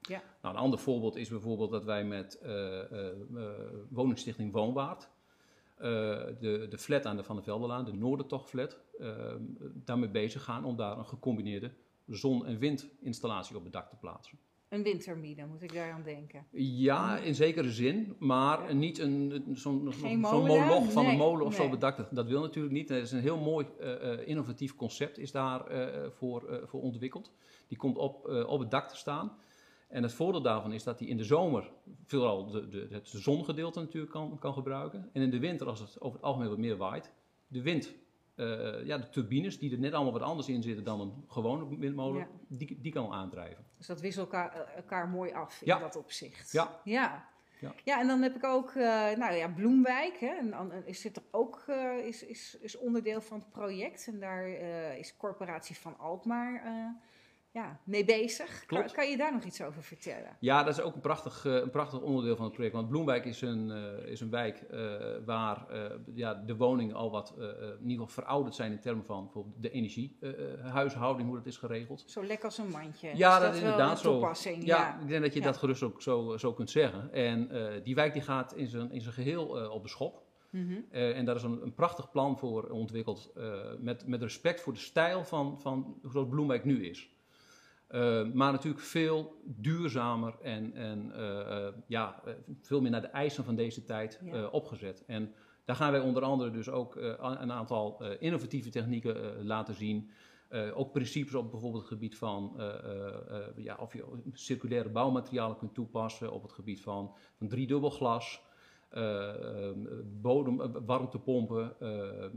Ja. 0.00 0.22
Nou, 0.42 0.54
een 0.54 0.60
ander 0.60 0.78
voorbeeld 0.78 1.16
is 1.16 1.28
bijvoorbeeld 1.28 1.70
dat 1.70 1.84
wij 1.84 2.04
met 2.04 2.38
eh, 2.38 2.78
eh, 2.92 3.10
eh, 3.34 3.50
woningstichting 3.88 4.52
Woonwaard 4.52 5.02
eh, 5.02 5.08
de, 5.78 6.66
de 6.70 6.78
flat 6.78 7.06
aan 7.06 7.16
de 7.16 7.24
Van 7.24 7.34
der 7.36 7.44
Velderlaan, 7.44 7.84
de 7.84 7.92
Noordertochtflat, 7.92 8.80
eh, 8.98 9.34
daarmee 9.74 10.08
bezig 10.08 10.44
gaan 10.44 10.64
om 10.64 10.76
daar 10.76 10.98
een 10.98 11.06
gecombineerde 11.06 11.70
zon- 12.06 12.46
en 12.46 12.58
windinstallatie 12.58 13.56
op 13.56 13.62
het 13.64 13.72
dak 13.72 13.88
te 13.88 13.96
plaatsen. 13.96 14.38
Een 14.68 14.82
windturbine, 14.82 15.46
moet 15.46 15.62
ik 15.62 15.72
daaraan 15.74 16.02
denken. 16.02 16.46
Ja, 16.52 17.18
in 17.18 17.34
zekere 17.34 17.70
zin, 17.70 18.16
maar 18.18 18.74
niet 18.74 18.98
een, 18.98 19.44
zo'n 19.54 19.82
moloch 19.82 19.96
van 20.92 21.02
Nee, 21.02 21.12
een 21.12 21.18
molen 21.18 21.46
of 21.46 21.52
zo 21.52 21.58
nee. 21.58 21.66
op 21.66 21.72
het 21.72 21.80
dak. 21.80 21.96
Dat, 21.96 22.08
dat 22.10 22.26
wil 22.26 22.40
natuurlijk 22.40 22.74
niet. 22.74 22.88
Het 22.88 23.02
is 23.02 23.12
een 23.12 23.20
heel 23.20 23.38
mooi 23.38 23.66
eh, 23.80 24.12
eh, 24.12 24.28
innovatief 24.28 24.74
concept 24.76 25.18
is 25.18 25.32
daar 25.32 25.66
eh, 25.66 26.10
voor, 26.10 26.48
eh, 26.48 26.66
voor 26.66 26.80
ontwikkeld. 26.80 27.32
Die 27.68 27.78
komt 27.78 27.96
op, 27.96 28.28
eh, 28.28 28.48
op 28.48 28.60
het 28.60 28.70
dak 28.70 28.88
te 28.88 28.96
staan. 28.96 29.32
En 29.88 30.02
het 30.02 30.12
voordeel 30.12 30.42
daarvan 30.42 30.72
is 30.72 30.82
dat 30.84 30.98
hij 30.98 31.08
in 31.08 31.16
de 31.16 31.24
zomer 31.24 31.70
vooral 32.04 32.46
de, 32.50 32.68
de, 32.68 32.86
het 32.90 33.08
zongedeelte 33.08 33.80
natuurlijk 33.80 34.12
kan, 34.12 34.38
kan 34.38 34.52
gebruiken. 34.52 35.10
En 35.12 35.22
in 35.22 35.30
de 35.30 35.38
winter, 35.38 35.66
als 35.66 35.80
het 35.80 36.00
over 36.00 36.16
het 36.18 36.26
algemeen 36.26 36.48
wat 36.48 36.58
meer 36.58 36.76
waait, 36.76 37.10
de 37.46 37.62
wind, 37.62 37.94
eh, 38.34 38.84
ja, 38.84 38.98
de 38.98 39.08
turbines 39.08 39.58
die 39.58 39.72
er 39.72 39.78
net 39.78 39.92
allemaal 39.92 40.12
wat 40.12 40.22
anders 40.22 40.48
in 40.48 40.62
zitten 40.62 40.84
dan 40.84 41.00
een 41.00 41.24
gewone 41.28 41.78
windmolen, 41.78 42.20
Ja. 42.20 42.56
die, 42.56 42.78
die 42.80 42.92
kan 42.92 43.12
aandrijven. 43.12 43.64
Dus 43.76 43.86
dat 43.86 44.00
wisselt 44.00 44.24
elkaar, 44.32 44.52
eh, 44.52 44.76
elkaar 44.76 45.08
mooi 45.08 45.32
af 45.32 45.60
in 45.60 45.66
Ja. 45.66 45.78
dat 45.78 45.96
opzicht. 45.96 46.52
Ja. 46.52 46.80
Ja. 46.84 47.28
Ja. 47.60 47.74
Ja, 47.84 48.00
en 48.00 48.06
dan 48.06 48.22
heb 48.22 48.36
ik 48.36 48.44
ook, 48.44 48.70
eh, 48.70 49.10
nou 49.16 49.32
ja, 49.34 49.48
Bloemwijk. 49.48 50.16
Hè, 50.20 50.26
en 50.34 50.50
dan 50.50 50.72
is 50.72 51.00
dit 51.00 51.16
er 51.16 51.22
ook 51.30 51.64
is, 52.04 52.22
is, 52.24 52.56
is 52.60 52.76
onderdeel 52.76 53.20
van 53.20 53.38
het 53.38 53.50
project. 53.50 54.06
En 54.06 54.20
daar 54.20 54.44
eh, 54.44 54.98
is 54.98 55.16
Corporatie 55.16 55.76
van 55.76 55.98
Alkmaar 55.98 56.62
ja, 57.52 57.80
mee 57.84 58.04
bezig. 58.04 58.64
Kan, 58.66 58.78
Klopt. 58.78 58.92
kan 58.92 59.10
je 59.10 59.16
daar 59.16 59.32
nog 59.32 59.44
iets 59.44 59.62
over 59.62 59.82
vertellen? 59.82 60.36
Ja, 60.40 60.62
dat 60.62 60.78
is 60.78 60.84
ook 60.84 60.94
een 60.94 61.00
prachtig, 61.00 61.44
eh, 61.44 61.54
een 61.54 61.70
prachtig 61.70 62.00
onderdeel 62.00 62.36
van 62.36 62.44
het 62.44 62.54
project. 62.54 62.74
Want 62.74 62.88
Bloemwijk 62.88 63.24
is 63.24 63.40
een, 63.40 63.70
eh, 63.70 64.10
is 64.10 64.20
een 64.20 64.30
wijk 64.30 64.60
eh, 64.60 64.80
waar 65.24 65.66
ja, 66.14 66.34
de 66.34 66.56
woningen 66.56 66.94
al 66.94 67.10
wat 67.10 67.34
in 67.38 67.88
ieder 67.88 68.06
geval 68.06 68.22
verouderd 68.24 68.54
zijn 68.54 68.72
in 68.72 68.80
termen 68.80 69.04
van 69.04 69.24
bijvoorbeeld 69.24 69.62
de 69.62 69.70
energiehuishouding, 69.70 71.28
hoe 71.28 71.36
dat 71.36 71.46
is 71.46 71.56
geregeld. 71.56 72.04
Zo 72.06 72.24
lekker 72.24 72.44
als 72.44 72.58
een 72.58 72.70
mandje. 72.70 73.16
Ja, 73.16 73.36
is 73.36 73.42
dat 73.42 73.54
is 73.54 73.60
inderdaad 73.60 73.90
een 74.04 74.34
zo. 74.36 74.50
Ja, 74.50 74.56
Ja. 74.60 75.00
ik 75.00 75.08
denk 75.08 75.22
dat 75.22 75.32
je 75.32 75.38
Ja. 75.40 75.44
dat 75.44 75.56
gerust 75.56 75.82
ook 75.82 76.02
zo, 76.02 76.36
zo 76.36 76.52
kunt 76.52 76.70
zeggen. 76.70 77.12
En 77.12 77.48
die 77.84 77.94
wijk 77.94 78.12
die 78.12 78.22
gaat 78.22 78.54
in 78.54 78.66
zijn, 78.66 78.92
in 78.92 79.00
zijn 79.00 79.14
geheel 79.14 79.60
eh, 79.60 79.70
op 79.70 79.82
de 79.82 79.88
schop. 79.88 80.26
Mhm. 80.50 80.74
En 80.90 81.24
daar 81.24 81.36
is 81.36 81.42
een, 81.42 81.62
een 81.62 81.74
prachtig 81.74 82.10
plan 82.10 82.38
voor 82.38 82.68
ontwikkeld 82.70 83.32
met, 83.78 84.06
met 84.06 84.22
respect 84.22 84.60
voor 84.60 84.72
de 84.72 84.78
stijl 84.78 85.24
van, 85.24 85.60
van 85.60 85.98
zoals 86.10 86.28
Bloemwijk 86.28 86.64
nu 86.64 86.86
is. 86.86 87.10
Eh, 87.88 88.24
maar 88.32 88.52
natuurlijk 88.52 88.82
veel 88.82 89.40
duurzamer 89.44 90.34
en, 90.42 90.74
en 90.74 91.12
eh, 91.14 91.66
eh, 91.66 91.74
ja, 91.86 92.22
veel 92.60 92.80
meer 92.80 92.90
naar 92.90 93.00
de 93.00 93.06
eisen 93.06 93.44
van 93.44 93.54
deze 93.54 93.84
tijd 93.84 94.20
Ja. 94.24 94.46
opgezet. 94.46 95.04
En 95.06 95.34
daar 95.64 95.76
gaan 95.76 95.92
wij 95.92 96.00
onder 96.00 96.22
andere 96.22 96.50
dus 96.50 96.68
ook 96.68 96.96
een 96.96 97.52
aantal 97.52 98.02
innovatieve 98.18 98.70
technieken 98.70 99.44
laten 99.46 99.74
zien. 99.74 100.10
Ook 100.74 100.92
principes 100.92 101.34
op 101.34 101.50
bijvoorbeeld 101.50 101.82
het 101.82 101.92
gebied 101.92 102.16
van 102.16 102.60
ja, 103.56 103.76
of 103.80 103.92
je 103.92 104.04
circulaire 104.32 104.88
bouwmaterialen 104.88 105.56
kunt 105.56 105.74
toepassen, 105.74 106.32
op 106.32 106.42
het 106.42 106.52
gebied 106.52 106.80
van, 106.80 107.14
van 107.34 107.48
driedubbel 107.48 107.90
glas, 107.90 108.42
eh, 108.88 109.68
eh, 109.68 109.76
bodem, 110.20 110.84
warmtepompen, 110.86 111.80
eh, 111.80 112.24
eh, 112.24 112.30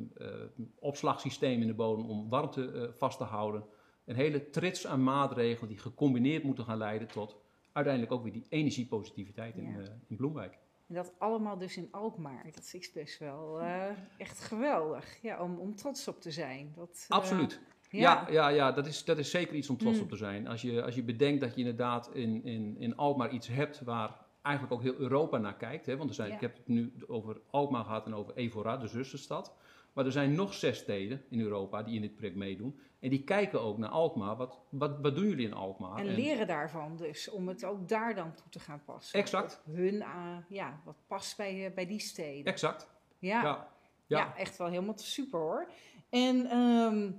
opslagsysteem 0.79 1.61
in 1.61 1.67
de 1.67 1.73
bodem 1.73 2.09
om 2.09 2.29
warmte 2.29 2.89
vast 2.97 3.17
te 3.17 3.23
houden. 3.23 3.63
Een 4.05 4.15
hele 4.15 4.49
trits 4.49 4.87
aan 4.87 5.03
maatregelen 5.03 5.69
die 5.69 5.77
gecombineerd 5.77 6.43
moeten 6.43 6.63
gaan 6.65 6.77
leiden 6.77 7.07
tot 7.07 7.35
uiteindelijk 7.71 8.13
ook 8.13 8.23
weer 8.23 8.31
die 8.33 8.45
energiepositiviteit 8.49 9.57
in, 9.57 9.63
Ja. 9.71 9.79
eh, 9.79 9.87
in 10.07 10.15
Bloemwijk. 10.15 10.57
En 10.87 10.95
dat 10.95 11.11
allemaal 11.17 11.57
dus 11.57 11.77
in 11.77 11.87
Alkmaar. 11.91 12.43
Dat 12.55 12.69
is 12.73 12.91
best 12.91 13.19
wel 13.19 13.59
eh, 13.61 13.85
echt 14.17 14.39
geweldig. 14.39 15.21
Ja, 15.21 15.43
om, 15.43 15.57
om 15.59 15.75
trots 15.75 16.07
op 16.07 16.21
te 16.21 16.31
zijn. 16.31 16.73
Dat, 16.75 17.05
eh, 17.09 17.17
Absoluut. 17.17 17.59
ja. 17.89 17.99
Ja, 17.99 18.31
ja, 18.31 18.47
ja, 18.47 18.71
dat, 18.71 18.85
is, 18.87 19.03
dat 19.03 19.17
is 19.17 19.29
zeker 19.31 19.55
iets 19.55 19.69
om 19.69 19.77
trots 19.77 19.97
Mm. 19.97 20.03
op 20.03 20.09
te 20.09 20.15
zijn. 20.15 20.47
Als 20.47 20.61
je, 20.61 20.83
als 20.83 20.95
je 20.95 21.03
bedenkt 21.03 21.41
dat 21.41 21.51
je 21.53 21.57
inderdaad 21.59 22.09
in, 22.13 22.43
in, 22.45 22.75
in 22.79 22.95
Alkmaar 22.97 23.31
iets 23.31 23.47
hebt 23.47 23.81
waar 23.81 24.15
eigenlijk 24.41 24.75
ook 24.75 24.81
heel 24.81 24.95
Europa 24.99 25.37
naar 25.37 25.57
kijkt. 25.57 25.85
Hè? 25.85 25.97
Want 25.97 26.09
er 26.09 26.15
zijn, 26.15 26.29
Ja. 26.29 26.35
ik 26.35 26.41
heb 26.41 26.57
het 26.57 26.67
nu 26.67 26.93
over 27.07 27.41
Alkmaar 27.49 27.83
gehad 27.83 28.05
en 28.05 28.15
over 28.15 28.35
Evora, 28.35 28.77
de 28.77 28.87
zusterstad. 28.87 29.53
Maar 29.93 30.05
er 30.05 30.11
zijn 30.11 30.35
nog 30.35 30.53
zes 30.53 30.77
steden 30.77 31.23
in 31.29 31.39
Europa 31.41 31.83
die 31.83 31.95
in 31.95 32.01
dit 32.01 32.15
project 32.15 32.35
meedoen. 32.35 32.79
En 33.01 33.09
die 33.09 33.23
kijken 33.23 33.61
ook 33.61 33.77
naar 33.77 33.89
Alkmaar. 33.89 34.35
Wat, 34.35 34.59
wat, 34.69 34.99
wat 35.01 35.15
doen 35.15 35.27
jullie 35.27 35.47
in 35.47 35.53
Alkmaar? 35.53 35.97
En 35.97 36.05
leren 36.05 36.47
daarvan 36.47 36.97
dus, 36.97 37.29
om 37.29 37.47
het 37.47 37.63
ook 37.63 37.87
daar 37.87 38.15
dan 38.15 38.33
toe 38.33 38.49
te 38.49 38.59
gaan 38.59 38.81
passen. 38.85 39.19
Exact. 39.19 39.61
Op 39.65 39.75
hun, 39.75 40.01
eh, 40.01 40.37
ja, 40.49 40.81
wat 40.85 40.95
past 41.07 41.37
bij, 41.37 41.65
eh, 41.65 41.73
bij 41.73 41.85
die 41.85 41.99
steden. 41.99 42.51
Exact. 42.51 42.89
Ja. 43.19 43.43
Ja. 43.43 43.67
Ja. 44.05 44.17
Ja. 44.17 44.35
echt 44.35 44.57
wel 44.57 44.67
helemaal 44.67 44.97
super 44.97 45.39
hoor. 45.39 45.71
En 46.09 46.45
ehm, 46.45 47.11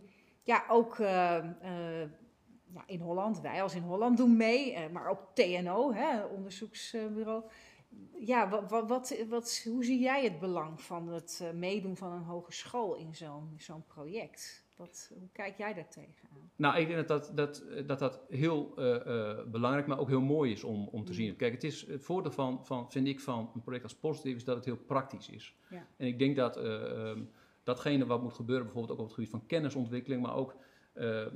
ja, 0.43 0.65
ook 0.69 0.99
eh, 0.99 1.45
in 2.87 3.01
Holland, 3.01 3.41
wij 3.41 3.63
als 3.63 3.75
in 3.75 3.83
Holland 3.83 4.17
doen 4.17 4.37
mee, 4.37 4.89
maar 4.89 5.09
ook 5.09 5.21
TNO, 5.35 5.93
hè, 5.93 6.25
onderzoeksbureau. 6.25 7.43
Ja, 8.19 8.49
wat, 8.49 8.71
wat, 8.71 8.89
wat, 8.89 9.17
wat, 9.29 9.63
hoe 9.65 9.85
zie 9.85 9.99
jij 9.99 10.25
het 10.25 10.39
belang 10.39 10.81
van 10.81 11.09
het 11.09 11.51
meedoen 11.55 11.97
van 11.97 12.13
een 12.13 12.25
hogeschool 12.25 12.95
in 12.95 13.15
zo'n 13.15 13.55
zo'n 13.57 13.85
project? 13.87 14.62
Wat, 14.77 15.11
hoe 15.19 15.29
kijk 15.33 15.59
jij 15.59 15.75
daar 15.75 15.89
tegenaan? 15.89 16.51
Nou, 16.57 16.77
ik 16.77 16.89
denk 16.89 17.09
dat 17.09 17.09
dat, 17.09 17.37
dat, 17.37 17.87
dat, 17.87 17.99
dat 17.99 18.21
heel 18.29 18.73
eh, 18.77 19.31
eh, 19.31 19.47
belangrijk, 19.47 19.87
maar 19.87 19.99
ook 19.99 20.09
heel 20.09 20.21
mooi 20.21 20.53
is 20.53 20.65
om, 20.65 20.89
om 20.89 21.05
te 21.05 21.11
Mm. 21.11 21.17
zien. 21.17 21.37
Kijk, 21.37 21.53
het, 21.53 21.65
is, 21.65 21.87
het 21.87 22.03
voordeel 22.03 22.33
van, 22.33 22.67
van, 22.67 22.91
vind 22.91 23.07
ik, 23.07 23.21
van 23.21 23.51
een 23.55 23.63
project 23.63 23.83
als 23.85 23.95
positief 23.95 24.37
is 24.37 24.45
dat 24.45 24.57
het 24.57 24.65
heel 24.65 24.77
praktisch 24.77 25.29
is. 25.29 25.57
Ja. 25.69 25.87
En 25.97 26.07
ik 26.07 26.19
denk 26.19 26.37
dat 26.37 26.57
eh, 26.57 27.09
ehm, 27.11 27.23
datgene 27.63 28.07
wat 28.07 28.23
moet 28.23 28.33
gebeuren, 28.33 28.65
bijvoorbeeld 28.65 28.93
ook 28.93 28.99
op 29.01 29.05
het 29.07 29.15
gebied 29.15 29.31
van 29.31 29.47
kennisontwikkeling, 29.47 30.23
maar 30.23 30.35
ook 30.35 30.57
eh, 30.93 31.27
eh, 31.27 31.31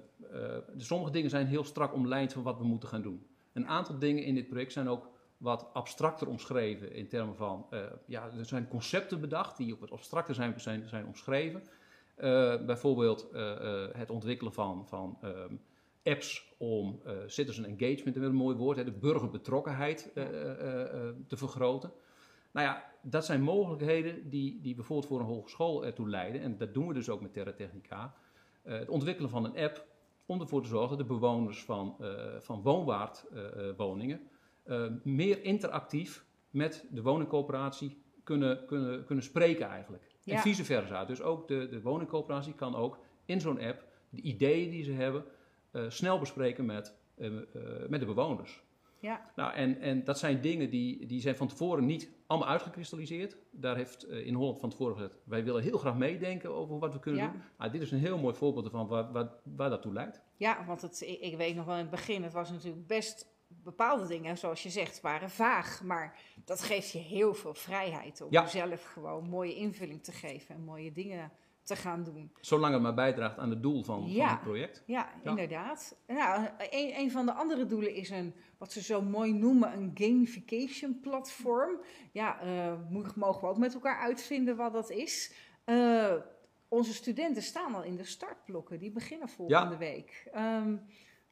sommige 0.77 1.11
dingen 1.11 1.31
zijn 1.31 1.47
heel 1.47 1.65
strak 1.65 1.95
omlijnd 1.95 2.33
van 2.33 2.43
wat 2.43 2.59
we 2.59 2.65
moeten 2.65 2.89
gaan 2.89 3.03
doen. 3.03 3.27
Een 3.53 3.67
aantal 3.67 3.99
dingen 3.99 4.25
in 4.25 4.35
dit 4.35 4.49
project 4.49 4.73
zijn 4.73 4.89
ook 4.89 5.09
wat 5.37 5.67
abstracter 5.73 6.29
omschreven 6.29 6.93
in 6.93 7.09
termen 7.09 7.37
van, 7.37 7.67
eh, 7.71 7.81
ja, 8.07 8.31
er 8.39 8.45
zijn 8.45 8.69
concepten 8.69 9.21
bedacht 9.21 9.57
die 9.57 9.75
op 9.75 9.81
het 9.81 9.91
abstracte 9.91 10.35
zijn, 10.35 10.61
zijn, 10.61 10.89
zijn 10.89 11.07
omschreven. 11.07 11.63
Eh, 12.17 12.65
bijvoorbeeld 12.65 13.31
eh, 13.31 13.53
eh, 13.53 13.95
het 13.95 14.11
ontwikkelen 14.11 14.53
van, 14.53 14.87
van 14.87 15.19
ehm, 15.21 15.55
apps 16.03 16.55
om 16.59 17.01
citizen 17.27 17.65
engagement, 17.65 18.17
een 18.17 18.35
mooi 18.35 18.57
woord, 18.57 18.77
hè, 18.77 18.85
de 18.85 18.93
burgerbetrokkenheid 18.93 20.11
te 21.27 21.37
vergroten. 21.37 21.93
Nou 22.53 22.67
ja, 22.67 22.85
dat 23.03 23.25
zijn 23.25 23.43
mogelijkheden 23.43 24.31
die, 24.31 24.61
die 24.61 24.75
bijvoorbeeld 24.75 25.09
voor 25.09 25.21
een 25.21 25.27
hogeschool 25.27 25.85
ertoe 25.85 26.09
leiden. 26.09 26.41
En 26.41 26.59
dat 26.59 26.75
doen 26.75 26.87
we 26.87 26.95
dus 26.95 27.09
ook 27.09 27.21
met 27.21 27.33
Terra 27.33 27.53
Technica. 27.53 28.15
Het 28.63 28.89
ontwikkelen 28.89 29.31
van 29.31 29.45
een 29.45 29.57
app 29.57 29.87
om 30.27 30.41
ervoor 30.41 30.63
te 30.63 30.69
zorgen 30.69 30.89
dat 30.89 31.07
de 31.07 31.15
bewoners 31.15 31.65
van, 31.65 31.97
van 32.39 32.63
woonwaardwoningen 32.63 34.21
eh, 34.67 34.87
meer 35.03 35.45
interactief 35.45 36.25
met 36.51 36.87
de 36.91 37.03
woningcoöperatie 37.03 38.03
kunnen, 38.25 38.67
kunnen, 38.67 39.05
kunnen 39.05 39.25
spreken 39.25 39.69
eigenlijk. 39.69 40.16
En 40.27 40.33
Ja. 40.35 40.41
vice 40.41 40.65
versa. 40.65 41.05
Dus 41.05 41.23
ook 41.23 41.49
de, 41.49 41.69
de 41.69 41.81
woningcoöperatie 41.83 42.55
kan 42.55 42.75
ook 42.75 42.99
in 43.25 43.41
zo'n 43.41 43.61
app 43.61 43.85
de 44.11 44.21
ideeën 44.23 44.71
die 44.71 44.83
ze 44.85 44.93
hebben 44.93 45.25
eh, 45.71 45.85
snel 45.89 46.19
bespreken 46.19 46.67
met, 46.67 46.95
eh, 47.15 47.27
eh, 47.27 47.43
met 47.89 48.01
de 48.01 48.07
bewoners. 48.07 48.65
Ja, 49.01 49.31
Nou, 49.37 49.53
en, 49.55 49.81
en 49.81 50.05
dat 50.05 50.19
zijn 50.19 50.41
dingen 50.41 50.71
die, 50.71 51.07
die 51.07 51.21
zijn 51.21 51.37
van 51.37 51.49
tevoren 51.49 51.85
niet 51.87 52.11
allemaal 52.27 52.49
uitgekristalliseerd. 52.49 53.37
Daar 53.51 53.77
heeft 53.77 54.05
in 54.09 54.35
Holland 54.35 54.59
van 54.61 54.71
tevoren 54.71 54.95
gezegd, 54.95 55.15
wij 55.25 55.45
willen 55.45 55.63
heel 55.63 55.79
graag 55.79 55.97
meedenken 55.97 56.51
over 56.55 56.79
wat 56.79 56.93
we 56.93 56.99
kunnen 57.01 57.21
Ja. 57.23 57.31
doen. 57.31 57.41
Nou, 57.59 57.71
dit 57.73 57.81
is 57.83 57.91
een 57.91 57.99
heel 57.99 58.19
mooi 58.19 58.35
voorbeeld 58.35 58.65
ervan 58.65 58.87
waar, 58.87 59.13
waar, 59.13 59.29
waar 59.43 59.71
dat 59.71 59.83
toe 59.83 59.93
leidt. 59.93 60.23
ja 60.37 60.65
want 60.67 60.83
het, 60.83 61.01
ik, 61.01 61.21
ik 61.21 61.37
weet 61.37 61.55
nog 61.57 61.65
wel 61.65 61.75
in 61.75 61.81
het 61.81 61.91
begin, 61.91 62.23
het 62.23 62.33
was 62.33 62.51
natuurlijk 62.51 62.87
best 62.87 63.35
bepaalde 63.49 64.07
dingen, 64.07 64.39
zoals 64.39 64.63
je 64.63 64.71
zegt, 64.71 65.01
waren 65.01 65.31
vaag. 65.31 65.83
Maar 65.83 66.19
dat 66.45 66.63
geeft 66.63 66.91
je 66.93 66.99
heel 66.99 67.35
veel 67.35 67.55
vrijheid 67.55 68.21
om 68.21 68.27
Ja. 68.31 68.47
zelf 68.47 68.85
gewoon 68.85 69.29
mooie 69.29 69.55
invulling 69.55 70.03
te 70.03 70.13
geven 70.13 70.55
en 70.55 70.65
mooie 70.65 70.93
dingen 70.93 71.31
te 71.63 71.77
gaan 71.77 72.05
doen. 72.05 72.33
Zolang 72.41 72.73
het 72.73 72.83
maar 72.83 72.95
bijdraagt 72.95 73.39
aan 73.39 73.51
het 73.51 73.63
doel 73.63 73.83
van, 73.83 74.05
Ja. 74.07 74.25
van 74.27 74.35
het 74.35 74.43
project. 74.45 74.83
Ja, 74.87 75.09
Ja. 75.23 75.31
inderdaad. 75.31 75.97
Nou, 76.07 76.47
een, 76.71 76.99
een 76.99 77.11
van 77.11 77.27
de 77.27 77.33
andere 77.33 77.67
doelen 77.67 77.95
is 77.95 78.11
een, 78.11 78.35
wat 78.59 78.73
ze 78.73 78.83
zo 78.83 79.03
mooi 79.03 79.33
noemen, 79.33 79.73
een 79.73 79.91
gamification 79.95 81.01
platform. 81.01 81.81
Ja, 82.13 82.39
mo- 82.91 83.05
mogen 83.15 83.41
we 83.41 83.47
ook 83.47 83.59
met 83.59 83.75
elkaar 83.75 83.99
uitvinden 83.99 84.57
wat 84.57 84.73
dat 84.73 84.91
is. 84.91 85.33
Eh, 85.65 86.15
onze 86.69 86.95
studenten 86.95 87.43
staan 87.43 87.75
al 87.75 87.83
in 87.83 87.97
de 87.97 88.05
startblokken, 88.05 88.79
die 88.79 88.91
beginnen 88.91 89.29
volgende 89.29 89.77
week. 89.77 90.29
Ehm, 90.33 90.77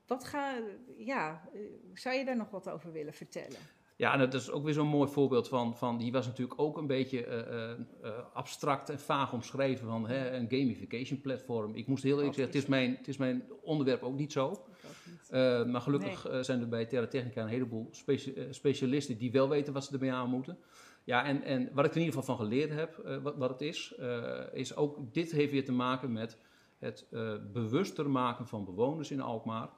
wat 0.06 0.24
ga, 0.24 0.54
ja, 0.96 1.48
zou 1.94 2.16
je 2.16 2.24
daar 2.24 2.36
nog 2.36 2.50
wat 2.50 2.70
over 2.70 2.92
willen 2.92 3.14
vertellen? 3.14 3.58
Ja, 3.96 4.12
en 4.12 4.18
dat 4.18 4.34
is 4.34 4.50
ook 4.50 4.64
weer 4.64 4.72
zo'n 4.72 4.86
mooi 4.86 5.10
voorbeeld 5.10 5.48
van, 5.48 5.76
van 5.76 5.98
die 5.98 6.12
was 6.12 6.26
natuurlijk 6.26 6.60
ook 6.60 6.76
een 6.76 6.86
beetje 6.86 7.24
eh, 7.26 7.38
eh, 7.38 7.70
eh, 8.02 8.12
abstract 8.32 8.90
en 8.90 9.00
vaag 9.00 9.32
omschreven 9.32 9.86
van 9.86 10.08
hè, 10.08 10.30
een 10.30 10.46
gamification 10.48 11.20
platform. 11.20 11.74
Ik 11.74 11.86
moest 11.86 12.02
heel 12.02 12.16
eerlijk 12.16 12.34
zeggen, 12.34 12.54
het 12.54 12.62
is 12.62 12.68
mijn, 12.68 12.96
het 12.96 13.08
is 13.08 13.16
mijn 13.16 13.44
onderwerp 13.62 14.02
ook 14.02 14.16
niet 14.16 14.32
zo. 14.32 14.64
Maar 15.66 15.80
gelukkig 15.80 16.28
zijn 16.40 16.60
er 16.60 16.68
bij 16.68 16.86
Terra 16.86 17.06
Technica 17.06 17.42
een 17.42 17.48
heleboel 17.48 17.88
speci- 17.90 18.46
specialisten 18.50 19.18
die 19.18 19.32
wel 19.32 19.48
weten 19.48 19.72
wat 19.72 19.84
ze 19.84 19.92
ermee 19.92 20.12
aan 20.12 20.30
moeten. 20.30 20.58
Ja, 21.04 21.24
en, 21.24 21.42
en 21.42 21.70
wat 21.72 21.84
ik 21.84 21.90
er 21.90 21.96
in 21.96 22.04
ieder 22.04 22.18
geval 22.18 22.36
van 22.36 22.46
geleerd 22.46 22.70
heb, 22.70 23.20
wat, 23.22 23.36
wat 23.36 23.50
het 23.50 23.60
is, 23.60 23.94
is 24.52 24.76
ook 24.76 25.14
dit 25.14 25.30
heeft 25.32 25.52
weer 25.52 25.64
te 25.64 25.72
maken 25.72 26.12
met 26.12 26.38
het 26.78 27.06
bewuster 27.52 28.10
maken 28.10 28.46
van 28.46 28.64
bewoners 28.64 29.10
in 29.10 29.20
Alkmaar 29.20 29.68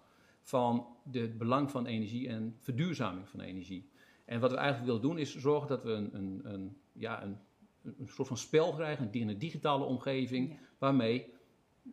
van 0.47 0.87
het 1.13 1.39
belang 1.39 1.71
van 1.71 1.87
energie 1.87 2.29
en 2.29 2.55
verduurzaming 2.59 3.29
van 3.29 3.41
energie. 3.41 3.91
En 4.25 4.41
wat 4.41 4.51
we 4.51 4.57
eigenlijk 4.57 4.87
willen 4.87 5.03
doen 5.03 5.19
is 5.19 5.37
zorgen 5.37 5.69
dat 5.69 5.83
we 5.83 5.91
een, 5.91 6.15
een, 6.15 6.41
een, 6.45 6.77
ja, 6.93 7.23
een, 7.23 7.37
een 7.83 8.09
soort 8.09 8.29
van 8.29 8.37
spel 8.37 8.73
krijgen 8.75 9.09
in 9.13 9.29
een 9.29 9.39
digitale 9.39 9.85
omgeving, 9.85 10.59
waarmee 10.79 11.35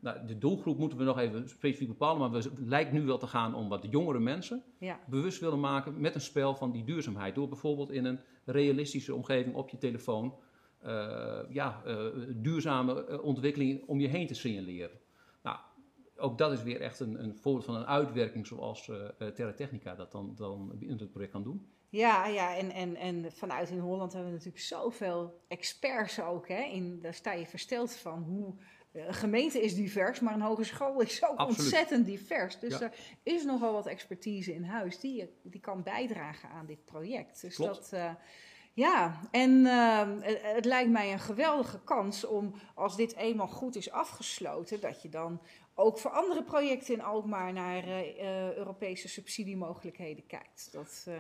nou, 0.02 0.26
de 0.26 0.38
doelgroep 0.38 0.78
moeten 0.78 0.98
we 0.98 1.04
nog 1.04 1.20
even 1.20 1.50
specifiek 1.50 1.88
bepalen, 1.88 2.20
maar 2.20 2.32
we- 2.42 2.50
het 2.50 2.60
lijkt 2.60 2.92
nu 2.92 3.02
wel 3.02 3.18
te 3.18 3.28
gaan 3.28 3.56
om 3.56 3.70
wat 3.70 3.82
de 3.82 3.88
jongere 3.90 4.20
mensen 4.20 4.64
Ja. 4.80 5.00
bewust 5.10 5.40
willen 5.40 5.60
maken 5.60 6.02
met 6.02 6.16
een 6.16 6.22
spel 6.22 6.56
van 6.56 6.72
die 6.72 6.84
duurzaamheid. 6.84 7.36
Door 7.36 7.48
bijvoorbeeld 7.48 7.92
in 7.92 8.06
een 8.06 8.20
realistische 8.46 9.16
omgeving 9.16 9.56
op 9.56 9.70
je 9.70 9.78
telefoon 9.78 10.34
eh, 10.80 11.40
ja, 11.50 11.82
eh, 11.86 12.06
duurzame 12.36 13.06
eh, 13.06 13.24
ontwikkelingen 13.24 13.88
om 13.88 14.00
je 14.00 14.08
heen 14.08 14.28
te 14.28 14.34
signaleren. 14.34 14.98
Ook 16.24 16.38
dat 16.38 16.52
is 16.52 16.64
weer 16.64 16.82
echt 16.82 17.00
een, 17.00 17.24
een 17.24 17.36
voorbeeld 17.36 17.66
van 17.66 17.76
een 17.76 17.86
uitwerking 17.86 18.48
zoals 18.48 18.90
eh 18.90 19.10
eh, 19.20 19.28
Terra 19.28 19.54
Technica 19.54 19.96
dat 19.96 20.12
dan, 20.12 20.34
dan 20.36 20.76
in 20.80 20.98
het 20.98 21.12
project 21.12 21.32
kan 21.32 21.44
doen. 21.44 21.68
Ja, 21.90 22.26
ja 22.28 22.56
en, 22.58 22.72
en, 22.72 22.96
en 22.96 23.32
vanuit 23.32 23.70
in 23.70 23.80
Holland 23.80 24.12
hebben 24.14 24.30
we 24.32 24.38
natuurlijk 24.38 24.64
zoveel 24.64 25.42
experts 25.48 26.22
ook. 26.22 26.48
Hè? 26.48 26.62
In, 26.64 27.00
daar 27.02 27.14
sta 27.14 27.34
je 27.34 27.46
versteld 27.46 27.96
van 27.96 28.24
hoe. 28.24 28.54
eh, 28.92 29.08
Een 29.08 29.14
gemeente 29.14 29.62
is 29.62 29.76
divers, 29.76 30.20
maar 30.20 30.34
een 30.34 30.42
hogeschool 30.42 31.02
is 31.02 31.24
ook 31.24 31.30
Absoluut. 31.38 31.60
ontzettend 31.60 32.06
divers. 32.06 32.60
Dus 32.60 32.78
Ja. 32.80 32.82
er 32.82 32.94
is 33.24 33.44
nogal 33.44 33.74
wat 33.74 33.88
expertise 33.88 34.54
in 34.54 34.64
huis 34.64 35.00
die, 35.00 35.16
je- 35.16 35.30
die 35.44 35.62
kan 35.62 35.84
bijdragen 35.84 36.50
aan 36.50 36.66
dit 36.66 36.86
project. 36.86 37.42
Dus 37.42 37.56
Klopt. 37.56 37.92
dat, 37.92 38.02
ja, 38.76 39.20
en 39.32 39.66
het 40.56 40.66
lijkt 40.66 40.90
mij 40.92 41.12
een 41.14 41.20
geweldige 41.20 41.80
kans 41.84 42.26
om, 42.26 42.54
als 42.76 42.96
dit 42.96 43.16
eenmaal 43.16 43.48
goed 43.48 43.76
is 43.76 43.92
afgesloten, 43.92 44.82
dat 44.82 45.02
je 45.02 45.10
dan 45.10 45.42
ook 45.76 45.98
voor 46.00 46.12
andere 46.12 46.44
projecten 46.44 46.94
in 46.94 47.02
Alkmaar 47.02 47.54
naar 47.54 47.84
eh, 47.84 48.20
eh, 48.20 48.56
Europese 48.56 49.08
subsidiemogelijkheden 49.08 50.26
kijkt. 50.26 50.70
Dat 50.72 51.06
eh, 51.08 51.14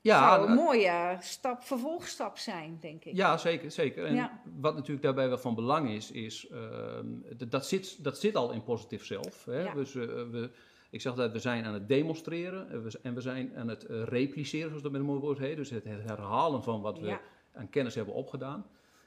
Ja, 0.00 0.28
zou 0.34 0.48
een 0.48 0.54
nou- 0.54 0.64
mooie 0.66 1.16
stap, 1.20 1.62
vervolgstap 1.62 2.38
zijn, 2.38 2.78
denk 2.80 3.04
ik. 3.04 3.14
Ja, 3.14 3.36
zeker. 3.36 3.70
zeker. 3.70 4.04
En 4.04 4.14
Ja. 4.14 4.40
wat 4.60 4.74
natuurlijk 4.74 5.02
daarbij 5.02 5.28
wel 5.28 5.38
van 5.38 5.54
belang 5.54 5.90
is, 5.90 6.10
is 6.10 6.48
ehm, 6.48 7.06
dat, 7.48 7.66
zit, 7.66 8.04
dat 8.04 8.18
zit 8.18 8.36
al 8.36 8.50
in 8.52 8.62
positief 8.62 9.04
zelf. 9.04 9.44
Hè? 9.44 9.60
Ja. 9.62 9.74
Dus, 9.74 9.92
we, 9.92 10.50
ik 10.90 11.00
zeg 11.00 11.14
dat 11.14 11.32
we 11.32 11.38
zijn 11.38 11.64
aan 11.64 11.74
het 11.74 11.88
demonstreren 11.88 12.70
en 12.70 12.82
we, 12.82 12.90
z- 12.90 12.94
en 13.02 13.14
we 13.14 13.20
zijn 13.20 13.56
aan 13.56 13.68
het 13.68 13.82
repliceren, 13.88 14.66
zoals 14.68 14.82
dat 14.82 14.92
met 14.92 15.00
een 15.00 15.06
mooi 15.06 15.20
woord 15.20 15.38
heet. 15.38 15.56
Dus 15.56 15.70
het, 15.70 15.84
herhalen 15.84 16.62
van 16.62 16.80
wat 16.80 16.98
we 16.98 17.18
aan 17.54 17.70
kennis 17.70 17.94
hebben 17.94 18.14
opgedaan. 18.14 18.66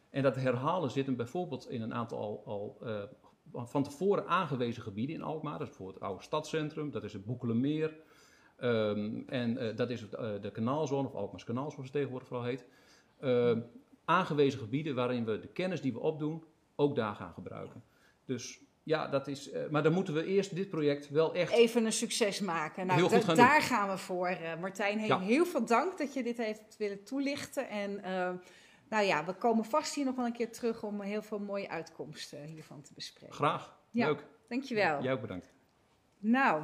En 0.09 0.23
dat 0.23 0.35
herhalen 0.35 0.91
zit 0.91 1.05
hem 1.05 1.15
bijvoorbeeld 1.15 1.69
in 1.69 1.81
een 1.81 1.93
aantal 1.93 2.17
al, 2.17 2.43
al 2.45 2.77
van 3.53 3.83
tevoren 3.83 4.27
aangewezen 4.27 4.83
gebieden 4.83 5.15
in 5.15 5.21
Alkmaar. 5.21 5.51
Dat 5.53 5.61
is 5.61 5.67
bijvoorbeeld 5.67 5.99
het 5.99 6.07
oude 6.09 6.23
stadscentrum, 6.23 6.91
dat 6.91 7.03
is 7.03 7.13
het 7.13 7.25
Boekelenmeer. 7.25 7.97
Ehm, 8.57 9.21
en 9.27 9.57
eh, 9.57 9.75
dat 9.75 9.89
is 9.89 10.01
het, 10.01 10.13
eh, 10.13 10.29
de 10.41 10.51
kanaalzone, 10.51 11.07
of 11.07 11.13
Alkmaars 11.13 11.43
kanaal 11.43 11.69
zoals 11.71 11.83
het 11.85 11.93
tegenwoordig 11.93 12.27
vooral 12.27 12.45
heet. 12.45 12.65
Ehm, 13.19 13.59
aangewezen 14.05 14.59
gebieden 14.59 14.95
waarin 14.95 15.25
we 15.25 15.39
de 15.39 15.47
kennis 15.47 15.81
die 15.81 15.93
we 15.93 15.99
opdoen 15.99 16.43
ook 16.75 16.95
daar 16.95 17.15
gaan 17.15 17.33
gebruiken. 17.33 17.83
Dus 18.25 18.59
ja, 18.83 19.07
dat 19.07 19.27
is. 19.27 19.51
eh, 19.51 19.61
maar 19.69 19.83
dan 19.83 19.93
moeten 19.93 20.13
we 20.13 20.25
eerst 20.25 20.55
dit 20.55 20.69
project 20.69 21.09
wel 21.09 21.33
echt. 21.33 21.51
Even 21.51 21.85
een 21.85 21.91
succes 21.91 22.39
maken. 22.39 22.85
Nou, 22.87 23.09
da- 23.09 23.19
gaan 23.19 23.35
daar 23.35 23.59
doen. 23.59 23.67
gaan 23.67 23.89
we 23.89 23.97
voor. 23.97 24.37
Martijn, 24.59 24.97
heel, 24.99 25.07
Ja. 25.07 25.19
heel 25.19 25.45
veel 25.45 25.65
dank 25.65 25.97
dat 25.97 26.13
je 26.13 26.23
dit 26.23 26.37
heeft 26.37 26.75
willen 26.77 27.03
toelichten. 27.03 27.69
En 27.69 28.01
nou 28.95 29.07
ja, 29.07 29.25
we 29.25 29.33
komen 29.33 29.65
vast 29.65 29.95
hier 29.95 30.05
nog 30.05 30.15
wel 30.15 30.25
een 30.25 30.33
keer 30.33 30.51
terug 30.51 30.83
om 30.83 31.01
heel 31.01 31.21
veel 31.21 31.39
mooie 31.39 31.69
uitkomsten 31.69 32.43
hiervan 32.43 32.81
te 32.81 32.93
bespreken. 32.93 33.35
Graag. 33.35 33.77
Ja, 33.91 34.05
Leuk. 34.05 34.25
Dankjewel. 34.47 35.03
Jij 35.03 35.13
ook 35.13 35.21
bedankt. 35.21 35.53
Nou, 36.19 36.63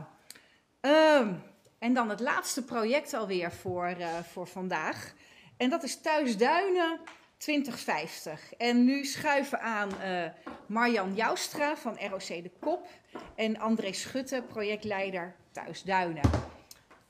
ehm, 0.82 1.34
en 1.80 1.94
dan 1.94 2.10
het 2.10 2.20
laatste 2.20 2.64
project 2.64 3.14
alweer 3.14 3.52
voor, 3.52 3.86
eh, 3.86 4.20
voor 4.20 4.48
vandaag. 4.48 5.14
En 5.58 5.70
dat 5.70 5.84
is 5.84 6.02
Thuisduinen 6.02 7.00
2050. 7.38 8.54
En 8.54 8.86
nu 8.86 9.06
schuiven 9.06 9.62
aan 9.62 10.00
eh, 10.00 10.30
Marjan 10.66 11.16
Joustra 11.16 11.76
van 11.76 11.98
ROC 11.98 12.28
De 12.28 12.52
Kop 12.60 12.88
en 13.36 13.60
André 13.60 13.94
Schutte, 13.94 14.44
projectleider 14.48 15.36
Thuisduinen. 15.52 16.30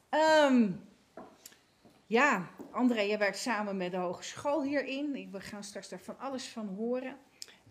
Ehm, 0.10 0.72
ja, 2.12 2.50
André, 2.72 3.02
je 3.02 3.18
werkt 3.18 3.38
samen 3.38 3.78
met 3.78 3.92
de 3.92 3.98
hogeschool 3.98 4.64
hierin. 4.64 5.32
We 5.32 5.40
gaan 5.40 5.64
straks 5.64 5.90
daar 5.90 6.00
van 6.00 6.20
alles 6.20 6.48
van 6.48 6.68
horen. 6.68 7.18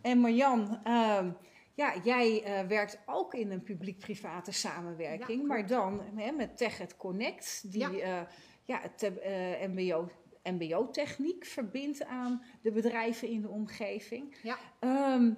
En 0.01 0.19
Marjan, 0.19 0.81
ehm, 0.85 1.31
ja, 1.75 1.95
jij 2.03 2.43
eh, 2.43 2.67
werkt 2.67 2.99
ook 3.07 3.35
in 3.35 3.51
een 3.51 3.63
publiek-private 3.63 4.53
samenwerking, 4.53 5.41
Ja, 5.41 5.47
maar 5.47 5.67
dan 5.67 6.01
hè, 6.15 6.33
met 6.33 6.57
TechEd 6.57 6.97
Connect, 6.97 7.73
die 7.73 7.81
Ja. 7.81 7.91
eh, 7.91 8.27
ja, 8.65 8.81
het 8.81 9.03
eh, 9.03 9.69
MBO, 9.69 10.09
MBO-techniek 10.43 11.45
verbindt 11.45 12.05
aan 12.05 12.45
de 12.63 12.73
bedrijven 12.73 13.29
in 13.29 13.41
de 13.41 13.49
omgeving. 13.49 14.37
Ja. 14.43 14.59
Ehm, 14.79 15.33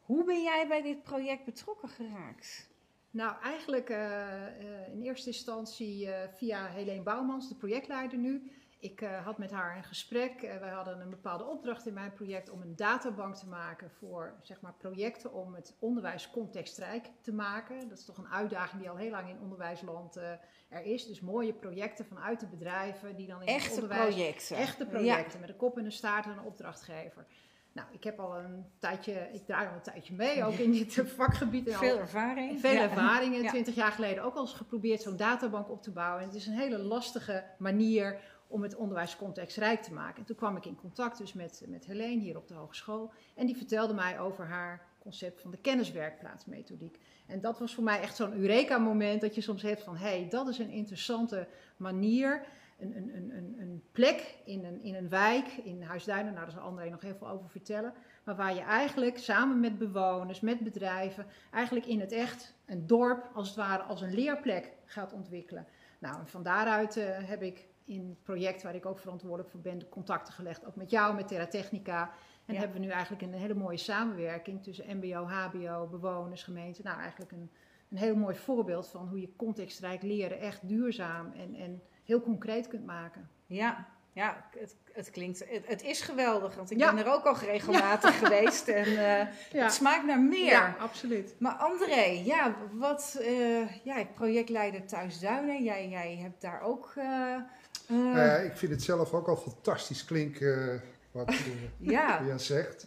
hoe 0.00 0.24
ben 0.24 0.42
jij 0.42 0.66
bij 0.68 0.82
dit 0.82 1.02
project 1.02 1.44
betrokken 1.44 1.88
geraakt? 1.88 2.68
Nou, 3.16 3.34
eigenlijk 3.42 3.90
eh, 3.90 4.46
eh, 4.46 4.92
in 4.92 5.02
eerste 5.02 5.26
instantie 5.26 6.10
eh, 6.10 6.28
via 6.32 6.66
Helene 6.66 7.02
Bouwmans, 7.02 7.48
de 7.48 7.54
projectleider 7.54 8.18
nu. 8.18 8.50
Ik 8.78 9.00
had 9.24 9.38
met 9.38 9.50
haar 9.50 9.76
een 9.76 9.84
gesprek. 9.84 10.40
Wij 10.40 10.70
hadden 10.70 11.00
een 11.00 11.10
bepaalde 11.10 11.44
opdracht 11.44 11.86
in 11.86 11.94
mijn 11.94 12.12
project 12.12 12.50
om 12.50 12.62
een 12.62 12.76
databank 12.76 13.34
te 13.34 13.46
maken 13.46 13.90
voor 13.90 14.34
zeg 14.42 14.60
maar, 14.60 14.74
projecten 14.74 15.32
om 15.32 15.54
het 15.54 15.76
onderwijs 15.78 16.30
contextrijk 16.30 17.10
te 17.20 17.32
maken. 17.32 17.88
Dat 17.88 17.98
is 17.98 18.04
toch 18.04 18.18
een 18.18 18.28
uitdaging 18.28 18.80
die 18.80 18.90
al 18.90 18.96
heel 18.96 19.10
lang 19.10 19.28
in 19.28 19.40
onderwijsland 19.40 20.16
er 20.16 20.84
is. 20.84 21.06
Dus 21.06 21.20
mooie 21.20 21.52
projecten 21.52 22.04
vanuit 22.04 22.40
de 22.40 22.46
bedrijven 22.46 23.16
die 23.16 23.26
dan 23.26 23.42
in 23.42 23.48
het 23.48 23.56
Echte 23.56 23.74
onderwijs... 23.74 24.14
projecten. 24.14 24.56
Echte 24.56 24.86
projecten 24.86 25.40
met 25.40 25.48
een 25.48 25.56
kop 25.56 25.78
en 25.78 25.84
een 25.84 25.92
staart 25.92 26.24
en 26.24 26.30
een 26.30 26.44
opdrachtgever. 26.44 27.26
Nou, 27.76 27.88
ik 27.92 28.04
heb 28.04 28.18
al 28.20 28.36
een 28.38 28.64
tijdje, 28.78 29.28
ik 29.32 29.46
draai 29.46 29.68
al 29.68 29.74
een 29.74 29.80
tijdje 29.82 30.14
mee, 30.14 30.44
ook 30.44 30.52
in 30.52 30.72
dit 30.72 31.02
vakgebied. 31.16 31.66
en 31.68 31.72
al- 31.74 31.78
Veel 31.80 31.98
ervaring. 31.98 32.60
veel 32.60 32.72
Ja. 32.72 32.82
ervaringen. 32.82 33.46
Twintig 33.54 33.74
jaar 33.74 33.92
geleden 33.92 34.22
ook 34.24 34.34
al 34.34 34.40
eens 34.42 34.52
geprobeerd 34.52 35.02
zo'n 35.02 35.16
databank 35.16 35.70
op 35.70 35.82
te 35.82 35.90
bouwen. 35.90 36.20
En 36.20 36.26
het 36.26 36.36
is 36.36 36.46
een 36.46 36.52
hele 36.58 36.78
lastige 36.78 37.44
manier 37.58 38.18
om 38.48 38.62
het 38.62 38.74
onderwijs 38.76 39.16
contextrijk 39.16 39.82
te 39.82 39.92
maken. 39.92 40.18
En 40.18 40.24
toen 40.24 40.36
kwam 40.36 40.56
ik 40.56 40.64
in 40.66 40.76
contact 40.76 41.18
dus 41.18 41.32
met, 41.32 41.62
met 41.66 41.86
Helene 41.86 42.20
hier 42.22 42.36
op 42.36 42.48
de 42.48 42.54
hogeschool. 42.54 43.12
En 43.34 43.46
die 43.46 43.56
vertelde 43.56 43.94
mij 43.94 44.20
over 44.20 44.46
haar 44.46 44.86
concept 44.98 45.40
van 45.40 45.50
de 45.50 45.56
kenniswerkplaatsmethodiek. 45.60 46.98
En 47.26 47.40
dat 47.40 47.58
was 47.58 47.74
voor 47.74 47.84
mij 47.84 48.00
echt 48.00 48.16
zo'n 48.16 48.32
Eureka-moment 48.40 49.20
dat 49.20 49.34
je 49.34 49.40
soms 49.40 49.62
hebt 49.62 49.82
van... 49.82 49.96
hé, 49.96 50.08
hey, 50.08 50.26
dat 50.30 50.48
is 50.48 50.58
een 50.58 50.70
interessante 50.70 51.48
manier... 51.76 52.46
Een, 52.78 52.96
een, 52.96 53.36
een, 53.36 53.56
een, 53.58 53.82
plek 53.92 54.38
in 54.44 54.64
een, 54.64 54.82
in 54.82 54.94
een 54.94 55.08
wijk, 55.08 55.46
in 55.46 55.82
Huisduinen, 55.82 56.32
nou 56.32 56.44
daar 56.44 56.54
zal 56.54 56.62
André 56.62 56.88
nog 56.88 57.00
heel 57.00 57.14
veel 57.14 57.28
over 57.28 57.48
vertellen. 57.50 57.92
Maar 58.24 58.36
waar 58.36 58.54
je 58.54 58.60
eigenlijk 58.60 59.18
samen 59.18 59.60
met 59.60 59.78
bewoners, 59.78 60.40
met 60.40 60.60
bedrijven, 60.60 61.26
eigenlijk 61.52 61.86
in 61.86 62.00
het 62.00 62.12
echt 62.12 62.54
een 62.66 62.86
dorp 62.86 63.30
als 63.34 63.48
het 63.48 63.56
ware 63.56 63.82
als 63.82 64.00
een 64.00 64.14
leerplek 64.14 64.72
gaat 64.84 65.12
ontwikkelen. 65.12 65.66
Nou, 65.98 66.18
en 66.18 66.26
van 66.26 66.42
daaruit 66.42 66.96
eh, 66.96 67.28
heb 67.28 67.42
ik 67.42 67.66
in 67.84 68.08
het 68.08 68.22
project 68.22 68.62
waar 68.62 68.74
ik 68.74 68.86
ook 68.86 68.98
verantwoordelijk 68.98 69.50
voor 69.50 69.60
ben, 69.60 69.78
de 69.78 69.88
contacten 69.88 70.34
gelegd, 70.34 70.66
ook 70.66 70.76
met 70.76 70.90
jou, 70.90 71.14
met 71.14 71.28
Terra 71.28 71.46
Technica. 71.46 72.10
En 72.46 72.54
Ja. 72.54 72.60
hebben 72.60 72.80
we 72.80 72.84
nu 72.86 72.90
eigenlijk 72.92 73.22
een 73.22 73.32
hele 73.32 73.54
mooie 73.54 73.76
samenwerking 73.76 74.62
tussen 74.62 74.96
MBO, 74.96 75.24
HBO, 75.24 75.86
bewoners, 75.86 76.42
gemeente. 76.42 76.82
Nou, 76.82 77.00
eigenlijk 77.00 77.32
een, 77.32 77.50
een 77.90 77.96
heel 77.96 78.16
mooi 78.16 78.36
voorbeeld 78.36 78.88
van 78.88 79.08
hoe 79.08 79.20
je 79.20 79.36
contextrijk 79.36 80.02
leren 80.02 80.38
echt 80.40 80.68
duurzaam 80.68 81.32
en, 81.32 81.54
en 81.54 81.82
heel 82.06 82.20
concreet 82.22 82.68
kunt 82.68 82.86
maken. 82.86 83.28
Ja, 83.46 83.86
Ja, 84.12 84.44
het, 84.58 84.74
het 84.92 85.10
klinkt, 85.10 85.38
het, 85.38 85.66
het 85.66 85.82
is 85.82 86.00
geweldig, 86.00 86.54
want 86.54 86.70
ik 86.70 86.78
Ja. 86.78 86.94
ben 86.94 87.04
er 87.06 87.12
ook 87.12 87.24
al 87.24 87.36
regelmatig 87.52 88.18
geweest 88.18 88.68
en 88.68 88.84
eh, 88.86 89.26
Ja. 89.52 89.62
het 89.62 89.72
smaakt 89.72 90.06
naar 90.06 90.20
meer. 90.20 90.44
Ja, 90.44 90.76
absoluut. 90.78 91.34
Maar 91.38 91.52
André, 91.52 92.04
ja, 92.24 92.54
wat, 92.72 93.18
eh 93.20 93.76
ja, 93.84 94.04
projectleider 94.14 94.86
Thuisduinen, 94.86 95.62
jij, 95.62 95.88
jij 95.88 96.16
hebt 96.22 96.40
daar 96.40 96.60
ook... 96.60 96.92
ja, 97.88 98.36
ik 98.36 98.56
vind 98.56 98.72
het 98.72 98.82
zelf 98.82 99.12
ook 99.12 99.28
al 99.28 99.36
fantastisch 99.36 100.04
klinken 100.04 100.72
eh, 100.72 100.80
wat 101.10 101.34
Ja. 101.78 102.22
Jan 102.26 102.40
zegt. 102.40 102.86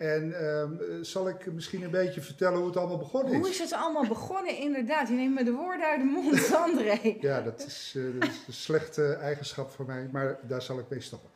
En 0.00 0.32
ehm, 0.32 0.72
eh, 0.72 0.96
zal 1.00 1.28
ik 1.28 1.52
misschien 1.52 1.82
een 1.82 1.90
beetje 1.90 2.20
vertellen 2.20 2.58
hoe 2.58 2.66
het 2.66 2.76
allemaal 2.76 2.98
begonnen 2.98 3.34
Hoe 3.34 3.48
is 3.48 3.58
het 3.58 3.72
allemaal 3.72 4.06
begonnen? 4.06 4.56
Inderdaad, 4.56 5.08
je 5.08 5.14
neemt 5.14 5.34
me 5.34 5.44
de 5.44 5.52
woorden 5.52 5.86
uit 5.86 6.00
de 6.00 6.06
mond, 6.06 6.54
André. 6.66 7.16
Ja, 7.20 7.40
dat 7.40 7.64
is, 7.66 7.94
eh, 7.96 8.20
dat 8.20 8.28
is 8.28 8.44
een 8.46 8.52
slechte 8.52 9.12
eigenschap 9.12 9.70
van 9.70 9.86
mij, 9.86 10.08
maar 10.12 10.38
daar 10.42 10.62
zal 10.62 10.78
ik 10.78 10.84
mee 10.88 11.00
stoppen. 11.00 11.30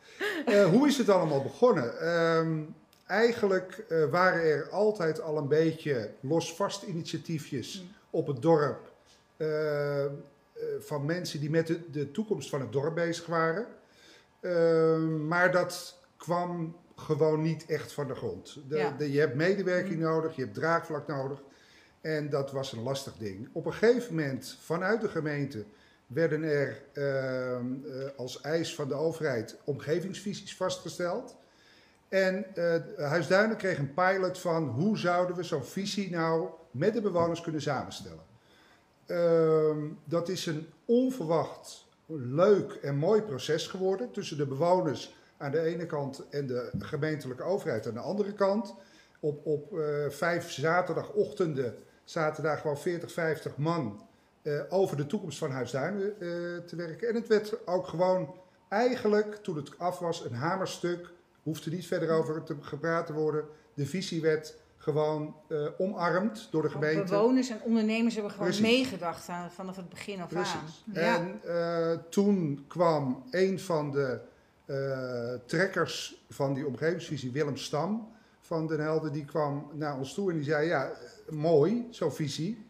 Eh, 0.45 0.65
hoe 0.65 0.87
is 0.87 0.97
het 0.97 1.09
allemaal 1.09 1.41
begonnen? 1.41 1.99
Ehm, 1.99 2.61
eigenlijk 3.07 3.85
waren 4.11 4.41
er 4.41 4.69
altijd 4.69 5.21
al 5.21 5.37
een 5.37 5.47
beetje 5.47 6.11
los-vast 6.19 6.83
initiatiefjes 6.83 7.85
op 8.09 8.27
het 8.27 8.41
dorp. 8.41 8.93
van 10.79 11.05
mensen 11.05 11.39
die 11.39 11.49
met 11.49 11.67
de, 11.67 11.91
de 11.91 12.11
toekomst 12.11 12.49
van 12.49 12.59
het 12.59 12.71
dorp 12.71 12.95
bezig 12.95 13.25
waren. 13.25 13.65
Ehm, 14.39 15.27
maar 15.27 15.51
dat 15.51 15.99
kwam 16.17 16.75
gewoon 16.95 17.41
niet 17.41 17.65
echt 17.65 17.91
van 17.91 18.07
de 18.07 18.15
grond. 18.15 18.57
De, 18.67 18.77
Ja. 18.77 18.91
de- 18.97 19.11
je 19.11 19.19
hebt 19.19 19.35
medewerking 19.35 19.99
nodig, 19.99 20.35
je 20.35 20.41
hebt 20.41 20.53
draagvlak 20.53 21.07
nodig. 21.07 21.41
En 22.01 22.29
dat 22.29 22.51
was 22.51 22.71
een 22.71 22.81
lastig 22.83 23.13
ding. 23.17 23.49
Op 23.51 23.65
een 23.65 23.73
gegeven 23.73 24.15
moment, 24.15 24.57
vanuit 24.61 25.01
de 25.01 25.07
gemeente, 25.07 25.63
werden 26.07 26.43
er 26.43 26.81
ehm, 26.93 27.65
eh, 27.85 28.07
als 28.17 28.41
eis 28.41 28.75
van 28.75 28.87
de 28.87 28.93
overheid 28.93 29.57
omgevingsvisies 29.63 30.55
vastgesteld. 30.55 31.35
En 32.09 32.55
eh 32.55 32.75
Huisduinen 33.09 33.57
kreeg 33.57 33.77
een 33.77 33.93
pilot 33.93 34.39
van 34.39 34.63
hoe 34.67 34.97
zouden 34.97 35.35
we 35.35 35.43
zo'n 35.43 35.63
visie 35.63 36.09
nou 36.11 36.49
met 36.71 36.93
de 36.93 37.01
bewoners 37.01 37.41
kunnen 37.41 37.61
samenstellen. 37.61 38.23
Ehm, 39.05 39.79
dat 40.03 40.29
is 40.29 40.45
een 40.45 40.67
onverwacht 40.85 41.85
leuk 42.07 42.71
en 42.71 42.95
mooi 42.95 43.21
proces 43.21 43.67
geworden 43.67 44.11
tussen 44.11 44.37
de 44.37 44.45
bewoners 44.45 45.15
aan 45.37 45.51
de 45.51 45.59
ene 45.59 45.85
kant 45.85 46.29
en 46.29 46.47
de 46.47 46.71
gemeentelijke 46.79 47.43
overheid 47.43 47.87
aan 47.87 47.93
de 47.93 47.99
andere 47.99 48.33
kant. 48.33 48.75
Op, 49.19 49.45
op 49.45 49.79
eh, 49.79 50.09
vijf 50.09 50.51
zaterdagochtenden 50.51 51.75
zaten 52.03 52.43
daar 52.43 52.57
gewoon 52.57 52.77
40, 52.77 53.11
50 53.11 53.57
man 53.57 54.07
eh, 54.41 54.61
over 54.69 54.97
de 54.97 55.05
toekomst 55.05 55.37
van 55.37 55.51
Huisduinen 55.51 56.11
eh, 56.11 56.27
te 56.65 56.75
werken. 56.75 57.07
En 57.07 57.15
het 57.15 57.27
werd 57.27 57.67
ook 57.67 57.87
gewoon 57.87 58.35
eigenlijk, 58.69 59.35
toen 59.35 59.55
het 59.55 59.79
af 59.79 59.99
was, 59.99 60.25
een 60.25 60.33
hamerstuk. 60.33 61.13
Hoefde 61.43 61.69
niet 61.69 61.87
verder 61.87 62.09
over 62.09 62.43
te 62.43 62.55
gepraat 62.61 63.05
te 63.05 63.13
worden. 63.13 63.45
De 63.73 63.85
visie 63.85 64.21
werd 64.21 64.55
gewoon 64.77 65.35
omarmd 65.77 66.47
door 66.51 66.61
de 66.61 66.69
gemeente. 66.69 67.11
Bewoners 67.11 67.49
en 67.49 67.61
ondernemers 67.61 68.13
hebben 68.13 68.31
gewoon 68.31 68.47
Precies. 68.47 68.65
meegedacht 68.65 69.29
aan, 69.29 69.51
vanaf 69.51 69.75
het 69.75 69.89
begin 69.89 70.21
af 70.21 70.29
Precies. 70.29 70.53
aan. 70.53 70.93
Ja. 70.93 71.15
En 71.15 71.41
toen 72.09 72.65
kwam 72.67 73.23
een 73.31 73.59
van 73.59 73.91
de 73.91 74.19
eh, 74.65 75.33
trekkers 75.45 76.23
van 76.29 76.53
die 76.53 76.67
omgevingsvisie, 76.67 77.31
Willem 77.31 77.57
Stam 77.57 78.13
van 78.39 78.67
Den 78.67 78.79
Helden, 78.79 79.11
die 79.11 79.25
kwam 79.25 79.69
naar 79.73 79.97
ons 79.97 80.13
toe 80.13 80.29
en 80.29 80.35
die 80.35 80.45
zei: 80.45 80.67
Ja, 80.67 80.91
mooi, 81.29 81.87
zo'n 81.89 82.11
visie. 82.11 82.65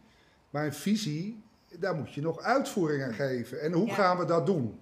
Maar 0.50 0.64
een 0.64 0.72
visie, 0.74 1.42
daar 1.78 1.94
moet 1.94 2.12
je 2.14 2.20
nog 2.20 2.40
uitvoering 2.40 3.02
aan 3.02 3.14
geven. 3.14 3.60
En 3.60 3.72
hoe 3.72 3.86
Ja. 3.86 3.94
gaan 3.94 4.18
we 4.18 4.24
dat 4.24 4.46
doen? 4.46 4.80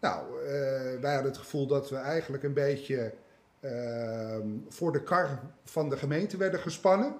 Nou, 0.00 0.42
eh, 0.42 0.50
wij 1.00 1.12
hadden 1.14 1.30
het 1.32 1.38
gevoel 1.38 1.66
dat 1.66 1.90
we 1.90 1.96
eigenlijk 1.96 2.42
een 2.42 2.52
beetje 2.54 3.12
ehm, 3.60 4.48
voor 4.68 4.92
de 4.92 5.02
kar 5.02 5.40
van 5.64 5.88
de 5.88 5.96
gemeente 5.96 6.36
werden 6.36 6.60
gespannen. 6.60 7.14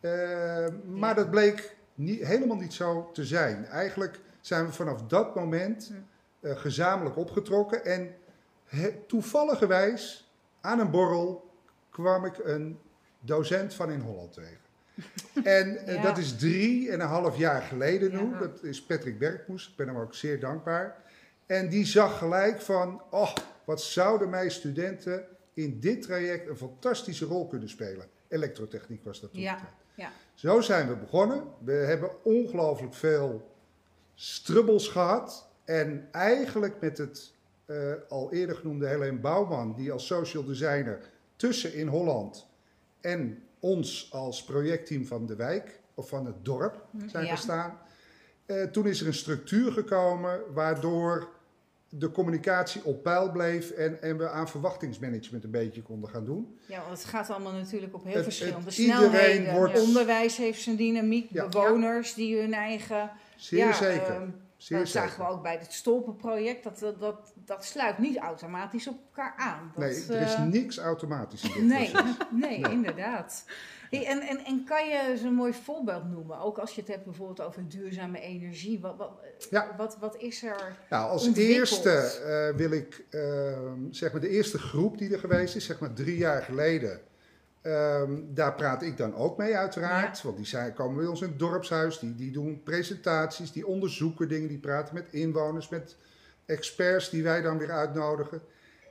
Eh, 0.00 0.66
maar 0.84 1.14
dat 1.14 1.30
bleek 1.30 1.76
niet, 1.94 2.24
helemaal 2.24 2.56
niet 2.56 2.72
zo 2.74 3.10
te 3.12 3.24
zijn. 3.24 3.66
Eigenlijk 3.66 4.20
zijn 4.40 4.66
we 4.66 4.72
vanaf 4.72 5.02
dat 5.02 5.34
moment 5.34 5.92
gezamenlijk 6.42 7.16
opgetrokken. 7.16 7.84
En 7.84 8.14
toevalligerwijs 9.06 10.32
aan 10.60 10.78
een 10.78 10.90
borrel 10.90 11.50
kwam 11.90 12.24
ik 12.24 12.38
een 12.38 12.78
docent 13.20 13.74
van 13.74 13.90
in 13.90 14.00
Holland 14.00 14.32
tegen. 14.32 14.62
En 15.44 15.76
eh, 15.86 15.94
Ja. 15.94 16.02
dat 16.02 16.18
is 16.18 16.36
drie 16.36 16.90
en 16.90 17.00
een 17.00 17.06
half 17.06 17.36
jaar 17.36 17.62
geleden 17.62 18.10
nu. 18.10 18.30
Ja. 18.32 18.38
Dat 18.38 18.62
is 18.62 18.82
Patrick 18.82 19.18
Bergmoes. 19.18 19.68
Ik 19.68 19.76
ben 19.76 19.86
hem 19.86 19.96
ook 19.96 20.14
zeer 20.14 20.40
dankbaar. 20.40 21.02
En 21.46 21.68
die 21.68 21.86
zag 21.86 22.18
gelijk 22.18 22.60
van, 22.60 23.02
oh, 23.10 23.34
wat 23.64 23.82
zouden 23.82 24.30
mijn 24.30 24.50
studenten 24.50 25.24
in 25.54 25.80
dit 25.80 26.02
traject 26.02 26.48
een 26.48 26.56
fantastische 26.56 27.24
rol 27.24 27.46
kunnen 27.46 27.68
spelen. 27.68 28.06
Elektrotechniek 28.28 29.04
was 29.04 29.20
dat 29.20 29.32
toen. 29.32 29.42
Ja, 29.42 29.58
ja. 29.94 30.10
Zo 30.34 30.60
zijn 30.60 30.88
we 30.88 30.96
begonnen. 30.96 31.44
We 31.64 31.72
hebben 31.72 32.24
ongelooflijk 32.24 32.94
veel 32.94 33.50
strubbels 34.14 34.88
gehad. 34.88 35.48
En 35.64 36.08
eigenlijk 36.12 36.80
met 36.80 36.98
het 36.98 37.32
eh, 37.64 37.76
al 38.08 38.32
eerder 38.32 38.56
genoemde 38.56 38.86
Helene 38.86 39.18
Bouwman, 39.18 39.74
die 39.74 39.92
als 39.92 40.06
social 40.06 40.44
designer 40.44 41.00
tussen 41.36 41.74
in 41.74 41.86
Holland 41.86 42.46
en 43.00 43.42
ons 43.60 44.08
als 44.12 44.44
projectteam 44.44 45.06
van 45.06 45.26
de 45.26 45.36
wijk, 45.36 45.80
of 45.94 46.08
van 46.08 46.26
het 46.26 46.44
dorp, 46.44 46.84
zijn 47.06 47.24
Ja. 47.24 47.30
gestaan. 47.34 47.78
Eh, 48.46 48.62
toen 48.62 48.86
is 48.86 49.00
er 49.00 49.06
een 49.06 49.14
structuur 49.14 49.72
gekomen 49.72 50.40
waardoor 50.52 51.28
de 51.88 52.10
communicatie 52.10 52.84
op 52.84 53.02
peil 53.02 53.30
bleef 53.30 53.70
en, 53.70 54.02
en 54.02 54.18
we 54.18 54.28
aan 54.28 54.48
verwachtingsmanagement 54.48 55.44
een 55.44 55.50
beetje 55.50 55.82
konden 55.82 56.10
gaan 56.10 56.24
doen. 56.24 56.58
Ja, 56.66 56.84
want 56.86 56.98
het 56.98 57.06
gaat 57.08 57.30
allemaal 57.30 57.52
natuurlijk 57.52 57.94
op 57.94 58.04
heel 58.04 58.14
Het- 58.14 58.22
verschillende 58.22 58.64
het- 58.64 58.72
snelheden. 58.74 59.54
wordt- 59.54 59.80
Onderwijs 59.80 60.36
heeft 60.36 60.62
zijn 60.62 60.76
dynamiek, 60.76 61.30
Ja. 61.30 61.48
bewoners 61.48 62.14
die 62.14 62.40
hun 62.40 62.54
eigen... 62.54 63.10
Zeer 63.36 63.58
ja, 63.58 63.72
zeker. 63.72 64.14
ehm, 64.14 64.28
Zeer 64.64 64.78
dat 64.78 64.88
zeker. 64.88 65.08
zagen 65.08 65.24
we 65.24 65.30
ook 65.30 65.42
bij 65.42 65.56
het 65.60 65.72
stolpenproject. 65.72 66.64
Dat, 66.64 66.78
dat, 66.98 67.32
dat, 67.34 67.64
sluit 67.64 67.98
niet 67.98 68.16
automatisch 68.18 68.88
op 68.88 68.96
elkaar 69.06 69.34
aan. 69.36 69.72
Dat, 69.76 69.84
nee, 69.84 70.06
er 70.18 70.20
is 70.26 70.34
eh, 70.34 70.44
niks 70.44 70.78
automatisch 70.78 71.42
in 71.42 71.52
dit 71.52 71.62
Nee, 71.62 71.90
proces. 71.90 72.16
nee, 72.30 72.58
Nee. 72.60 72.72
inderdaad. 72.72 73.44
Hey, 73.90 74.06
en, 74.06 74.20
en, 74.20 74.44
en 74.44 74.64
kan 74.64 74.88
je 74.88 75.16
zo'n 75.22 75.34
mooi 75.34 75.52
voorbeeld 75.52 76.10
noemen? 76.10 76.38
Ook 76.38 76.58
als 76.58 76.74
je 76.74 76.80
het 76.80 76.90
hebt 76.90 77.04
bijvoorbeeld 77.04 77.40
over 77.40 77.68
duurzame 77.68 78.20
energie. 78.20 78.80
Wat, 78.80 78.96
wat, 78.96 79.10
Ja. 79.50 79.74
wat, 79.76 79.96
wat 80.00 80.16
is 80.16 80.42
er 80.42 80.76
Nou, 80.90 81.10
als 81.10 81.34
eerste 81.34 81.90
eh, 81.90 82.56
wil 82.56 82.70
ik, 82.70 83.04
ehm, 83.10 83.78
zeg 83.90 84.12
maar, 84.12 84.20
de 84.20 84.28
eerste 84.28 84.58
groep 84.58 84.98
die 84.98 85.12
er 85.12 85.18
geweest 85.18 85.56
is, 85.56 85.64
zeg 85.66 85.80
maar 85.80 85.92
drie 85.92 86.16
jaar 86.16 86.42
geleden. 86.42 87.00
Ehm, 87.64 88.20
daar 88.28 88.54
praat 88.54 88.82
ik 88.82 88.96
dan 88.96 89.14
ook 89.14 89.36
mee, 89.36 89.56
uiteraard. 89.56 90.22
Want 90.22 90.36
die 90.36 90.46
zijn, 90.46 90.74
komen 90.74 90.96
bij 90.96 91.06
ons 91.06 91.20
in 91.20 91.28
het 91.28 91.38
dorpshuis, 91.38 91.98
die, 91.98 92.14
die 92.14 92.30
doen 92.30 92.62
presentaties, 92.62 93.52
die 93.52 93.66
onderzoeken 93.66 94.28
dingen, 94.28 94.48
die 94.48 94.58
praten 94.58 94.94
met 94.94 95.06
inwoners, 95.10 95.68
met 95.68 95.96
experts 96.46 97.10
die 97.10 97.22
wij 97.22 97.42
dan 97.42 97.58
weer 97.58 97.70
uitnodigen. 97.70 98.42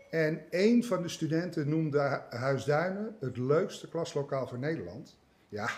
En 0.10 0.42
een 0.50 0.84
van 0.84 1.02
de 1.02 1.08
studenten 1.08 1.70
noemde 1.70 2.22
Huisduinen 2.30 3.16
het 3.20 3.38
leukste 3.38 3.90
klaslokaal 3.90 4.48
van 4.48 4.60
Nederland. 4.60 5.18
Ja, 5.50 5.70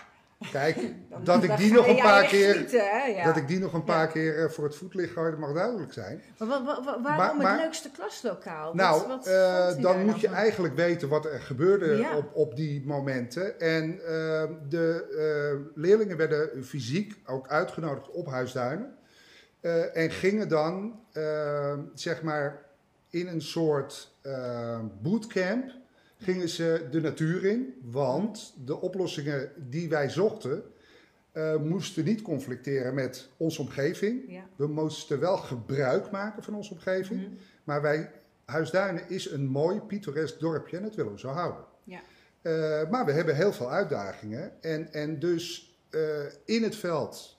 kijk, 0.52 0.76
dat 1.24 1.42
ik 1.42 1.56
die 1.56 1.72
nog 1.72 1.86
een 1.88 1.96
paar 1.96 2.24
keer? 2.26 2.70
Ja. 3.14 3.24
dat 3.24 3.36
ik 3.36 3.48
die 3.48 3.58
nog 3.58 3.72
een 3.72 3.78
Ja. 3.78 3.84
paar 3.84 4.06
keer 4.08 4.52
voor 4.52 4.64
het 4.64 4.76
voetlicht 4.76 5.14
dat 5.14 5.38
mag 5.38 5.52
duidelijk 5.52 5.92
zijn. 5.92 6.22
Maar, 6.38 6.48
wa- 6.48 6.64
wa- 6.64 6.82
wa- 6.84 7.00
waarom 7.02 7.16
Maar- 7.16 7.36
maar- 7.36 7.52
het 7.52 7.60
leukste 7.62 7.90
klaslokaal? 7.90 8.74
Nou, 8.74 8.98
Wat- 8.98 9.06
wat 9.06 9.26
eh, 9.26 9.82
dan 9.82 10.04
moet 10.04 10.20
je 10.20 10.26
van? 10.26 10.36
eigenlijk 10.36 10.74
weten 10.74 11.08
wat 11.08 11.24
er 11.24 11.40
gebeurde 11.40 11.96
Ja. 11.96 12.16
op, 12.16 12.34
op 12.34 12.56
die 12.56 12.82
momenten. 12.86 13.60
En 13.60 13.92
eh, 13.92 14.44
de 14.68 15.06
eh, 15.54 15.80
leerlingen 15.82 16.16
werden 16.16 16.64
fysiek 16.64 17.14
ook 17.26 17.48
uitgenodigd 17.48 18.10
op 18.10 18.26
Huisduinen. 18.26 18.94
Eh, 19.60 19.96
en 19.96 20.10
gingen 20.10 20.48
dan, 20.48 21.00
eh, 21.12 21.74
zeg 21.94 22.22
maar, 22.22 22.62
in 23.10 23.26
een 23.28 23.42
soort 23.42 24.14
eh, 24.22 24.78
bootcamp, 25.02 25.70
gingen 26.18 26.48
ze 26.48 26.86
de 26.90 27.00
natuur 27.00 27.44
in. 27.44 27.74
Want 27.82 28.54
de 28.64 28.80
oplossingen 28.80 29.50
die 29.56 29.88
wij 29.88 30.08
zochten, 30.10 30.62
eh, 31.32 31.56
moesten 31.56 32.04
niet 32.04 32.22
conflicteren 32.22 32.94
met 32.94 33.28
onze 33.36 33.60
omgeving. 33.60 34.22
Ja. 34.28 34.44
We 34.56 34.66
moesten 34.66 35.20
wel 35.20 35.36
gebruik 35.36 36.10
maken 36.10 36.42
van 36.42 36.54
onze 36.54 36.72
omgeving. 36.72 37.20
Mhm. 37.20 37.30
Maar 37.64 37.82
wij, 37.82 38.10
Huisduinen 38.44 39.08
is 39.08 39.30
een 39.30 39.46
mooi, 39.46 39.80
pittoresk 39.80 40.38
dorpje 40.40 40.76
en 40.76 40.82
dat 40.82 40.94
willen 40.94 41.12
we 41.12 41.18
zo 41.18 41.28
houden. 41.28 41.64
Ja. 41.84 42.00
Eh, 42.42 42.90
maar 42.90 43.04
we 43.04 43.12
hebben 43.12 43.36
heel 43.36 43.52
veel 43.52 43.70
uitdagingen. 43.70 44.62
En, 44.62 44.92
en 44.92 45.18
dus 45.18 45.74
eh, 45.90 46.00
in 46.44 46.62
het 46.62 46.76
veld, 46.76 47.36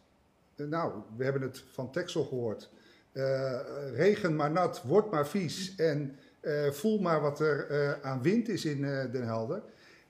nou, 0.56 0.94
we 1.18 1.24
hebben 1.24 1.42
het 1.42 1.64
van 1.72 1.92
Texel 1.92 2.24
gehoord. 2.26 2.70
eh, 3.12 3.60
regen 3.94 4.36
maar 4.36 4.52
nat, 4.52 4.82
word 4.84 5.12
maar 5.12 5.28
vies 5.28 5.76
en 5.76 6.16
eh, 6.48 6.72
voel 6.72 7.00
maar 7.00 7.22
wat 7.22 7.40
er 7.40 7.68
eh, 7.70 7.92
aan 8.02 8.22
wind 8.22 8.50
is 8.50 8.66
in 8.66 8.84
eh, 8.86 9.12
Den 9.12 9.24
Helder. 9.26 9.62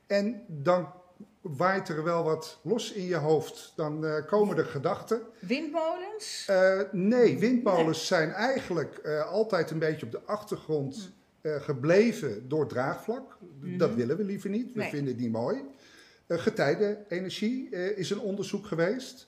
En 0.07 0.43
dan 0.47 0.91
waait 1.41 1.89
er 1.89 2.03
wel 2.03 2.23
wat 2.23 2.59
los 2.61 2.91
in 2.91 3.05
je 3.05 3.15
hoofd. 3.15 3.73
Dan 3.75 4.05
komen 4.25 4.57
er 4.57 4.65
gedachten. 4.65 5.21
Windmolens? 5.39 6.49
Nee, 6.91 7.39
windmolens 7.39 8.07
zijn 8.07 8.31
eigenlijk 8.31 9.07
altijd 9.29 9.71
een 9.71 9.79
beetje 9.79 10.05
op 10.05 10.11
de 10.11 10.21
achtergrond 10.25 11.11
eh, 11.41 11.61
gebleven 11.61 12.47
door 12.49 12.67
draagvlak. 12.67 13.37
Mhm. 13.59 13.77
Dat 13.77 13.93
willen 13.95 14.17
we 14.17 14.23
liever 14.23 14.49
niet. 14.49 14.73
We 14.73 14.79
Nee. 14.79 14.89
vinden 14.89 15.13
het 15.13 15.21
niet 15.21 15.31
mooi. 15.31 15.63
Getijdenenergie 16.27 17.69
is 17.95 18.09
een 18.09 18.19
onderzoek 18.19 18.65
geweest. 18.65 19.27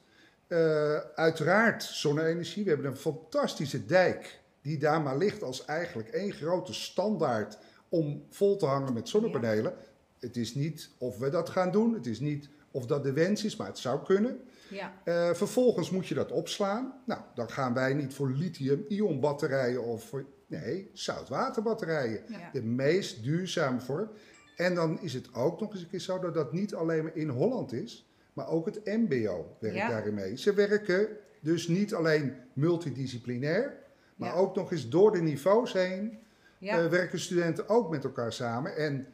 Uiteraard 1.16 1.84
zonne-energie. 1.84 2.64
We 2.64 2.70
hebben 2.70 2.88
een 2.88 2.98
fantastische 2.98 3.86
dijk 3.86 4.40
die 4.70 4.78
daar 4.78 5.02
maar 5.02 5.18
ligt 5.18 5.44
als 5.44 5.66
eigenlijk 5.66 6.10
één 6.10 6.32
grote 6.32 6.74
standaard 6.74 7.58
om 7.90 8.24
vol 8.30 8.58
te 8.58 8.66
hangen 8.66 8.94
met 8.94 9.10
zonnepanelen. 9.10 9.74
Het 10.20 10.38
is 10.38 10.56
niet 10.56 10.90
of 10.98 11.18
we 11.18 11.30
dat 11.30 11.50
gaan 11.50 11.72
doen. 11.72 11.94
Het 11.94 12.06
is 12.06 12.20
niet 12.20 12.50
of 12.72 12.86
dat 12.86 13.04
de 13.04 13.14
wens 13.14 13.44
is, 13.44 13.56
maar 13.56 13.68
het 13.68 13.78
zou 13.78 14.04
kunnen. 14.04 14.40
Ja. 14.70 14.94
Eh, 15.04 15.34
vervolgens 15.34 15.90
moet 15.90 16.08
je 16.08 16.16
dat 16.16 16.32
opslaan. 16.32 16.94
Nou, 17.06 17.22
dan 17.36 17.50
gaan 17.50 17.74
wij 17.74 17.94
niet 17.94 18.14
voor 18.14 18.30
lithium-ion 18.30 19.20
batterijen 19.20 19.84
of 19.84 20.04
voor, 20.04 20.26
nee, 20.48 20.90
zoutwaterbatterijen. 20.94 22.22
Ja. 22.28 22.50
De 22.54 22.64
meest 22.64 23.24
duurzame 23.24 23.80
vorm. 23.80 24.10
En 24.56 24.76
dan 24.76 25.02
is 25.02 25.14
het 25.14 25.34
ook 25.34 25.60
nog 25.60 25.74
eens 25.74 25.82
een 25.82 25.90
keer 25.90 26.00
zo 26.00 26.20
dat 26.20 26.34
dat 26.34 26.52
niet 26.52 26.76
alleen 26.76 27.04
maar 27.04 27.16
in 27.16 27.30
Holland 27.30 27.74
is, 27.74 28.10
maar 28.34 28.48
ook 28.48 28.66
het 28.66 28.86
MBO 28.86 29.56
werkt 29.60 29.90
daarin 29.90 30.14
mee. 30.14 30.38
Ze 30.38 30.54
werken 30.54 31.08
dus 31.40 31.68
niet 31.68 31.94
alleen 31.94 32.34
multidisciplinair, 32.54 33.88
maar 34.20 34.36
ook 34.36 34.56
nog 34.56 34.72
eens 34.72 34.90
door 34.90 35.12
de 35.12 35.22
niveaus 35.22 35.74
heen 35.74 36.20
eh, 36.60 36.86
werken 36.86 37.20
studenten 37.20 37.70
ook 37.70 37.90
met 37.90 38.04
elkaar 38.04 38.34
samen. 38.34 38.76
En 38.76 39.08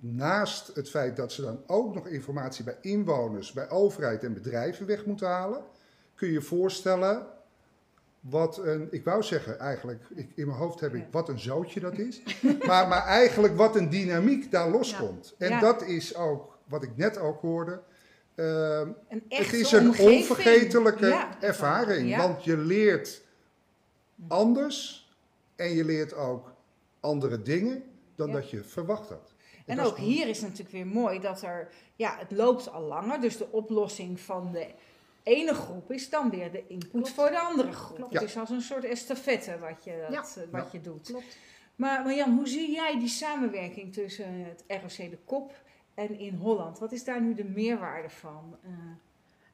naast 0.00 0.70
het 0.74 0.90
feit 0.90 1.16
dat 1.16 1.32
ze 1.32 1.42
dan 1.42 1.60
ook 1.66 1.94
nog 1.94 2.06
informatie 2.06 2.64
bij 2.64 2.76
inwoners, 2.80 3.52
bij 3.52 3.70
overheid 3.70 4.24
en 4.24 4.34
bedrijven 4.34 4.86
weg 4.86 5.04
moeten 5.06 5.26
halen, 5.26 5.62
kun 6.14 6.26
je 6.26 6.32
je 6.32 6.40
voorstellen 6.40 7.26
wat 8.20 8.58
een, 8.58 8.88
ik 8.90 9.04
wou 9.04 9.22
zeggen 9.22 9.58
eigenlijk, 9.58 10.02
ik, 10.14 10.28
in 10.34 10.46
mijn 10.46 10.58
hoofd 10.58 10.80
heb 10.80 10.94
ik 10.94 11.04
wat 11.10 11.28
een 11.28 11.38
zootje 11.38 11.80
dat 11.80 11.98
is, 11.98 12.22
maar, 12.66 12.88
maar 12.88 13.04
eigenlijk 13.04 13.56
wat 13.56 13.76
een 13.76 13.88
dynamiek 13.90 14.50
daar 14.50 14.70
loskomt. 14.70 15.34
En 15.38 15.48
Ja. 15.50 15.60
dat 15.60 15.82
is 15.82 16.16
ook, 16.16 16.58
wat 16.64 16.82
ik 16.82 16.96
net 16.96 17.18
ook 17.18 17.40
hoorde, 17.40 17.80
Een 18.34 18.94
het 19.28 19.52
is 19.52 19.72
een 19.72 19.98
onvergetelijke 19.98 21.06
Ja. 21.06 21.40
ervaring, 21.40 22.16
want 22.16 22.44
je 22.44 22.56
leert 22.56 23.22
anders 24.28 25.08
en 25.56 25.68
je 25.74 25.84
leert 25.84 26.14
ook 26.14 26.52
andere 27.00 27.42
dingen 27.42 27.82
dan 28.14 28.26
Ja. 28.28 28.32
dat 28.34 28.50
je 28.50 28.62
verwacht 28.64 29.08
had. 29.08 29.34
En 29.66 29.80
ook 29.80 29.96
hier 29.98 30.28
is 30.28 30.40
natuurlijk 30.40 30.70
weer 30.70 30.86
mooi 30.86 31.20
dat 31.20 31.42
er, 31.42 31.72
ja, 31.96 32.16
het 32.18 32.30
loopt 32.30 32.70
al 32.72 32.82
langer, 32.82 33.20
dus 33.20 33.36
de 33.36 33.50
oplossing 33.50 34.20
van 34.20 34.52
de 34.52 34.66
ene 35.22 35.54
groep 35.54 35.92
is 35.92 36.10
dan 36.10 36.30
weer 36.30 36.52
de 36.52 36.66
input 36.66 37.10
voor 37.10 37.30
de 37.30 37.38
andere 37.40 37.72
groep. 37.72 37.96
Klopt. 37.96 38.12
Het 38.12 38.22
is 38.22 38.36
als 38.36 38.50
een 38.50 38.60
soort 38.62 38.84
estafette 38.84 39.58
wat 39.58 39.84
je, 39.84 40.06
dat, 40.10 40.10
Ja. 40.36 40.42
eh, 40.42 40.48
wat 40.50 40.62
Ja. 40.62 40.68
je 40.72 40.80
doet. 40.80 41.06
Klopt. 41.06 41.36
Maar, 41.76 42.04
maar 42.04 42.14
Jan, 42.14 42.36
hoe 42.36 42.48
zie 42.48 42.70
jij 42.70 42.98
die 42.98 43.08
samenwerking 43.08 43.92
tussen 43.92 44.44
het 44.44 44.64
ROC 44.68 45.10
de 45.10 45.18
Kop 45.24 45.52
en 45.94 46.18
in 46.18 46.34
Holland? 46.34 46.78
Wat 46.78 46.92
is 46.92 47.04
daar 47.04 47.20
nu 47.22 47.34
de 47.34 47.44
meerwaarde 47.44 48.10
van? 48.10 48.56
Eh, 48.62 48.70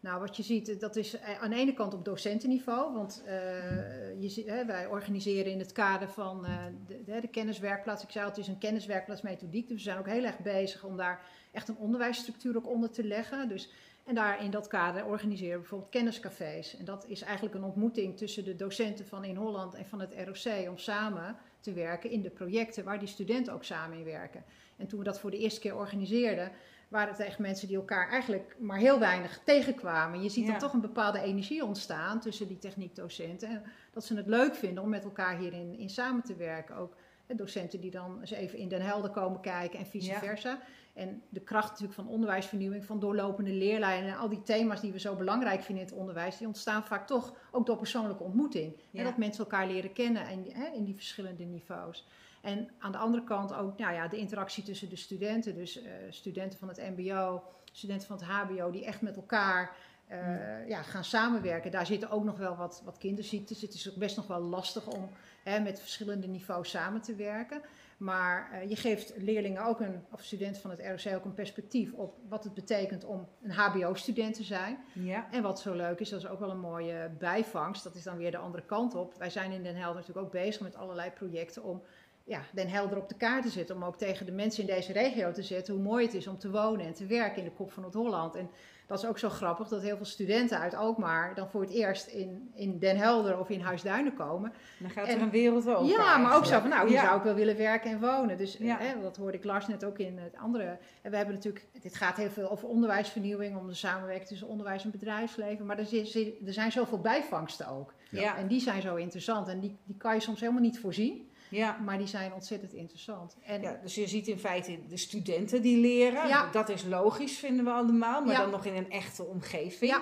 Nou, 0.04 0.20
wat 0.20 0.36
je 0.36 0.42
ziet, 0.42 0.80
dat 0.80 0.96
is 0.96 1.18
eh, 1.18 1.42
aan 1.42 1.50
de 1.50 1.56
ene 1.56 1.72
kant 1.72 1.94
op 1.94 2.04
docentenniveau. 2.04 2.94
Want 2.94 3.22
eh, 3.26 4.20
je 4.20 4.28
ziet, 4.28 4.46
hè, 4.46 4.64
wij 4.64 4.86
organiseren 4.86 5.52
in 5.52 5.58
het 5.58 5.72
kader 5.72 6.08
van 6.08 6.46
eh, 6.46 6.64
de, 6.86 7.20
de, 7.20 7.28
kenniswerkplaats. 7.28 8.02
Ik 8.02 8.10
zei 8.10 8.26
het 8.26 8.38
is 8.38 8.48
een 8.48 8.58
kenniswerkplaats 8.58 9.22
methodiek. 9.22 9.68
Dus 9.68 9.76
we 9.76 9.82
zijn 9.82 9.98
ook 9.98 10.08
heel 10.08 10.24
erg 10.24 10.38
bezig 10.38 10.84
om 10.84 10.96
daar 10.96 11.20
echt 11.52 11.68
een 11.68 11.76
onderwijsstructuur 11.76 12.56
ook 12.56 12.68
onder 12.68 12.90
te 12.90 13.04
leggen. 13.04 13.48
Dus, 13.48 13.70
en 14.04 14.14
daar 14.14 14.44
in 14.44 14.50
dat 14.50 14.66
kader 14.66 15.04
organiseren 15.04 15.52
we 15.52 15.58
bijvoorbeeld 15.58 15.90
kenniscafés. 15.90 16.76
En 16.76 16.84
dat 16.84 17.04
is 17.08 17.22
eigenlijk 17.22 17.54
een 17.54 17.64
ontmoeting 17.64 18.16
tussen 18.16 18.44
de 18.44 18.56
docenten 18.56 19.06
van 19.06 19.24
in 19.24 19.36
Holland 19.36 19.74
en 19.74 19.86
van 19.86 20.00
het 20.00 20.14
ROC 20.24 20.68
om 20.68 20.78
samen 20.78 21.36
te 21.60 21.72
werken 21.72 22.10
in 22.10 22.22
de 22.22 22.30
projecten 22.30 22.84
waar 22.84 22.98
die 22.98 23.08
studenten 23.08 23.52
ook 23.52 23.64
samen 23.64 23.98
in 23.98 24.04
werken. 24.04 24.44
En 24.76 24.86
toen 24.86 24.98
we 24.98 25.04
dat 25.04 25.20
voor 25.20 25.30
de 25.30 25.38
eerste 25.38 25.60
keer 25.60 25.76
organiseerden, 25.76 26.52
waren 26.88 27.08
het 27.12 27.20
echt 27.20 27.38
mensen 27.38 27.68
die 27.68 27.76
elkaar 27.76 28.08
eigenlijk 28.10 28.56
maar 28.58 28.78
heel 28.78 28.98
weinig 28.98 29.40
tegenkwamen. 29.44 30.22
Je 30.22 30.28
ziet 30.28 30.44
Ja. 30.44 30.50
dan 30.50 30.58
toch 30.58 30.72
een 30.72 30.80
bepaalde 30.80 31.20
energie 31.20 31.64
ontstaan 31.64 32.20
tussen 32.20 32.48
die 32.48 32.58
techniekdocenten. 32.58 33.48
En 33.48 33.62
dat 33.92 34.04
ze 34.04 34.16
het 34.16 34.26
leuk 34.26 34.54
vinden 34.54 34.82
om 34.82 34.88
met 34.88 35.04
elkaar 35.04 35.36
hierin 35.38 35.78
in 35.78 35.90
samen 35.90 36.22
te 36.22 36.36
werken. 36.36 36.76
Ook 36.76 36.94
hè, 37.26 37.34
docenten 37.34 37.80
die 37.80 37.90
dan 37.90 38.20
eens 38.20 38.30
even 38.30 38.58
in 38.58 38.68
Den 38.68 38.82
Helder 38.82 39.10
komen 39.10 39.40
kijken 39.40 39.78
en 39.78 39.86
vice 39.86 40.10
Ja. 40.10 40.18
versa. 40.18 40.58
En 40.92 41.22
de 41.28 41.40
kracht 41.40 41.68
natuurlijk 41.70 41.94
van 41.94 42.08
onderwijsvernieuwing, 42.08 42.84
van 42.84 43.00
doorlopende 43.00 43.50
leerlijnen 43.52 44.10
en 44.12 44.18
al 44.18 44.28
die 44.28 44.42
thema's 44.42 44.80
die 44.80 44.92
we 44.92 44.98
zo 44.98 45.14
belangrijk 45.16 45.62
vinden 45.62 45.84
in 45.84 45.90
het 45.90 45.98
onderwijs, 46.00 46.36
die 46.38 46.46
ontstaan 46.46 46.84
vaak 46.84 47.06
toch 47.06 47.34
ook 47.50 47.66
door 47.66 47.76
persoonlijke 47.76 48.22
ontmoeting. 48.22 48.76
Ja. 48.90 48.98
En 48.98 49.04
dat 49.04 49.16
mensen 49.16 49.44
elkaar 49.44 49.66
leren 49.66 49.92
kennen 49.92 50.26
en, 50.26 50.44
hè, 50.52 50.66
in 50.66 50.84
die 50.84 50.94
verschillende 50.94 51.44
niveaus. 51.44 52.06
En 52.44 52.70
aan 52.78 52.92
de 52.92 52.98
andere 52.98 53.24
kant 53.24 53.54
ook 53.54 53.78
nou 53.78 53.94
ja, 53.94 54.08
de 54.08 54.16
interactie 54.16 54.64
tussen 54.64 54.88
de 54.88 54.96
studenten. 54.96 55.54
Dus 55.54 55.82
eh, 55.82 55.92
studenten 56.10 56.58
van 56.58 56.68
het 56.68 56.82
MBO, 56.96 57.42
studenten 57.72 58.08
van 58.08 58.16
het 58.16 58.26
HBO, 58.26 58.70
die 58.70 58.84
echt 58.84 59.00
met 59.00 59.16
elkaar 59.16 59.76
eh, 60.06 60.68
ja, 60.68 60.82
gaan 60.82 61.04
samenwerken. 61.04 61.70
Daar 61.70 61.86
zitten 61.86 62.10
ook 62.10 62.24
nog 62.24 62.38
wel 62.38 62.56
wat, 62.56 62.82
wat 62.84 62.98
kinderziektes. 62.98 63.60
Het 63.60 63.74
is 63.74 63.90
ook 63.90 63.96
best 63.96 64.16
nog 64.16 64.26
wel 64.26 64.40
lastig 64.40 64.86
om 64.86 65.10
hè, 65.42 65.60
met 65.60 65.80
verschillende 65.80 66.26
niveaus 66.26 66.70
samen 66.70 67.00
te 67.00 67.14
werken. 67.14 67.60
Maar 67.96 68.50
eh, 68.52 68.68
je 68.68 68.76
geeft 68.76 69.12
leerlingen 69.16 69.64
ook 69.64 69.80
een, 69.80 70.04
of 70.10 70.22
studenten 70.22 70.62
van 70.62 70.70
het 70.70 70.80
ROC 70.80 71.14
ook 71.14 71.24
een 71.24 71.34
perspectief 71.34 71.92
op 71.92 72.18
wat 72.28 72.44
het 72.44 72.54
betekent 72.54 73.04
om 73.04 73.28
een 73.42 73.50
HBO-student 73.50 74.34
te 74.34 74.42
zijn. 74.42 74.78
ja. 74.92 75.26
En 75.30 75.42
wat 75.42 75.60
zo 75.60 75.74
leuk 75.74 76.00
is, 76.00 76.08
dat 76.08 76.20
is 76.20 76.28
ook 76.28 76.40
wel 76.40 76.50
een 76.50 76.60
mooie 76.60 77.10
bijvangst. 77.18 77.84
Dat 77.84 77.94
is 77.94 78.02
dan 78.02 78.16
weer 78.16 78.30
de 78.30 78.36
andere 78.36 78.64
kant 78.64 78.94
op. 78.94 79.14
Wij 79.18 79.30
zijn 79.30 79.52
in 79.52 79.62
Den 79.62 79.76
Helder 79.76 80.00
natuurlijk 80.00 80.26
ook 80.26 80.32
bezig 80.32 80.60
met 80.60 80.76
allerlei 80.76 81.10
projecten 81.10 81.62
om 81.62 81.82
ja, 82.26 82.40
Den 82.52 82.68
Helder 82.68 82.98
op 82.98 83.08
de 83.08 83.14
kaart 83.14 83.42
te 83.42 83.48
zetten. 83.50 83.76
Om 83.76 83.84
ook 83.84 83.96
tegen 83.96 84.26
de 84.26 84.32
mensen 84.32 84.68
in 84.68 84.74
deze 84.74 84.92
regio 84.92 85.32
te 85.32 85.42
zetten 85.42 85.74
hoe 85.74 85.82
mooi 85.82 86.04
het 86.04 86.14
is 86.14 86.26
om 86.26 86.38
te 86.38 86.50
wonen 86.50 86.86
en 86.86 86.94
te 86.94 87.06
werken 87.06 87.38
in 87.38 87.44
de 87.44 87.50
kop 87.54 87.72
van 87.72 87.82
Noord-Holland. 87.82 88.34
En 88.34 88.50
dat 88.86 88.98
is 88.98 89.06
ook 89.08 89.18
zo 89.18 89.28
grappig 89.28 89.68
dat 89.68 89.82
heel 89.82 89.96
veel 89.96 90.04
studenten 90.06 90.58
uit 90.58 90.74
Alkmaar 90.74 91.34
dan 91.34 91.48
voor 91.50 91.60
het 91.60 91.70
eerst 91.70 92.06
in, 92.06 92.50
in 92.54 92.78
Den 92.78 92.96
Helder 92.96 93.38
of 93.38 93.48
in 93.50 93.60
Huisduinen 93.60 94.14
komen. 94.14 94.52
Dan 94.78 94.90
gaat 94.90 95.06
En- 95.06 95.16
er 95.16 95.22
een 95.22 95.30
wereld 95.30 95.68
open. 95.68 95.86
Ja, 95.86 96.16
maar 96.18 96.36
ook 96.36 96.44
zo 96.44 96.60
van, 96.60 96.68
nou, 96.68 96.86
hier 96.88 96.96
Ja. 96.96 97.04
zou 97.04 97.16
ik 97.18 97.22
wel 97.24 97.34
willen 97.34 97.56
werken 97.56 97.90
en 97.90 98.00
wonen. 98.00 98.36
Dus 98.36 98.56
Ja. 98.56 98.78
hè, 98.78 99.00
dat 99.02 99.16
hoorde 99.16 99.36
ik 99.36 99.44
Lars 99.44 99.66
net 99.66 99.84
ook 99.84 99.98
in 99.98 100.18
het 100.18 100.36
andere. 100.36 100.78
En 101.02 101.10
we 101.10 101.16
hebben 101.16 101.34
natuurlijk, 101.34 101.66
dit 101.80 101.94
gaat 101.94 102.16
heel 102.16 102.30
veel 102.30 102.50
over 102.50 102.68
onderwijsvernieuwing, 102.68 103.56
om 103.56 103.66
de 103.66 103.74
samenwerking 103.74 104.28
tussen 104.28 104.48
onderwijs 104.48 104.84
en 104.84 104.90
bedrijfsleven. 104.90 105.66
Maar 105.66 105.78
er, 105.78 105.84
zit- 105.86 106.46
er 106.46 106.52
zijn 106.52 106.72
zoveel 106.72 107.00
bijvangsten 107.00 107.68
ook. 107.68 107.94
Ja. 108.10 108.36
En 108.36 108.46
die 108.46 108.60
zijn 108.60 108.82
zo 108.82 108.94
interessant. 108.94 109.48
En 109.48 109.60
die, 109.60 109.76
die 109.84 109.96
kan 109.96 110.14
je 110.14 110.20
soms 110.20 110.40
helemaal 110.40 110.62
niet 110.62 110.78
voorzien, 110.80 111.28
Ja. 111.54 111.78
maar 111.84 111.98
die 111.98 112.06
zijn 112.06 112.32
ontzettend 112.32 112.72
interessant. 112.72 113.36
En 113.42 113.60
Ja, 113.62 113.78
dus 113.82 113.94
je 113.94 114.06
ziet 114.06 114.28
in 114.28 114.38
feite 114.38 114.78
de 114.88 114.96
studenten 114.96 115.62
die 115.62 115.78
leren. 115.80 116.28
Ja. 116.28 116.50
Dat 116.50 116.68
is 116.68 116.84
logisch, 116.84 117.38
vinden 117.38 117.64
we 117.64 117.70
allemaal. 117.70 118.22
Maar 118.24 118.34
Ja. 118.34 118.40
dan 118.40 118.50
nog 118.50 118.64
in 118.64 118.76
een 118.76 118.90
echte 118.90 119.24
omgeving. 119.24 119.90
Ja. 119.90 120.00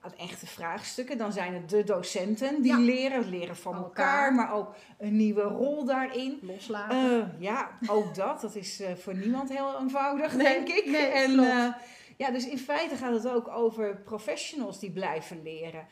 Aan 0.00 0.14
echte 0.16 0.46
vraagstukken. 0.46 1.18
Dan 1.18 1.32
zijn 1.32 1.54
het 1.54 1.68
de 1.70 1.84
docenten 1.84 2.62
die 2.62 2.72
Ja. 2.72 2.78
leren. 2.78 3.28
Leren 3.28 3.56
van 3.56 3.74
elkaar, 3.74 3.88
elkaar. 4.28 4.34
maar 4.34 4.52
ook 4.54 4.74
een 4.98 5.16
nieuwe 5.16 5.42
rol 5.42 5.84
daarin. 5.84 6.38
loslaten. 6.42 7.20
Eh, 7.20 7.40
ja, 7.40 7.70
ook 7.86 8.14
dat. 8.14 8.40
Dat 8.40 8.54
is 8.54 8.80
eh, 8.80 8.94
voor 8.94 9.14
niemand 9.14 9.48
heel 9.48 9.78
eenvoudig, 9.80 10.34
Nee, 10.36 10.44
denk 10.46 10.68
ik. 10.68 10.86
nee, 10.86 11.06
en, 11.06 11.38
eh, 11.38 11.72
ja, 12.16 12.30
dus 12.30 12.48
in 12.48 12.58
feite 12.58 12.96
gaat 12.96 13.12
het 13.14 13.28
ook 13.28 13.48
over 13.48 13.96
professionals 13.96 14.78
die 14.80 14.90
blijven 14.92 15.42
leren. 15.42 15.86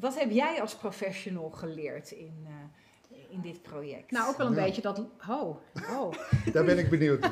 Wat 0.00 0.18
heb 0.18 0.30
jij 0.30 0.60
als 0.60 0.74
professional 0.76 1.50
geleerd 1.50 2.10
in, 2.10 2.46
in 3.34 3.40
dit 3.40 3.62
project? 3.62 4.10
nou, 4.10 4.28
ook 4.28 4.36
wel 4.36 4.46
een 4.46 4.54
Ja. 4.54 4.62
beetje 4.64 4.82
dat. 4.82 4.98
Oh, 5.30 5.56
oh. 5.90 6.12
Daar 6.52 6.64
ben 6.64 6.78
ik 6.78 6.90
benieuwd. 6.90 7.20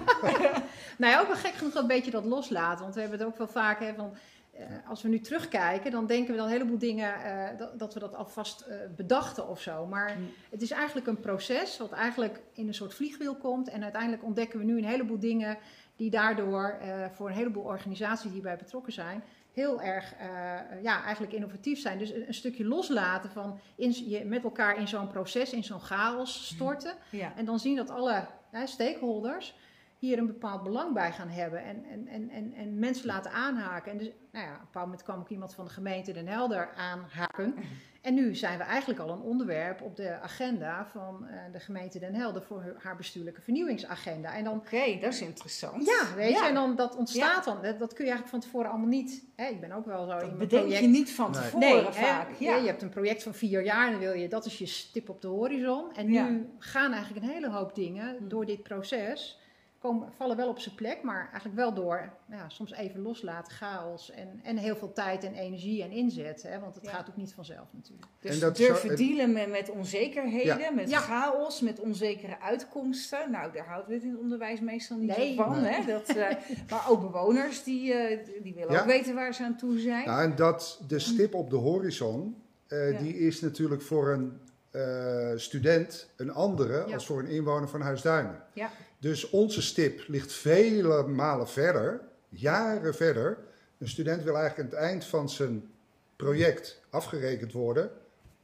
Nou 0.98 1.12
ja, 1.12 1.20
ook 1.20 1.26
wel 1.26 1.36
gek 1.36 1.52
genoeg 1.54 1.74
een 1.74 1.86
beetje 1.86 2.10
dat 2.10 2.24
loslaten. 2.24 2.82
Want 2.82 2.94
we 2.94 3.00
hebben 3.00 3.18
het 3.18 3.28
ook 3.28 3.38
wel 3.38 3.46
vaak 3.48 3.80
hè, 3.80 3.94
van. 3.94 4.14
eh, 4.52 4.66
als 4.88 5.02
we 5.02 5.08
nu 5.08 5.20
terugkijken, 5.20 5.90
dan 5.90 6.06
denken 6.06 6.30
we 6.30 6.36
dan 6.36 6.46
een 6.46 6.52
heleboel 6.52 6.78
dingen 6.78 7.14
eh, 7.24 7.58
dat, 7.58 7.78
dat 7.78 7.94
we 7.94 8.00
dat 8.00 8.14
alvast 8.14 8.60
eh, 8.60 8.76
bedachten 8.96 9.48
of 9.48 9.60
zo. 9.60 9.86
Maar 9.86 10.16
Mm. 10.18 10.30
het 10.50 10.62
is 10.62 10.70
eigenlijk 10.70 11.06
een 11.06 11.20
proces 11.20 11.78
wat 11.78 11.92
eigenlijk 11.92 12.40
in 12.52 12.66
een 12.68 12.74
soort 12.74 12.94
vliegwiel 12.94 13.34
komt. 13.36 13.68
En 13.68 13.82
uiteindelijk 13.82 14.24
ontdekken 14.24 14.58
we 14.58 14.64
nu 14.64 14.78
een 14.78 14.84
heleboel 14.84 15.18
dingen 15.18 15.58
die 15.96 16.10
daardoor 16.10 16.78
eh, 16.80 17.04
voor 17.12 17.28
een 17.28 17.34
heleboel 17.34 17.62
organisaties 17.64 18.32
die 18.32 18.40
bij 18.42 18.56
betrokken 18.56 18.92
zijn, 18.92 19.22
heel 19.52 19.82
erg 19.82 20.14
eh, 20.14 20.82
ja, 20.82 21.02
eigenlijk 21.02 21.32
innovatief 21.32 21.80
zijn. 21.80 21.98
Dus 21.98 22.10
een, 22.10 22.26
een 22.26 22.34
stukje 22.34 22.64
loslaten 22.64 23.30
van 23.30 23.60
in, 23.76 24.08
je 24.08 24.24
met 24.24 24.44
elkaar 24.44 24.78
in 24.78 24.88
zo'n 24.88 25.08
proces, 25.08 25.52
in 25.52 25.64
zo'n 25.64 25.80
chaos 25.80 26.46
storten. 26.46 26.94
Ja. 27.10 27.32
En 27.36 27.44
dan 27.44 27.58
zien 27.58 27.76
dat 27.76 27.90
alle 27.90 28.26
hè, 28.50 28.66
stakeholders 28.66 29.54
hier 30.02 30.18
een 30.18 30.26
bepaald 30.26 30.62
belang 30.62 30.94
bij 30.94 31.12
gaan 31.12 31.28
hebben 31.28 31.64
en, 31.64 31.84
en, 31.84 32.08
en, 32.08 32.30
en, 32.30 32.52
en 32.52 32.78
mensen 32.78 33.06
laten 33.06 33.30
aanhaken. 33.30 33.92
En 33.92 33.98
dus, 33.98 34.10
nou 34.32 34.44
ja, 34.46 34.52
op 34.52 34.58
een 34.58 34.64
bepaald 34.64 34.84
moment 34.86 35.02
kwam 35.02 35.18
ook 35.20 35.28
iemand 35.28 35.54
van 35.54 35.64
de 35.64 35.70
gemeente 35.70 36.12
Den 36.12 36.26
Helder 36.28 36.70
aanhaken. 36.76 37.54
En 38.00 38.14
nu 38.14 38.34
zijn 38.34 38.58
we 38.58 38.64
eigenlijk 38.64 39.00
al 39.00 39.10
een 39.10 39.20
onderwerp 39.20 39.82
op 39.82 39.96
de 39.96 40.20
agenda 40.20 40.86
van 40.92 41.26
uh, 41.30 41.34
de 41.52 41.60
gemeente 41.60 41.98
Den 41.98 42.14
Helder 42.14 42.42
voor 42.42 42.76
haar 42.78 42.96
bestuurlijke 42.96 43.40
vernieuwingsagenda. 43.40 44.34
En 44.34 44.44
dan, 44.44 44.56
Oké, 44.56 44.98
dat 45.00 45.12
is 45.12 45.20
interessant. 45.20 45.86
Ja, 45.86 46.14
weet 46.16 46.30
Ja. 46.32 46.42
je, 46.42 46.48
en 46.48 46.54
dan 46.54 46.76
dat 46.76 46.96
ontstaat 46.96 47.44
dan. 47.44 47.62
Dat, 47.62 47.78
dat 47.78 47.92
kun 47.94 48.04
je 48.04 48.10
eigenlijk 48.10 48.28
van 48.28 48.40
tevoren 48.40 48.70
allemaal 48.70 48.88
niet. 48.88 49.24
Hè, 49.36 49.46
ik 49.46 49.60
ben 49.60 49.72
ook 49.72 49.86
wel 49.86 50.06
zo 50.06 50.12
in 50.18 50.26
mijn 50.26 50.38
bedenk 50.38 50.68
je 50.72 50.86
niet 50.86 51.12
van 51.12 51.30
Nee. 51.30 51.40
tevoren 51.40 51.68
nee, 51.68 51.84
hè, 51.84 51.92
vaak, 51.92 52.28
ja. 52.38 52.56
Je 52.56 52.66
hebt 52.66 52.82
een 52.82 52.88
project 52.88 53.22
van 53.22 53.34
vier 53.34 53.64
jaar 53.64 53.84
en 53.86 53.90
dan 53.92 54.00
wil 54.00 54.12
je, 54.12 54.28
dat 54.28 54.44
is 54.46 54.58
je 54.58 54.66
stip 54.66 55.08
op 55.08 55.20
de 55.22 55.28
horizon. 55.28 55.94
En 55.94 56.12
Ja. 56.12 56.28
nu 56.28 56.48
gaan 56.58 56.92
eigenlijk 56.92 57.26
een 57.26 57.32
hele 57.32 57.50
hoop 57.50 57.74
dingen 57.74 58.16
Hm. 58.16 58.28
door 58.28 58.46
dit 58.46 58.62
proces. 58.62 59.40
Komen, 59.82 60.08
vallen 60.16 60.36
wel 60.36 60.48
op 60.48 60.58
zijn 60.58 60.74
plek, 60.74 61.02
maar 61.02 61.20
eigenlijk 61.30 61.54
wel 61.54 61.74
door 61.74 62.12
nou 62.26 62.42
ja, 62.42 62.48
soms 62.48 62.72
even 62.72 63.00
loslaten, 63.00 63.52
chaos 63.52 64.10
en, 64.10 64.40
en 64.42 64.56
heel 64.56 64.76
veel 64.76 64.92
tijd 64.92 65.24
en 65.24 65.34
energie 65.34 65.82
en 65.82 65.90
inzet. 65.90 66.42
Hè, 66.42 66.58
want 66.60 66.74
het 66.74 66.88
gaat 66.88 67.08
ook 67.08 67.16
niet 67.16 67.32
vanzelf 67.34 67.66
natuurlijk. 67.72 68.06
Dus 68.20 68.34
En 68.34 68.40
dat 68.40 68.56
durven 68.56 68.96
dealen 68.96 69.32
met, 69.32 69.50
met 69.50 69.70
onzekerheden, 69.70 70.58
Ja. 70.58 70.70
met 70.70 70.90
Ja. 70.90 70.98
chaos, 70.98 71.60
met 71.60 71.80
onzekere 71.80 72.40
uitkomsten. 72.40 73.30
Nou, 73.30 73.52
daar 73.52 73.66
houden 73.66 73.88
we 73.88 73.94
het 73.94 74.02
in 74.04 74.10
het 74.10 74.20
onderwijs 74.20 74.60
meestal 74.60 74.96
niet 74.96 75.16
Nee. 75.16 75.36
van. 75.36 75.62
Nee. 75.62 75.72
Hè? 75.72 75.86
Dat, 75.86 76.08
eh, 76.08 76.36
maar 76.70 76.90
ook 76.90 77.00
bewoners, 77.00 77.62
die, 77.62 77.92
eh, 77.92 78.18
die 78.42 78.54
willen 78.54 78.72
Ja. 78.72 78.80
ook 78.80 78.86
weten 78.86 79.14
waar 79.14 79.34
ze 79.34 79.44
aan 79.44 79.56
toe 79.56 79.78
zijn. 79.78 80.06
Nou, 80.06 80.22
en 80.22 80.36
dat, 80.36 80.80
de 80.88 80.98
stip 80.98 81.34
op 81.34 81.50
de 81.50 81.56
horizon, 81.56 82.36
eh, 82.66 82.92
Ja. 82.92 82.98
die 82.98 83.18
is 83.18 83.40
natuurlijk 83.40 83.82
voor 83.82 84.12
een 84.12 84.40
eh, 84.72 85.30
student 85.36 86.08
een 86.16 86.30
andere 86.30 86.84
Ja. 86.86 86.94
als 86.94 87.06
voor 87.06 87.18
een 87.18 87.26
inwoner 87.26 87.68
van 87.68 87.80
Huisduinen. 87.80 88.42
Ja. 88.52 88.70
Dus 88.98 89.30
onze 89.30 89.62
stip 89.62 90.04
ligt 90.08 90.32
vele 90.32 91.06
malen 91.06 91.48
verder, 91.48 92.00
jaren 92.28 92.94
verder. 92.94 93.38
Een 93.78 93.88
student 93.88 94.22
wil 94.22 94.36
eigenlijk 94.36 94.72
aan 94.72 94.78
het 94.78 94.88
eind 94.88 95.04
van 95.04 95.28
zijn 95.28 95.70
project 96.16 96.80
afgerekend 96.90 97.52
worden 97.52 97.90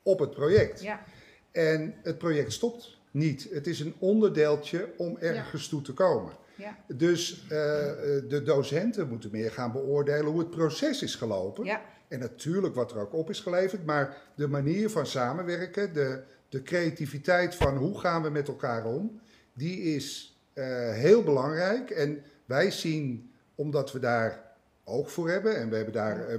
op 0.02 0.18
het 0.18 0.30
project. 0.30 0.82
Ja. 0.82 1.04
En 1.52 1.94
het 2.02 2.18
project 2.18 2.52
stopt 2.52 2.96
niet. 3.10 3.48
Het 3.50 3.66
is 3.66 3.80
een 3.80 3.94
onderdeeltje 3.98 4.88
om 4.96 5.16
ergens 5.18 5.68
toe 5.68 5.82
te 5.82 5.92
komen. 5.92 6.32
Ja. 6.54 6.76
Dus 6.86 7.46
eh, 7.48 7.90
eh, 7.90 8.22
de 8.28 8.42
docenten 8.42 9.08
moeten 9.08 9.30
meer 9.30 9.50
gaan 9.50 9.72
beoordelen 9.72 10.26
hoe 10.26 10.38
het 10.38 10.50
proces 10.50 11.02
is 11.02 11.14
gelopen. 11.14 11.64
Ja. 11.64 11.82
En 12.08 12.18
natuurlijk 12.18 12.74
wat 12.74 12.90
er 12.90 12.98
ook 12.98 13.12
op 13.12 13.30
is 13.30 13.40
geleverd, 13.40 13.86
maar 13.86 14.16
de 14.34 14.48
manier 14.48 14.90
van 14.90 15.06
samenwerken, 15.06 15.92
de, 15.92 16.22
de 16.48 16.62
creativiteit 16.62 17.54
van 17.54 17.76
hoe 17.76 17.98
gaan 17.98 18.22
we 18.22 18.30
met 18.30 18.48
elkaar 18.48 18.84
om, 18.84 19.20
die 19.52 19.80
is 19.82 20.38
eh, 20.52 20.92
heel 20.92 21.22
belangrijk. 21.22 21.90
En 21.90 22.22
wij 22.44 22.70
zien, 22.70 23.30
omdat 23.54 23.92
we 23.92 23.98
daar 23.98 24.54
oog 24.84 25.12
voor 25.12 25.30
hebben 25.30 25.56
en 25.56 25.68
we 25.68 25.76
hebben 25.76 25.94
daar 25.94 26.28
eh, 26.28 26.38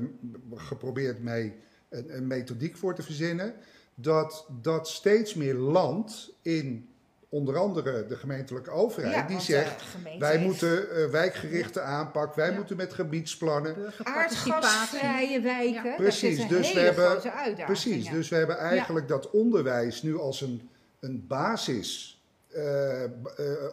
geprobeerd 0.55 1.23
mee 1.23 1.53
een, 1.89 2.15
een 2.15 2.27
methodiek 2.27 2.77
voor 2.77 2.95
te 2.95 3.03
verzinnen, 3.03 3.53
dat 3.95 4.47
dat 4.61 4.87
steeds 4.87 5.33
meer 5.33 5.55
land 5.55 6.33
in 6.41 6.89
onder 7.29 7.57
andere 7.57 8.05
de 8.07 8.15
gemeentelijke 8.15 8.69
overheid, 8.69 9.13
Ja, 9.15 9.27
die 9.27 9.39
zegt 9.39 9.81
eh, 10.05 10.19
wij 10.19 10.31
heeft- 10.31 10.43
moeten 10.43 10.91
eh, 10.95 11.05
wijkgerichte 11.05 11.81
aanpak, 11.81 12.35
wij 12.35 12.51
moeten 12.51 12.77
met 12.77 12.93
gebiedsplannen. 12.93 13.75
Aardgasvrije 14.03 15.41
wijken, 15.41 15.83
dat 15.83 15.95
Precies, 15.95 16.37
is 16.37 16.39
een 16.43 16.47
dus 16.47 16.73
we 16.73 16.79
hebben, 16.79 17.21
precies, 17.65 18.05
ja. 18.05 18.11
dus 18.11 18.29
we 18.29 18.35
hebben 18.35 18.57
eigenlijk 18.57 19.07
dat 19.07 19.29
onderwijs 19.29 20.01
nu 20.01 20.17
als 20.19 20.41
een, 20.41 20.69
een 20.99 21.25
basis. 21.27 22.13
eh, 22.53 23.03
eh, 23.03 23.09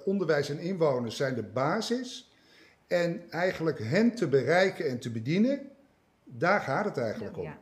onderwijs 0.04 0.48
en 0.48 0.58
inwoners 0.58 1.16
zijn 1.16 1.34
de 1.34 1.42
basis. 1.42 2.30
En 2.86 3.22
eigenlijk 3.30 3.78
hen 3.78 4.14
te 4.14 4.28
bereiken 4.28 4.88
en 4.88 4.98
te 4.98 5.10
bedienen, 5.10 5.60
daar 6.24 6.60
gaat 6.60 6.84
het 6.84 6.98
eigenlijk 6.98 7.36
om. 7.38 7.54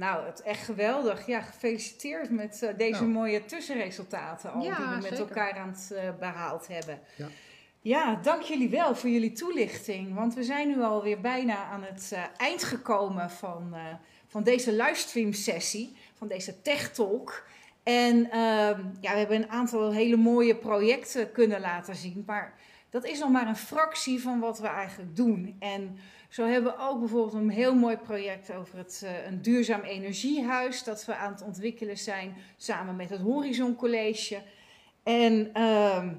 Nou, 0.00 0.26
het 0.26 0.42
echt 0.42 0.64
geweldig. 0.64 1.26
Ja, 1.26 1.40
gefeliciteerd 1.40 2.30
met 2.30 2.62
eh, 2.62 2.76
deze 2.76 3.00
Nou. 3.00 3.12
mooie 3.12 3.44
tussenresultaten 3.44 4.52
al 4.52 4.62
Ja, 4.62 4.76
die 4.76 4.84
we 4.86 4.94
met 4.94 5.02
zeker. 5.04 5.18
elkaar 5.18 5.52
aan 5.52 5.68
het 5.68 5.92
eh, 5.92 6.10
behaald 6.18 6.68
hebben. 6.68 7.00
Ja. 7.16 7.26
Ja, 7.80 8.14
dank 8.22 8.42
jullie 8.42 8.68
wel 8.68 8.94
voor 8.94 9.10
jullie 9.10 9.32
toelichting. 9.32 10.14
Want 10.14 10.34
we 10.34 10.42
zijn 10.42 10.68
nu 10.68 10.82
alweer 10.82 11.20
bijna 11.20 11.64
aan 11.64 11.82
het 11.82 12.10
eh, 12.12 12.22
eind 12.36 12.64
gekomen 12.64 13.30
van, 13.30 13.74
van 14.26 14.42
deze 14.42 14.72
livestream 14.72 15.32
sessie, 15.32 15.96
van 16.14 16.28
deze 16.28 16.62
Tech 16.62 16.92
Talk. 16.92 17.46
En 17.82 18.30
ehm, 18.30 18.80
ja, 19.00 19.12
we 19.12 19.18
hebben 19.18 19.36
een 19.36 19.50
aantal 19.50 19.92
hele 19.92 20.16
mooie 20.16 20.56
projecten 20.56 21.32
kunnen 21.32 21.60
laten 21.60 21.96
zien. 21.96 22.22
Maar 22.26 22.54
dat 22.90 23.04
is 23.04 23.18
nog 23.18 23.30
maar 23.30 23.46
een 23.46 23.56
fractie 23.56 24.22
van 24.22 24.40
wat 24.40 24.58
we 24.58 24.66
eigenlijk 24.68 25.16
doen. 25.16 25.56
En 25.58 25.98
zo 26.30 26.46
hebben 26.46 26.72
we 26.72 26.78
ook 26.78 26.98
bijvoorbeeld 26.98 27.34
een 27.34 27.50
heel 27.50 27.74
mooi 27.74 27.96
project 27.96 28.52
over 28.52 28.78
het, 28.78 29.02
eh, 29.04 29.26
een 29.26 29.42
duurzaam 29.42 29.80
energiehuis. 29.80 30.84
Dat 30.84 31.04
we 31.04 31.14
aan 31.14 31.32
het 31.32 31.42
ontwikkelen 31.42 31.98
zijn 31.98 32.36
samen 32.56 32.96
met 32.96 33.10
het 33.10 33.20
Horizon 33.20 33.76
College. 33.76 34.42
En 35.02 35.50
ehm, 35.52 36.14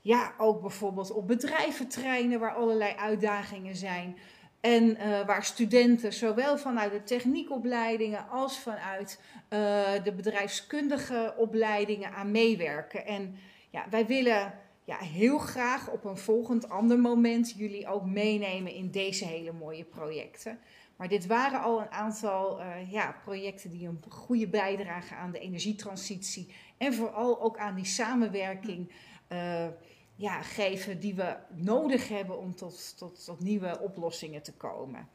ja, 0.00 0.32
ook 0.38 0.60
bijvoorbeeld 0.60 1.12
op 1.12 1.26
bedrijventreinen 1.26 2.40
waar 2.40 2.54
allerlei 2.54 2.94
uitdagingen 2.96 3.76
zijn. 3.76 4.16
En 4.60 4.96
eh, 4.96 5.26
waar 5.26 5.44
studenten 5.44 6.12
zowel 6.12 6.58
vanuit 6.58 6.92
de 6.92 7.02
techniekopleidingen 7.02 8.28
als 8.28 8.58
vanuit 8.58 9.20
eh, 9.48 9.58
de 10.04 10.12
bedrijfskundige 10.12 11.34
opleidingen 11.36 12.12
aan 12.12 12.30
meewerken. 12.30 13.06
En 13.06 13.36
ja, 13.70 13.86
wij 13.90 14.06
willen 14.06 14.52
ja, 14.84 14.98
heel 14.98 15.38
graag 15.38 15.90
op 15.90 16.04
een 16.04 16.16
volgend 16.16 16.68
ander 16.68 16.98
moment 16.98 17.52
jullie 17.56 17.88
ook 17.88 18.04
meenemen 18.04 18.72
in 18.72 18.90
deze 18.90 19.24
hele 19.24 19.52
mooie 19.52 19.84
projecten. 19.84 20.58
Maar 20.96 21.10
dit 21.10 21.26
waren 21.26 21.62
al 21.62 21.80
een 21.80 21.90
aantal 21.90 22.60
eh, 22.60 22.92
ja, 22.92 23.16
projecten 23.24 23.70
die 23.70 23.88
een 23.88 24.02
goede 24.08 24.48
bijdrage 24.48 25.14
aan 25.14 25.32
de 25.32 25.38
energietransitie 25.38 26.54
en 26.78 26.94
vooral 26.94 27.40
ook 27.40 27.58
aan 27.58 27.74
die 27.74 27.84
samenwerking 27.84 28.92
eh, 29.28 29.66
ja, 30.14 30.42
geven 30.42 31.00
die 31.00 31.14
we 31.14 31.36
nodig 31.54 32.08
hebben 32.08 32.38
om 32.38 32.54
tot, 32.54 32.98
tot, 32.98 33.24
tot 33.24 33.40
nieuwe 33.40 33.80
oplossingen 33.80 34.42
te 34.42 34.52
komen. 34.52 35.08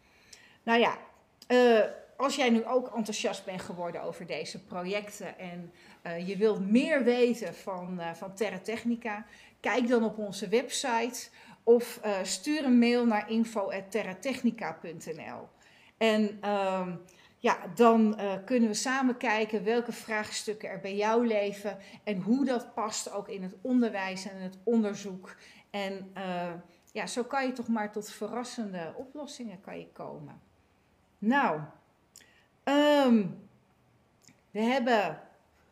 Nou 0.63 0.79
ja, 0.79 0.97
eh, 1.47 1.81
als 2.17 2.35
jij 2.35 2.49
nu 2.49 2.65
ook 2.65 2.95
enthousiast 2.95 3.45
bent 3.45 3.61
geworden 3.61 4.01
over 4.01 4.25
deze 4.25 4.63
projecten 4.63 5.39
en 5.39 5.71
je 6.25 6.37
wilt 6.37 6.69
meer 6.69 7.03
weten 7.03 7.55
van, 7.55 8.01
van 8.15 8.35
Terra 8.35 8.59
Technica, 8.59 9.25
kijk 9.59 9.87
dan 9.87 10.03
op 10.03 10.17
onze 10.17 10.47
website 10.47 11.29
of 11.63 11.99
eh, 12.01 12.23
stuur 12.23 12.65
een 12.65 12.79
mail 12.79 13.05
naar 13.05 13.29
info.terratechnica.nl. 13.29 15.47
En 15.97 16.37
ehm, 16.41 16.95
ja, 17.37 17.57
dan 17.75 18.17
eh, 18.17 18.33
kunnen 18.45 18.69
we 18.69 18.75
samen 18.75 19.17
kijken 19.17 19.63
welke 19.63 19.91
vraagstukken 19.91 20.69
er 20.69 20.79
bij 20.79 20.95
jou 20.95 21.27
leven 21.27 21.77
en 22.03 22.21
hoe 22.21 22.45
dat 22.45 22.73
past 22.73 23.11
ook 23.11 23.29
in 23.29 23.43
het 23.43 23.55
onderwijs 23.61 24.27
en 24.27 24.41
het 24.41 24.57
onderzoek. 24.63 25.35
En 25.69 26.11
eh, 26.13 26.53
ja, 26.91 27.07
zo 27.07 27.23
kan 27.23 27.45
je 27.45 27.51
toch 27.51 27.67
maar 27.67 27.91
tot 27.91 28.11
verrassende 28.11 28.93
oplossingen 28.95 29.61
kan 29.61 29.79
je 29.79 29.87
komen. 29.91 30.41
Nou, 31.17 31.61
ehm, 32.63 33.25
we 34.51 34.59
hebben, 34.59 35.21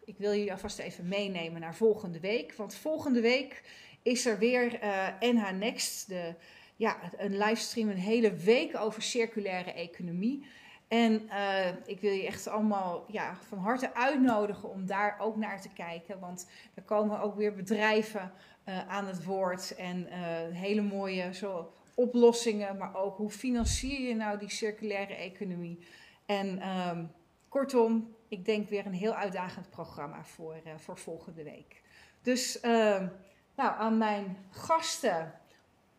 ik 0.06 0.18
wil 0.18 0.34
jullie 0.34 0.52
alvast 0.52 0.80
even 0.80 1.08
meenemen 1.08 1.62
naar 1.62 1.76
volgende 1.76 2.20
week. 2.20 2.54
Want 2.54 2.76
volgende 2.76 3.22
week 3.22 3.64
is 4.04 4.26
er 4.26 4.38
weer 4.38 4.80
eh, 4.80 5.08
NH 5.20 5.52
Next, 5.52 6.08
de, 6.08 6.34
ja, 6.76 6.98
een 7.18 7.38
livestream, 7.38 7.90
een 7.90 7.98
hele 7.98 8.34
week 8.34 8.78
over 8.78 9.02
circulaire 9.02 9.72
economie. 9.72 10.46
En 10.88 11.30
eh, 11.30 11.68
ik 11.86 12.00
wil 12.00 12.12
je 12.12 12.26
echt 12.26 12.48
allemaal 12.48 13.06
ja, 13.08 13.38
van 13.48 13.58
harte 13.58 13.94
uitnodigen 13.94 14.70
om 14.70 14.86
daar 14.86 15.18
ook 15.20 15.36
naar 15.36 15.62
te 15.62 15.74
kijken. 15.74 16.20
Want 16.20 16.50
er 16.74 16.84
komen 16.84 17.20
ook 17.20 17.36
weer 17.36 17.56
bedrijven 17.56 18.32
eh, 18.64 18.88
aan 18.88 19.06
het 19.06 19.24
woord 19.24 19.76
en 19.76 20.08
hele 20.54 20.82
mooie 20.82 21.34
zo, 21.34 21.74
oplossingen, 21.96 22.78
maar 22.78 22.96
ook 22.96 23.18
hoe 23.18 23.30
financier 23.30 24.08
je 24.08 24.16
nou 24.16 24.40
die 24.40 24.52
circulaire 24.52 25.14
economie. 25.14 25.80
En 26.26 26.60
ehm, 26.60 27.06
kortom, 27.50 28.15
ik 28.28 28.46
denk 28.46 28.70
weer 28.70 28.86
een 28.86 28.94
heel 28.94 29.14
uitdagend 29.14 29.70
programma 29.70 30.24
voor, 30.24 30.62
eh, 30.64 30.78
voor 30.78 30.98
volgende 30.98 31.44
week. 31.44 31.82
Dus 32.22 32.60
ehm, 32.60 33.08
nou, 33.56 33.78
aan 33.78 33.98
mijn 33.98 34.38
gasten 34.50 35.34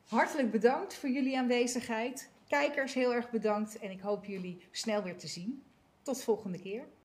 hartelijk 0.08 0.50
bedankt 0.50 0.94
voor 0.94 1.08
jullie 1.08 1.38
aanwezigheid. 1.38 2.30
Kijkers 2.48 2.94
heel 2.94 3.14
erg 3.14 3.30
bedankt 3.30 3.78
en 3.78 3.90
ik 3.90 4.00
hoop 4.00 4.24
jullie 4.24 4.66
snel 4.70 5.02
weer 5.02 5.16
te 5.16 5.26
zien. 5.26 5.62
Tot 6.02 6.22
volgende 6.22 6.58
keer. 6.58 6.86